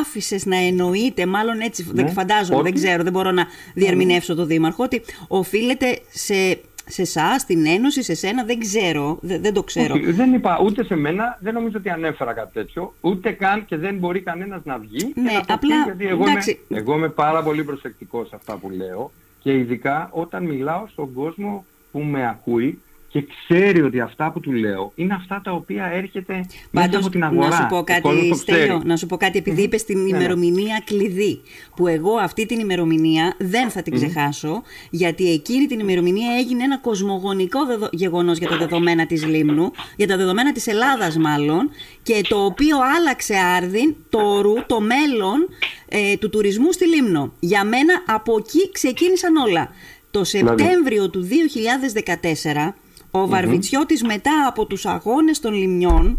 άφησες 0.00 0.46
να 0.46 0.56
εννοείται, 0.56 1.26
μάλλον 1.26 1.60
έτσι 1.60 1.90
ναι. 1.92 2.08
φαντάζομαι, 2.08 2.62
δεν 2.62 2.74
ξέρω, 2.74 3.02
δεν 3.02 3.12
μπορώ 3.12 3.30
να 3.30 3.46
διερμηνεύσω 3.74 4.34
το 4.34 4.44
Δήμαρχο, 4.44 4.82
ότι 4.82 5.02
οφείλεται 5.28 6.00
σε 6.08 6.58
σε 6.86 7.02
εσάς, 7.02 7.40
στην 7.40 7.66
Ένωση, 7.66 8.02
σε 8.02 8.14
σένα, 8.14 8.44
δεν 8.44 8.58
ξέρω. 8.58 9.18
Δεν, 9.20 9.42
δεν 9.42 9.54
το 9.54 9.62
ξέρω. 9.62 9.94
Όχι, 9.94 10.12
δεν 10.12 10.34
είπα 10.34 10.60
ούτε 10.64 10.84
σε 10.84 10.94
μένα, 10.94 11.38
δεν 11.40 11.54
νομίζω 11.54 11.78
ότι 11.78 11.90
ανέφερα 11.90 12.32
κάτι 12.32 12.52
τέτοιο. 12.52 12.94
Ούτε 13.00 13.30
καν 13.30 13.64
και 13.64 13.76
δεν 13.76 13.96
μπορεί 13.98 14.20
κανένας 14.20 14.60
να 14.64 14.78
βγει. 14.78 15.12
Ναι, 15.14 15.30
και 15.30 15.42
να 15.48 15.54
απλά. 15.54 15.58
Πει, 15.58 15.82
γιατί 15.84 16.06
εγώ 16.06 16.28
είμαι, 16.28 16.40
εγώ 16.68 16.94
είμαι 16.96 17.08
πάρα 17.08 17.42
πολύ 17.42 17.64
προσεκτικός 17.64 18.28
σε 18.28 18.36
αυτά 18.36 18.56
που 18.56 18.70
λέω 18.70 19.10
και 19.44 19.58
ειδικά 19.58 20.08
όταν 20.12 20.44
μιλάω 20.44 20.86
στον 20.86 21.12
κόσμο 21.12 21.64
που 21.92 22.00
με 22.00 22.28
ακούει 22.28 22.82
και 23.14 23.26
ξέρει 23.48 23.82
ότι 23.82 24.00
αυτά 24.00 24.32
που 24.32 24.40
του 24.40 24.52
λέω 24.52 24.92
είναι 24.94 25.14
αυτά 25.14 25.40
τα 25.44 25.52
οποία 25.52 25.84
έρχεται 25.84 26.46
μέσα 26.70 26.98
από 26.98 27.08
την 27.08 27.24
αγορά. 27.24 27.48
Να 27.48 27.54
σου 27.56 27.66
πω 27.68 27.82
κάτι, 27.82 28.34
Στέλιο, 28.34 28.82
να 28.84 28.96
σου 28.96 29.06
πω 29.06 29.16
κάτι, 29.16 29.38
επειδή 29.38 29.62
είπες 29.62 29.84
την 29.84 29.98
ναι, 29.98 30.02
ναι. 30.02 30.16
ημερομηνία 30.16 30.82
κλειδί, 30.84 31.40
που 31.76 31.86
εγώ 31.86 32.16
αυτή 32.16 32.46
την 32.46 32.58
ημερομηνία 32.58 33.34
δεν 33.38 33.70
θα 33.70 33.82
την 33.82 33.94
ξεχάσω, 33.94 34.62
γιατί 34.90 35.32
εκείνη 35.32 35.66
την 35.66 35.78
ημερομηνία 35.78 36.36
έγινε 36.38 36.62
ένα 36.62 36.78
κοσμογονικό 36.78 37.66
δεδο... 37.66 37.88
γεγονός 37.92 38.38
για 38.38 38.48
τα 38.48 38.56
δεδομένα 38.56 39.06
της 39.06 39.26
Λίμνου, 39.26 39.70
για 39.96 40.06
τα 40.06 40.16
δεδομένα 40.16 40.52
της 40.52 40.66
Ελλάδας 40.66 41.16
μάλλον, 41.16 41.70
και 42.02 42.20
το 42.28 42.44
οποίο 42.44 42.76
άλλαξε 42.96 43.34
άρδιν 43.56 43.94
το 44.08 44.40
ρου, 44.40 44.54
το 44.66 44.80
μέλλον 44.80 45.48
ε, 45.88 46.16
του 46.16 46.30
τουρισμού 46.30 46.72
στη 46.72 46.86
Λίμνο. 46.88 47.32
Για 47.40 47.64
μένα 47.64 48.02
από 48.06 48.36
εκεί 48.38 48.70
ξεκίνησαν 48.72 49.36
όλα. 49.36 49.70
Το 50.10 50.22
δηλαδή; 50.22 50.62
Σεπτέμβριο 50.62 51.10
του 51.10 51.28
2014 52.68 52.72
ο 53.16 53.26
Βαρβιτσιώτης 53.26 54.02
μετά 54.02 54.46
από 54.48 54.66
τους 54.66 54.86
αγώνες 54.86 55.40
των 55.40 55.54
λιμνιών 55.54 56.18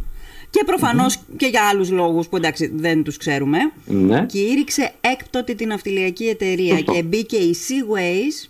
και 0.49 0.63
προφανως 0.65 1.19
και 1.37 1.45
για 1.45 1.61
άλλους 1.71 1.91
λόγους 1.91 2.27
που 2.27 2.35
εντάξει 2.35 2.71
δεν 2.75 3.03
τους 3.03 3.17
ξέρουμε 3.17 3.57
ναι. 3.85 4.25
κήρυξε 4.25 4.91
έκπτωτη 5.01 5.55
την 5.55 5.71
αυτιλιακή 5.71 6.25
εταιρεία 6.25 6.81
και 6.81 7.03
μπήκε 7.03 7.35
η 7.35 7.55
Seaways 7.67 8.49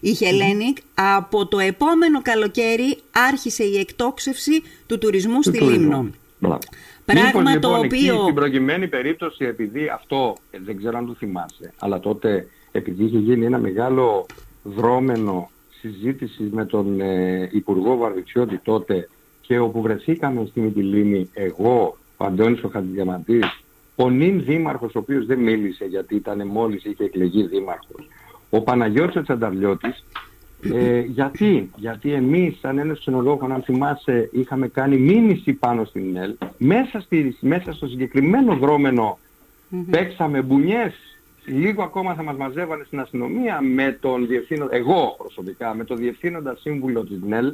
η 0.00 0.16
Hellenic. 0.20 0.82
Από 0.94 1.46
το 1.46 1.58
επόμενο 1.58 2.22
καλοκαίρι 2.22 2.98
άρχισε 3.28 3.64
η 3.64 3.78
εκτόξευση 3.78 4.62
του 4.86 4.98
τουρισμού 4.98 5.42
στη 5.42 5.60
Λίμνο. 5.60 6.10
Πράγμα 7.04 7.50
λοιπόν, 7.50 7.60
το 7.60 7.78
οποίο... 7.78 8.22
στην 8.22 8.34
προκειμένη 8.34 8.88
περίπτωση 8.88 9.44
επειδή 9.44 9.88
αυτό 9.88 10.36
ε, 10.50 10.58
δεν 10.64 10.76
ξέρω 10.76 10.98
αν 10.98 11.06
το 11.06 11.14
θυμάσαι 11.14 11.72
αλλά 11.78 12.00
τότε 12.00 12.46
επειδή 12.72 13.04
είχε 13.04 13.18
γίνει 13.18 13.46
ένα 13.46 13.58
μεγάλο 13.58 14.26
δρόμενο 14.62 15.50
συζήτηση 15.82 16.48
με 16.52 16.64
τον 16.64 17.00
ε, 17.00 17.48
Υπουργό 17.52 17.96
Βαρβιτσιώτη 17.96 18.58
τότε 18.58 19.08
και 19.40 19.58
όπου 19.58 19.80
βρεθήκαμε 19.80 20.46
στη 20.46 20.60
Μητυλίνη 20.60 21.30
εγώ, 21.32 21.96
ο 22.16 22.24
Αντώνης 22.24 22.62
ο 22.62 22.68
Χατζηδιαμαντής, 22.68 23.62
ο 23.96 24.10
νυν 24.10 24.44
δήμαρχος 24.44 24.94
ο 24.94 24.98
οποίος 24.98 25.26
δεν 25.26 25.38
μίλησε 25.38 25.84
γιατί 25.84 26.14
ήταν 26.14 26.46
μόλις 26.46 26.84
είχε 26.84 27.04
εκλεγεί 27.04 27.46
δήμαρχος, 27.46 28.08
ο 28.50 28.60
Παναγιώτης 28.62 29.16
ο 29.16 29.22
Τσανταβλιώτης, 29.22 30.04
ε, 30.74 31.00
γιατί, 31.00 31.70
γιατί 31.76 32.12
εμείς 32.12 32.58
σαν 32.60 32.78
ένας 32.78 32.98
ξενοδόχων, 32.98 33.52
αν 33.52 33.62
θυμάσαι, 33.62 34.28
είχαμε 34.32 34.68
κάνει 34.68 34.96
μήνυση 34.96 35.52
πάνω 35.52 35.84
στην 35.84 36.16
ΕΛ, 36.16 36.34
μέσα, 36.58 37.00
στη, 37.00 37.36
μέσα 37.40 37.72
στο 37.72 37.86
συγκεκριμένο 37.86 38.56
δρόμενο 38.56 39.18
παίξαμε 39.90 40.42
μπουνιές 40.42 41.11
λίγο 41.44 41.82
ακόμα 41.82 42.14
θα 42.14 42.22
μας 42.22 42.36
μαζεύανε 42.36 42.84
στην 42.84 43.00
αστυνομία 43.00 43.60
με 43.60 43.98
τον 44.00 44.26
διευθύνοντα, 44.26 44.76
εγώ 44.76 45.14
προσωπικά, 45.18 45.74
με 45.74 45.84
τον 45.84 45.96
διευθύνοντα 45.96 46.56
σύμβουλο 46.60 47.04
της 47.04 47.18
ΝΕΛ 47.22 47.52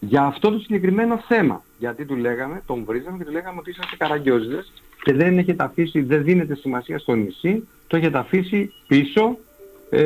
για 0.00 0.22
αυτό 0.22 0.50
το 0.50 0.58
συγκεκριμένο 0.58 1.18
θέμα. 1.28 1.62
Γιατί 1.78 2.04
του 2.04 2.16
λέγαμε, 2.16 2.62
τον 2.66 2.84
βρίζαμε 2.84 3.18
και 3.18 3.24
του 3.24 3.32
λέγαμε 3.32 3.58
ότι 3.58 3.70
είσαστε 3.70 3.96
καραγκιόζιδες 3.96 4.72
και 5.02 5.12
δεν 5.12 5.38
έχετε 5.38 5.64
αφήσει, 5.64 6.00
δεν 6.00 6.22
δίνετε 6.22 6.54
σημασία 6.54 6.98
στο 6.98 7.14
νησί, 7.14 7.68
το 7.86 7.96
έχετε 7.96 8.18
αφήσει 8.18 8.72
πίσω 8.86 9.38
ε, 9.90 10.02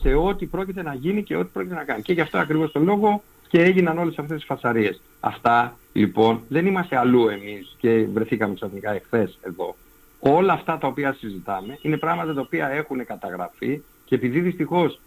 σε 0.00 0.14
ό,τι 0.14 0.46
πρόκειται 0.46 0.82
να 0.82 0.94
γίνει 0.94 1.22
και 1.22 1.36
ό,τι 1.36 1.48
πρόκειται 1.52 1.74
να 1.74 1.84
κάνει. 1.84 2.02
Και 2.02 2.12
γι' 2.12 2.20
αυτό 2.20 2.38
ακριβώς 2.38 2.72
το 2.72 2.80
λόγο 2.80 3.22
και 3.48 3.62
έγιναν 3.62 3.98
όλες 3.98 4.18
αυτές 4.18 4.36
τις 4.36 4.46
φασαρίες. 4.46 5.00
Αυτά 5.20 5.76
λοιπόν 5.92 6.40
δεν 6.48 6.66
είμαστε 6.66 6.96
αλλού 6.96 7.28
εμείς 7.28 7.76
και 7.78 8.06
βρεθήκαμε 8.12 8.54
ξαφνικά 8.54 8.94
εχθές 8.94 9.38
εδώ 9.42 9.76
όλα 10.20 10.52
αυτά 10.52 10.78
τα 10.78 10.86
οποία 10.86 11.12
συζητάμε 11.12 11.78
είναι 11.82 11.96
πράγματα 11.96 12.34
τα 12.34 12.40
οποία 12.40 12.68
έχουν 12.68 13.06
καταγραφεί 13.06 13.82
και 14.04 14.14
επειδή 14.14 14.40
δυστυχώς 14.40 15.00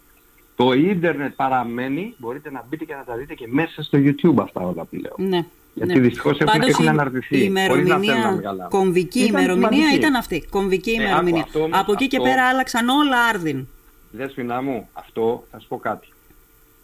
το 0.56 0.72
ίντερνετ 0.72 1.32
παραμένει, 1.34 2.14
μπορείτε 2.18 2.50
να 2.50 2.64
μπείτε 2.68 2.84
και 2.84 2.94
να 2.94 3.04
τα 3.04 3.16
δείτε 3.16 3.34
και 3.34 3.46
μέσα 3.48 3.82
στο 3.82 3.98
YouTube 3.98 4.36
αυτά 4.42 4.60
όλα 4.60 4.84
που 4.84 4.96
λέω. 4.96 5.28
Ναι. 5.28 5.46
Γιατί 5.74 5.92
ναι. 5.92 6.00
δυστυχώς 6.00 6.38
έχουν, 6.38 6.62
έχουν 6.62 6.88
αναρτηθεί. 6.88 7.36
Η 7.36 7.42
ημερομηνία, 7.46 8.40
κομβική 8.68 9.18
ήταν 9.18 9.42
ημερομηνία 9.42 9.70
σημαντική. 9.70 9.96
ήταν 9.96 10.14
αυτή. 10.14 10.46
Κομβική 10.50 10.90
ε, 10.90 11.02
ημερομηνία. 11.02 11.42
Αυτό, 11.42 11.68
Από 11.70 11.92
εκεί 11.92 12.06
και 12.06 12.20
πέρα 12.20 12.48
άλλαξαν 12.48 12.88
όλα 12.88 13.24
άρδιν. 13.30 13.66
Δέσποινα 14.10 14.62
μου, 14.62 14.88
αυτό 14.92 15.44
θα 15.50 15.58
σου 15.58 15.68
πω 15.68 15.78
κάτι. 15.78 16.08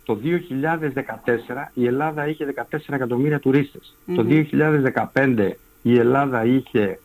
Το 0.05 0.19
2014 0.25 0.29
η 1.75 1.87
Ελλάδα 1.87 2.29
είχε 2.29 2.55
14 2.71 2.79
εκατομμύρια 2.91 3.41
τουρίστες. 3.41 3.97
Mm-hmm. 4.07 4.15
Το 4.15 4.27
2015 5.15 5.51
η 5.83 5.99
Ελλάδα 5.99 6.45
είχε 6.45 6.99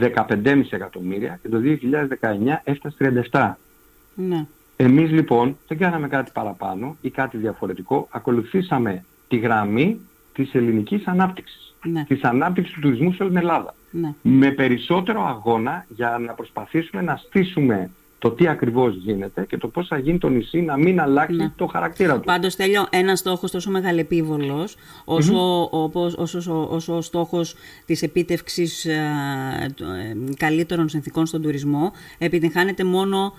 15,5 0.00 0.62
εκατομμύρια 0.70 1.38
και 1.42 1.48
το 1.48 1.60
2019 2.20 2.60
έφτασε 2.64 3.26
37. 3.30 3.52
Ναι. 4.14 4.46
Εμείς 4.76 5.10
λοιπόν 5.10 5.56
δεν 5.68 5.78
κάναμε 5.78 6.08
κάτι 6.08 6.30
παραπάνω 6.34 6.96
ή 7.00 7.10
κάτι 7.10 7.36
διαφορετικό, 7.36 8.08
ακολουθήσαμε 8.10 9.04
τη 9.28 9.36
γραμμή 9.36 10.00
της 10.32 10.54
ελληνικής 10.54 11.06
ανάπτυξης, 11.06 11.74
ναι. 11.82 12.04
της 12.04 12.22
ανάπτυξης 12.22 12.74
του 12.74 12.80
τουρισμού 12.80 13.12
σε 13.12 13.22
όλη 13.22 13.32
την 13.32 13.40
Ελλάδα. 13.40 13.74
Ναι. 13.90 14.14
Με 14.22 14.50
περισσότερο 14.50 15.26
αγώνα 15.26 15.86
για 15.88 16.18
να 16.26 16.32
προσπαθήσουμε 16.32 17.02
να 17.02 17.16
στήσουμε 17.16 17.90
το 18.24 18.30
τι 18.30 18.48
ακριβώς 18.48 18.94
γίνεται 18.94 19.44
και 19.44 19.56
το 19.56 19.68
πώς 19.68 19.86
θα 19.86 19.98
γίνει 19.98 20.18
το 20.18 20.28
νησί 20.28 20.60
να 20.60 20.76
μην 20.76 21.00
αλλάξει 21.00 21.36
ναι. 21.36 21.52
το 21.56 21.66
χαρακτήρα 21.66 22.14
του. 22.14 22.24
Πάντως 22.24 22.56
τέλειο, 22.56 22.86
ένας 22.90 23.18
στόχος 23.18 23.50
τόσο 23.50 23.70
μεγαλεπίβολος 23.70 24.76
όσο, 25.04 25.68
όπως, 25.70 26.14
όσο, 26.14 26.68
όσο 26.70 26.96
ο 26.96 27.00
στόχος 27.00 27.54
της 27.86 28.02
επίτευξης 28.02 28.84
ε, 28.84 28.92
ε, 29.80 30.34
καλύτερων 30.36 30.88
συνθήκων 30.88 31.26
στον 31.26 31.42
τουρισμό 31.42 31.92
επιτυγχάνεται 32.18 32.84
μόνο 32.84 33.32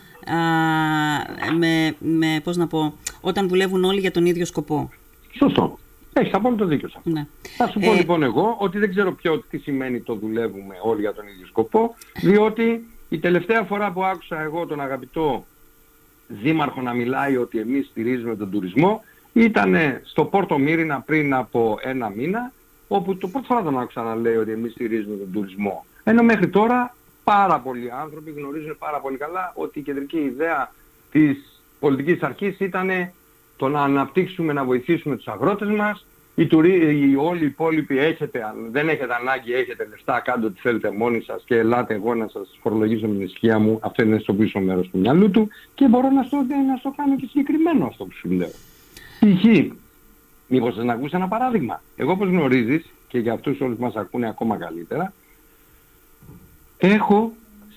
με, 1.58 1.96
με, 2.00 2.42
πώς 2.44 2.58
να 2.58 2.68
πω, 2.68 2.94
όταν 3.22 3.48
δουλεύουν 3.48 3.84
όλοι 3.84 4.00
για 4.00 4.12
τον 4.12 4.26
ίδιο 4.26 4.46
σκοπό. 4.46 4.90
Σωστό. 5.38 5.78
Έχεις 6.14 6.34
απόλυτο 6.34 6.66
δίκιο 6.66 6.90
σε 6.90 6.96
αυτό. 6.98 7.10
Ναι. 7.10 7.28
Θα 7.58 7.68
σου 7.68 7.80
πω 7.80 7.94
ε... 7.94 7.96
λοιπόν 7.96 8.24
εγώ 8.24 8.56
ότι 8.60 8.78
δεν 8.78 8.90
ξέρω 8.90 9.12
ποιο 9.12 9.44
τι 9.50 9.58
σημαίνει 9.58 10.00
το 10.02 10.16
δουλεύουμε 10.16 10.76
όλοι 10.84 11.02
για 11.02 11.14
τον 11.14 11.28
ίδιο 11.28 11.46
σκοπό, 11.46 11.96
διότι 12.22 12.86
η 13.10 13.20
τελευταία 13.20 13.64
φορά 13.64 13.92
που 13.92 14.04
άκουσα 14.04 14.42
εγώ 14.42 14.66
τον 14.66 14.80
αγαπητό 14.80 15.46
δήμαρχο 16.28 16.82
να 16.82 16.94
μιλάει 16.94 17.38
ότι 17.38 17.60
εμείς 17.60 17.88
στηρίζουμε 17.88 18.36
τον 18.36 18.52
τουρισμό 18.52 19.04
ήταν 19.34 19.76
στο 20.04 20.26
Πόρτο 20.26 20.58
Μύρινα 20.58 21.02
πριν 21.02 21.34
από 21.34 21.78
ένα 21.82 22.10
μήνα 22.10 22.52
όπου 22.88 23.18
το 23.18 23.28
πρώτο 23.28 23.46
φορά 23.46 23.62
τον 23.62 23.80
άκουσα 23.80 24.02
να 24.02 24.16
λέει 24.16 24.36
ότι 24.36 24.52
εμείς 24.52 24.72
στηρίζουμε 24.72 25.16
τον 25.16 25.32
τουρισμό. 25.32 25.86
Ενώ 26.04 26.24
μέχρι 26.24 26.48
τώρα 26.48 26.96
πάρα 27.24 27.60
πολλοί 27.60 27.92
άνθρωποι 27.92 28.32
γνωρίζουν 28.32 28.78
πάρα 28.78 29.00
πολύ 29.00 29.18
καλά 29.18 29.52
ότι 29.56 29.80
η 29.80 29.82
κεντρική 29.82 30.18
ιδέα 30.18 30.72
της 31.12 31.62
πολιτικής 31.80 32.24
αρχής 32.24 32.60
ήταν 32.60 32.90
το 33.58 33.68
να 33.68 33.82
αναπτύξουμε, 33.82 34.54
να 34.54 34.64
βοηθήσουμε 34.64 35.16
τους 35.16 35.28
αγρότες 35.28 35.70
μας, 35.70 36.06
οι, 36.36 36.48
τουρί, 36.48 37.00
οι 37.00 37.16
όλοι 37.16 37.44
οι 37.44 37.46
υπόλοιποι 37.46 37.98
έχετε, 37.98 38.44
δεν 38.72 38.90
έχετε 38.90 39.16
ανάγκη, 39.22 39.54
έχετε 39.54 39.88
λεφτά, 39.90 40.20
κάντε 40.20 40.46
ό,τι 40.46 40.60
θέλετε 40.60 40.92
μόνοι 40.92 41.22
σας 41.22 41.44
και 41.46 41.56
ελάτε 41.56 41.94
εγώ 41.94 42.16
να 42.16 42.28
σας 42.28 42.58
φορολογήσω 42.62 43.08
με 43.08 43.14
την 43.14 43.26
ισχύα 43.26 43.60
μου, 43.60 43.80
αυτό 43.82 44.04
είναι 44.04 44.20
στο 44.20 44.34
πίσω 44.34 44.60
μέρος 44.60 44.90
του 44.90 45.00
μυαλού 45.00 45.32
του 45.32 45.50
και 45.74 45.88
μπορώ 45.88 46.10
να 46.10 46.24
στο, 46.24 46.36
να 46.68 46.78
στο 46.78 46.94
κάνω 46.98 47.16
και 47.16 47.26
συγκεκριμένο 47.26 47.86
αυτό 47.86 48.06
που 48.06 48.14
σου 48.14 48.32
λέω. 48.32 48.52
Π.χ. 49.20 49.74
Μήπως 50.48 50.76
να 50.76 50.94
ακούσει 50.94 51.16
ένα 51.16 51.28
παράδειγμα. 51.28 51.82
Εγώ 51.96 52.12
όπως 52.12 52.28
γνωρίζεις 52.28 52.86
και 53.08 53.20
για 53.20 53.34
αυτούς 53.34 53.62
όλους 53.62 53.78
μας 53.78 53.96
ακούνε 53.96 54.28
ακόμα 54.28 54.58
καλύτερα, 54.58 55.14
έχω 56.78 57.34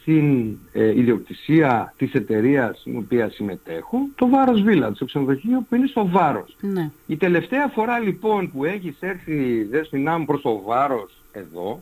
στην 0.09 0.59
ε, 0.73 0.99
ιδιοκτησία 0.99 1.95
της 1.97 2.13
εταιρείας 2.13 2.79
στην 2.79 2.97
οποία 2.97 3.31
συμμετέχω 3.31 3.99
το 4.15 4.29
Βάρος 4.29 4.63
Village, 4.67 4.93
το 4.99 5.05
ξενοδοχείο 5.05 5.65
που 5.69 5.75
είναι 5.75 5.87
στο 5.87 6.09
Βάρος. 6.09 6.57
Ναι. 6.61 6.91
Η 7.07 7.17
τελευταία 7.17 7.67
φορά 7.67 7.99
λοιπόν 7.99 8.51
που 8.51 8.65
έχεις 8.65 8.97
έρθει 9.01 9.63
δέσποινά 9.63 10.19
μου 10.19 10.25
προς 10.25 10.41
το 10.41 10.63
Βάρος 10.63 11.13
εδώ, 11.33 11.81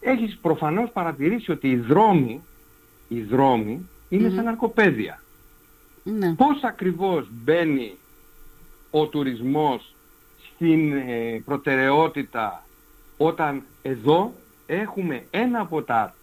έχεις 0.00 0.38
προφανώς 0.42 0.90
παρατηρήσει 0.90 1.50
ότι 1.50 1.70
οι 1.70 1.76
δρόμοι, 1.76 2.42
οι 3.08 3.20
δρόμοι 3.20 3.88
είναι 4.08 4.30
σαν 4.30 4.46
αρκοπέδια. 4.46 5.22
Ναι. 6.02 6.34
Πώς 6.34 6.62
ακριβώς 6.62 7.28
μπαίνει 7.30 7.92
ο 8.90 9.06
τουρισμός 9.06 9.94
στην 10.54 10.92
ε, 10.92 11.42
προτεραιότητα 11.44 12.64
όταν 13.16 13.62
εδώ 13.82 14.32
έχουμε 14.66 15.22
ένα 15.30 15.60
από 15.60 15.82
τα 15.82 16.15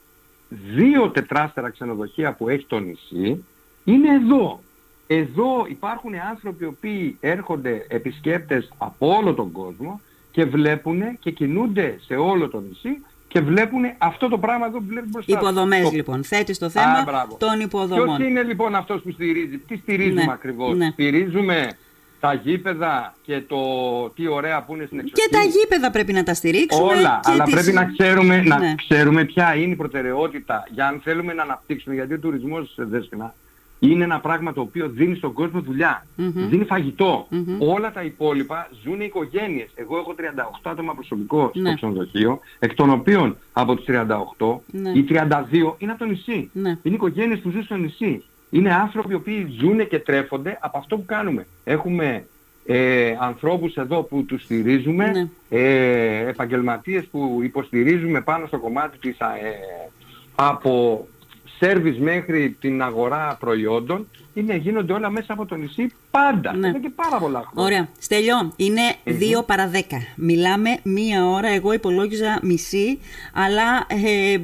δύο 0.75 1.09
τετράστερα 1.09 1.69
ξενοδοχεία 1.69 2.33
που 2.33 2.49
έχει 2.49 2.65
το 2.65 2.79
νησί 2.79 3.43
είναι 3.83 4.13
εδώ. 4.13 4.59
Εδώ 5.07 5.65
υπάρχουν 5.67 6.11
άνθρωποι 6.29 6.63
οι 6.63 6.67
οποίοι 6.67 7.17
έρχονται 7.19 7.85
επισκέπτες 7.89 8.69
από 8.77 9.15
όλο 9.15 9.33
τον 9.33 9.51
κόσμο 9.51 10.01
και 10.31 10.45
βλέπουν 10.45 11.01
και 11.19 11.31
κινούνται 11.31 11.99
σε 12.05 12.15
όλο 12.15 12.49
το 12.49 12.59
νησί 12.59 13.01
και 13.27 13.41
βλέπουν 13.41 13.83
αυτό 13.97 14.27
το 14.27 14.37
πράγμα 14.37 14.65
εδώ 14.65 14.77
που 14.77 14.85
βλέπουν 14.87 15.09
μπροστά. 15.09 15.37
Υποδομές 15.37 15.91
λοιπόν. 15.91 16.23
Θέτεις 16.23 16.57
το 16.57 16.69
θέμα 16.69 16.85
Α, 16.85 17.27
των 17.37 17.59
υποδομών. 17.59 18.15
Ποιος 18.15 18.29
είναι 18.29 18.43
λοιπόν 18.43 18.75
αυτός 18.75 19.01
που 19.01 19.11
στηρίζει. 19.11 19.57
Τι 19.57 19.77
στηρίζουμε 19.77 20.23
ναι, 20.23 20.31
ακριβώς; 20.31 20.77
Ναι. 20.77 20.89
Στηρίζουμε 20.91 21.69
τα 22.23 22.33
γήπεδα 22.33 23.13
και 23.21 23.41
το 23.47 23.57
τι 24.15 24.27
ωραία 24.27 24.63
που 24.63 24.75
είναι 24.75 24.85
στην 24.85 24.99
εξοχή. 24.99 25.21
Και 25.21 25.35
τα 25.35 25.43
γήπεδα 25.43 25.91
πρέπει 25.91 26.13
να 26.13 26.23
τα 26.23 26.33
στηρίξουμε. 26.33 26.93
Όλα, 26.93 27.19
αλλά 27.23 27.43
πρέπει 27.43 27.71
να 27.71 27.85
ξέρουμε, 27.85 28.41
να 28.41 28.59
ναι. 28.59 28.75
ξέρουμε 28.75 29.23
ποια 29.23 29.55
είναι 29.55 29.71
η 29.71 29.75
προτεραιότητα 29.75 30.67
για 30.71 30.87
αν 30.87 30.99
θέλουμε 31.03 31.33
να 31.33 31.41
αναπτύξουμε. 31.41 31.95
Γιατί 31.95 32.13
ο 32.13 32.19
τουρισμός, 32.19 32.73
Δέσποινα, 32.77 33.33
είναι 33.79 34.03
ένα 34.03 34.19
πράγμα 34.19 34.53
το 34.53 34.61
οποίο 34.61 34.89
δίνει 34.89 35.15
στον 35.15 35.33
κόσμο 35.33 35.61
δουλειά. 35.61 36.05
Δίνει 36.15 36.65
Όλα 37.59 37.91
τα 37.91 38.03
υπόλοιπα 38.03 38.69
ζουν 38.83 39.01
οι 39.01 39.05
οικογένειες. 39.05 39.69
Εγώ 39.75 39.97
έχω 39.97 40.15
38 40.17 40.71
άτομα 40.71 40.93
προσωπικό 40.93 41.49
στο 41.49 41.61
ναι. 41.61 41.75
ξενοδοχείο, 41.75 42.39
εκ 42.59 42.73
των 42.73 42.89
οποίων 42.89 43.37
από 43.53 43.75
τους 43.75 43.85
38, 43.87 44.57
ναι. 44.71 44.89
οι 44.89 45.05
32 45.09 45.73
είναι 45.77 45.91
από 45.91 45.99
το 45.99 46.05
νησί. 46.05 46.49
Ναι. 46.53 46.77
Είναι 46.83 46.95
οικογένειες 46.95 47.39
που 47.39 47.49
ζουν 47.49 47.63
στο 47.63 47.75
νησί 47.75 48.23
είναι 48.53 48.73
άνθρωποι 48.73 49.11
οι 49.11 49.15
οποίοι 49.15 49.55
ζουν 49.59 49.87
και 49.87 49.99
τρέφονται 49.99 50.57
από 50.61 50.77
αυτό 50.77 50.97
που 50.97 51.05
κάνουμε. 51.05 51.47
Έχουμε 51.63 52.25
ε, 52.65 53.15
ανθρώπους 53.19 53.75
εδώ 53.75 54.03
που 54.03 54.25
τους 54.25 54.43
στηρίζουμε, 54.43 55.11
ναι. 55.11 55.27
ε, 55.49 56.27
επαγγελματίες 56.27 57.05
που 57.05 57.39
υποστηρίζουμε 57.43 58.21
πάνω 58.21 58.45
στο 58.45 58.59
κομμάτι 58.59 58.97
της, 58.97 59.17
ε, 59.19 59.89
από 60.35 61.07
σέρβις 61.57 61.99
μέχρι 61.99 62.55
την 62.59 62.81
αγορά 62.81 63.37
προϊόντων 63.39 64.07
είναι, 64.33 64.55
γίνονται 64.55 64.93
όλα 64.93 65.09
μέσα 65.09 65.33
από 65.33 65.45
το 65.45 65.55
νησί 65.55 65.91
πάντα. 66.17 66.55
Ναι. 66.55 66.67
Είναι 66.67 66.79
και 66.79 66.89
πάρα 66.89 67.17
πολλά 67.17 67.43
χρόνια. 67.51 67.63
Ωραία. 67.63 67.87
Στέλιο, 67.99 68.53
είναι 68.55 68.81
2 69.39 69.45
παρα 69.45 69.71
10. 69.73 69.77
Μιλάμε 70.15 70.69
μία 70.83 71.25
ώρα. 71.25 71.47
Εγώ 71.47 71.73
υπολόγιζα 71.73 72.39
μισή, 72.41 72.99
αλλά 73.33 73.85
ε, 73.87 74.37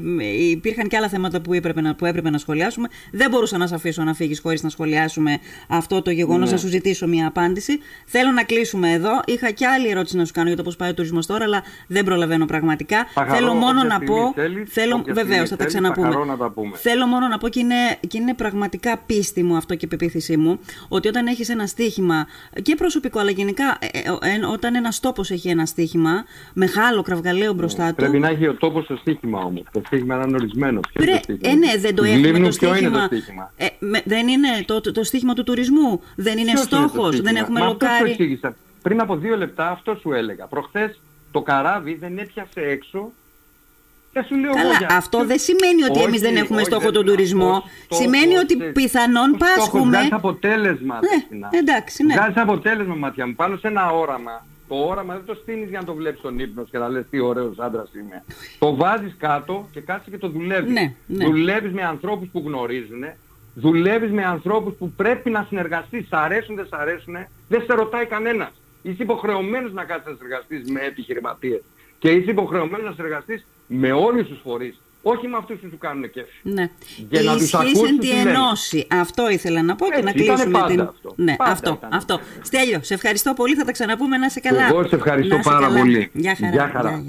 υπήρχαν 0.50 0.88
και 0.88 0.98
άλλα 0.98 1.10
θέματα 1.10 1.42
που 1.42 1.54
έπρεπε, 1.54 1.82
να, 1.82 1.96
που 1.96 2.06
έπρεπε 2.06 2.30
να 2.30 2.38
σχολιάσουμε. 2.38 2.88
Δεν 3.12 3.30
μπορούσα 3.30 3.58
να 3.58 3.68
σε 3.68 3.76
αφήσω 3.76 4.04
να 4.04 4.14
φύγεις 4.14 4.40
χωρίς 4.40 4.64
να 4.64 4.70
σχολιάσουμε 4.70 5.38
αυτό 5.68 6.02
το 6.02 6.12
γεγονός, 6.12 6.48
ναι. 6.48 6.52
να 6.52 6.58
σου 6.58 6.68
ζητήσω 6.68 7.08
μία 7.08 7.28
απάντηση. 7.28 7.80
Θέλω 8.06 8.32
να 8.32 8.44
κλείσουμε 8.44 8.92
εδώ. 8.92 9.22
Είχα 9.26 9.52
και 9.52 9.66
άλλη 9.66 9.90
ερώτηση 9.90 10.18
να 10.18 10.26
σου 10.26 10.34
κάνω 10.34 10.48
για 10.48 10.58
το 10.58 10.64
πώς 10.64 10.76
πάει 10.76 10.90
ο 10.90 10.94
τουρισμός 10.94 11.26
τώρα, 11.26 11.44
αλλά 11.44 11.64
δεν 11.88 12.06
προλαβαίνω 12.06 12.46
πραγματικά. 12.46 13.06
θέλω 13.28 13.54
μόνο 13.54 13.84
να 13.84 14.00
πω. 14.00 14.34
θέλω, 14.68 15.04
Βεβαίως, 15.08 15.50
θα 15.50 15.56
τα 15.56 15.66
ξαναπούμε. 15.66 16.16
Θέλω 16.74 17.06
μόνο 17.06 17.28
να 17.28 17.38
πω 17.38 17.50
και 17.50 17.60
είναι, 17.60 17.76
και 18.08 18.18
είναι 18.18 18.34
πραγματικά 18.34 18.98
πίστη 19.06 19.44
μου 19.44 19.56
αυτό 19.56 19.76
και 19.76 19.88
πεποίθησή 19.88 20.38
μου 20.38 20.60
ότι 20.88 21.08
όταν 21.08 21.28
έχεις 21.28 21.50
ένα 21.60 21.68
στίχημα 21.68 22.28
και 22.62 22.76
προσωπικό, 22.76 23.20
αλλά 23.20 23.32
γενικά 23.32 23.78
ε, 23.80 23.88
ε, 23.88 24.02
ε, 24.02 24.46
όταν 24.46 24.76
ένας 24.76 25.00
τόπος 25.00 25.32
έχει 25.32 25.50
ένα 25.50 25.66
στίχημα, 25.66 26.26
μεγάλο 26.54 27.02
κραυγαλαίο 27.02 27.54
μπροστά 27.54 27.90
του. 27.90 27.96
Πρέπει 27.96 28.20
να 28.20 28.28
έχει 28.28 28.48
ο 28.48 28.54
τόπος 28.54 28.86
το 28.86 28.96
στίχημα 28.96 29.40
όμως. 29.40 29.64
Το 29.72 29.82
στίχημα 29.86 30.16
να 30.16 30.24
είναι 30.28 30.36
ορισμένο. 30.36 30.80
Πρέ... 30.94 31.20
Ε, 31.42 31.54
ναι, 31.54 31.78
δεν 31.78 31.96
το 31.96 32.04
έχουμε 32.04 32.40
το 32.40 32.52
στίχημα. 32.52 32.78
Είναι 32.78 32.90
το 32.90 33.06
στίχημα. 33.06 33.52
Ε, 33.58 33.68
με, 33.80 34.02
δεν 34.06 34.28
είναι 34.28 34.48
το, 34.66 34.82
το, 34.82 34.92
το 34.92 35.04
στίχημα 35.04 35.34
του 35.34 35.44
τουρισμού. 35.44 36.02
Δεν 36.16 36.38
είναι 36.38 36.56
στόχος. 36.56 37.22
Δεν 37.22 37.36
έχουμε 37.36 37.60
λοκάρει. 37.60 38.40
Πριν 38.82 39.02
από 39.02 39.16
δύο 39.16 39.38
λεπτά 39.38 39.70
αυτό 39.70 39.96
σου 39.96 40.14
έλεγα. 40.14 40.46
Προχθές 40.46 41.00
το 41.32 41.42
καράβι 41.42 41.96
δεν 41.96 42.18
έπιασε 42.18 42.62
έξω 42.62 43.12
Καλά, 44.14 44.98
αυτό 44.98 45.26
δεν 45.26 45.40
σημαίνει 45.40 45.84
ότι 45.84 46.02
εμείς 46.02 46.22
δεν 46.22 46.36
έχουμε 46.36 46.64
στόχο 46.64 46.92
τον 46.92 47.06
τουρισμό. 47.06 47.64
σημαίνει 47.90 48.38
ότι 48.38 48.58
πιθανόν 48.58 49.38
πάσχουμε. 49.38 49.98
Βγάζει 49.98 50.10
αποτέλεσμα. 50.12 51.00
Ναι, 51.00 51.60
εντάξει, 51.60 52.04
ναι. 52.04 52.14
Βγάζει 52.14 52.40
αποτέλεσμα, 52.40 52.96
μάτια 52.96 53.28
μου. 53.28 53.36
Πάνω 53.36 53.58
σε 53.58 53.68
ένα 53.68 53.92
όραμα. 53.92 54.46
Το 54.68 54.76
όραμα 54.76 55.14
δεν 55.14 55.26
το 55.26 55.34
στείνεις 55.34 55.70
για 55.70 55.80
να 55.80 55.86
το 55.86 55.94
βλέπεις 55.94 56.22
τον 56.22 56.40
ύπνο 56.40 56.64
και 56.64 56.78
να 56.78 56.90
λες 56.90 57.06
τι 57.10 57.20
ωραίος 57.20 57.60
άντρας 57.60 57.90
είμαι. 57.94 58.24
Το 58.60 58.76
βάζεις 58.76 59.16
κάτω 59.20 59.68
και 59.72 59.82
κάτσε 59.82 60.10
και 60.10 60.18
το 60.18 60.30
δουλεύεις. 60.30 60.72
Ναι, 60.72 60.94
ναι. 61.06 61.26
Δουλεύεις 61.26 61.72
με 61.72 61.84
ανθρώπους 61.84 62.30
που 62.32 62.44
γνωρίζουν. 62.46 63.04
Δουλεύεις 63.56 64.12
με 64.12 64.26
ανθρώπους 64.26 64.74
που 64.74 64.92
πρέπει 64.92 65.30
να 65.30 65.46
συνεργαστείς. 65.50 66.08
Σ' 66.08 66.14
αρέσουν, 66.14 66.56
δεν 66.56 66.66
σ' 66.66 66.74
αρέσουν. 66.74 67.16
Δεν 67.48 67.64
σε 67.66 67.74
ρωτάει 67.74 68.06
κανένας. 68.06 68.52
Είσαι 68.82 69.04
υποχρεωμένος 69.04 69.74
να 69.74 69.84
κάτσεις 69.84 70.12
να 70.12 70.16
συνεργαστείς 70.18 70.72
με 70.72 70.80
επιχειρηματίες. 70.80 71.62
Και 72.00 72.10
είσαι 72.10 72.32
υποχρεωμένος 72.32 72.86
να 72.86 72.92
συνεργαστείς 72.92 73.46
με 73.72 73.92
όλους 73.92 74.28
τους 74.28 74.40
φορείς, 74.44 74.82
όχι 75.02 75.28
με 75.28 75.38
αυτούς 75.38 75.60
που 75.60 75.68
σου 75.72 75.78
κάνουν 75.78 76.10
κέφι. 76.10 76.32
Ναι. 76.42 76.70
Για 77.10 77.22
να 77.22 77.38
τους 77.38 77.54
ακούσεις 77.54 77.98
τη 78.00 78.10
ενώση. 78.10 78.88
Αυτό 78.90 79.30
ήθελα 79.30 79.62
να 79.64 79.76
πω 79.76 79.86
και 79.86 80.02
να 80.02 80.12
κλείσουμε 80.12 80.52
πάντα 80.52 80.68
την... 80.68 80.80
Αυτό. 80.82 81.14
Ναι, 81.16 81.36
αυτό, 81.40 81.80
αυτό. 81.92 82.20
Στέλιο, 82.42 82.80
σε 82.82 82.94
ευχαριστώ 82.94 83.34
πολύ. 83.34 83.56
Θα 83.56 83.66
τα 83.66 83.72
ξαναπούμε. 83.72 84.18
Να 84.18 84.30
σε 84.30 84.40
καλά. 84.40 84.68
Εγώ 84.68 84.88
σε 84.88 84.96
ευχαριστώ 84.96 85.40
πάρα 85.44 85.68
πολύ. 85.68 86.10
Γεια 86.14 86.36
χαρά. 86.36 86.52
Γεια 86.52 86.70
χαρά. 86.74 87.04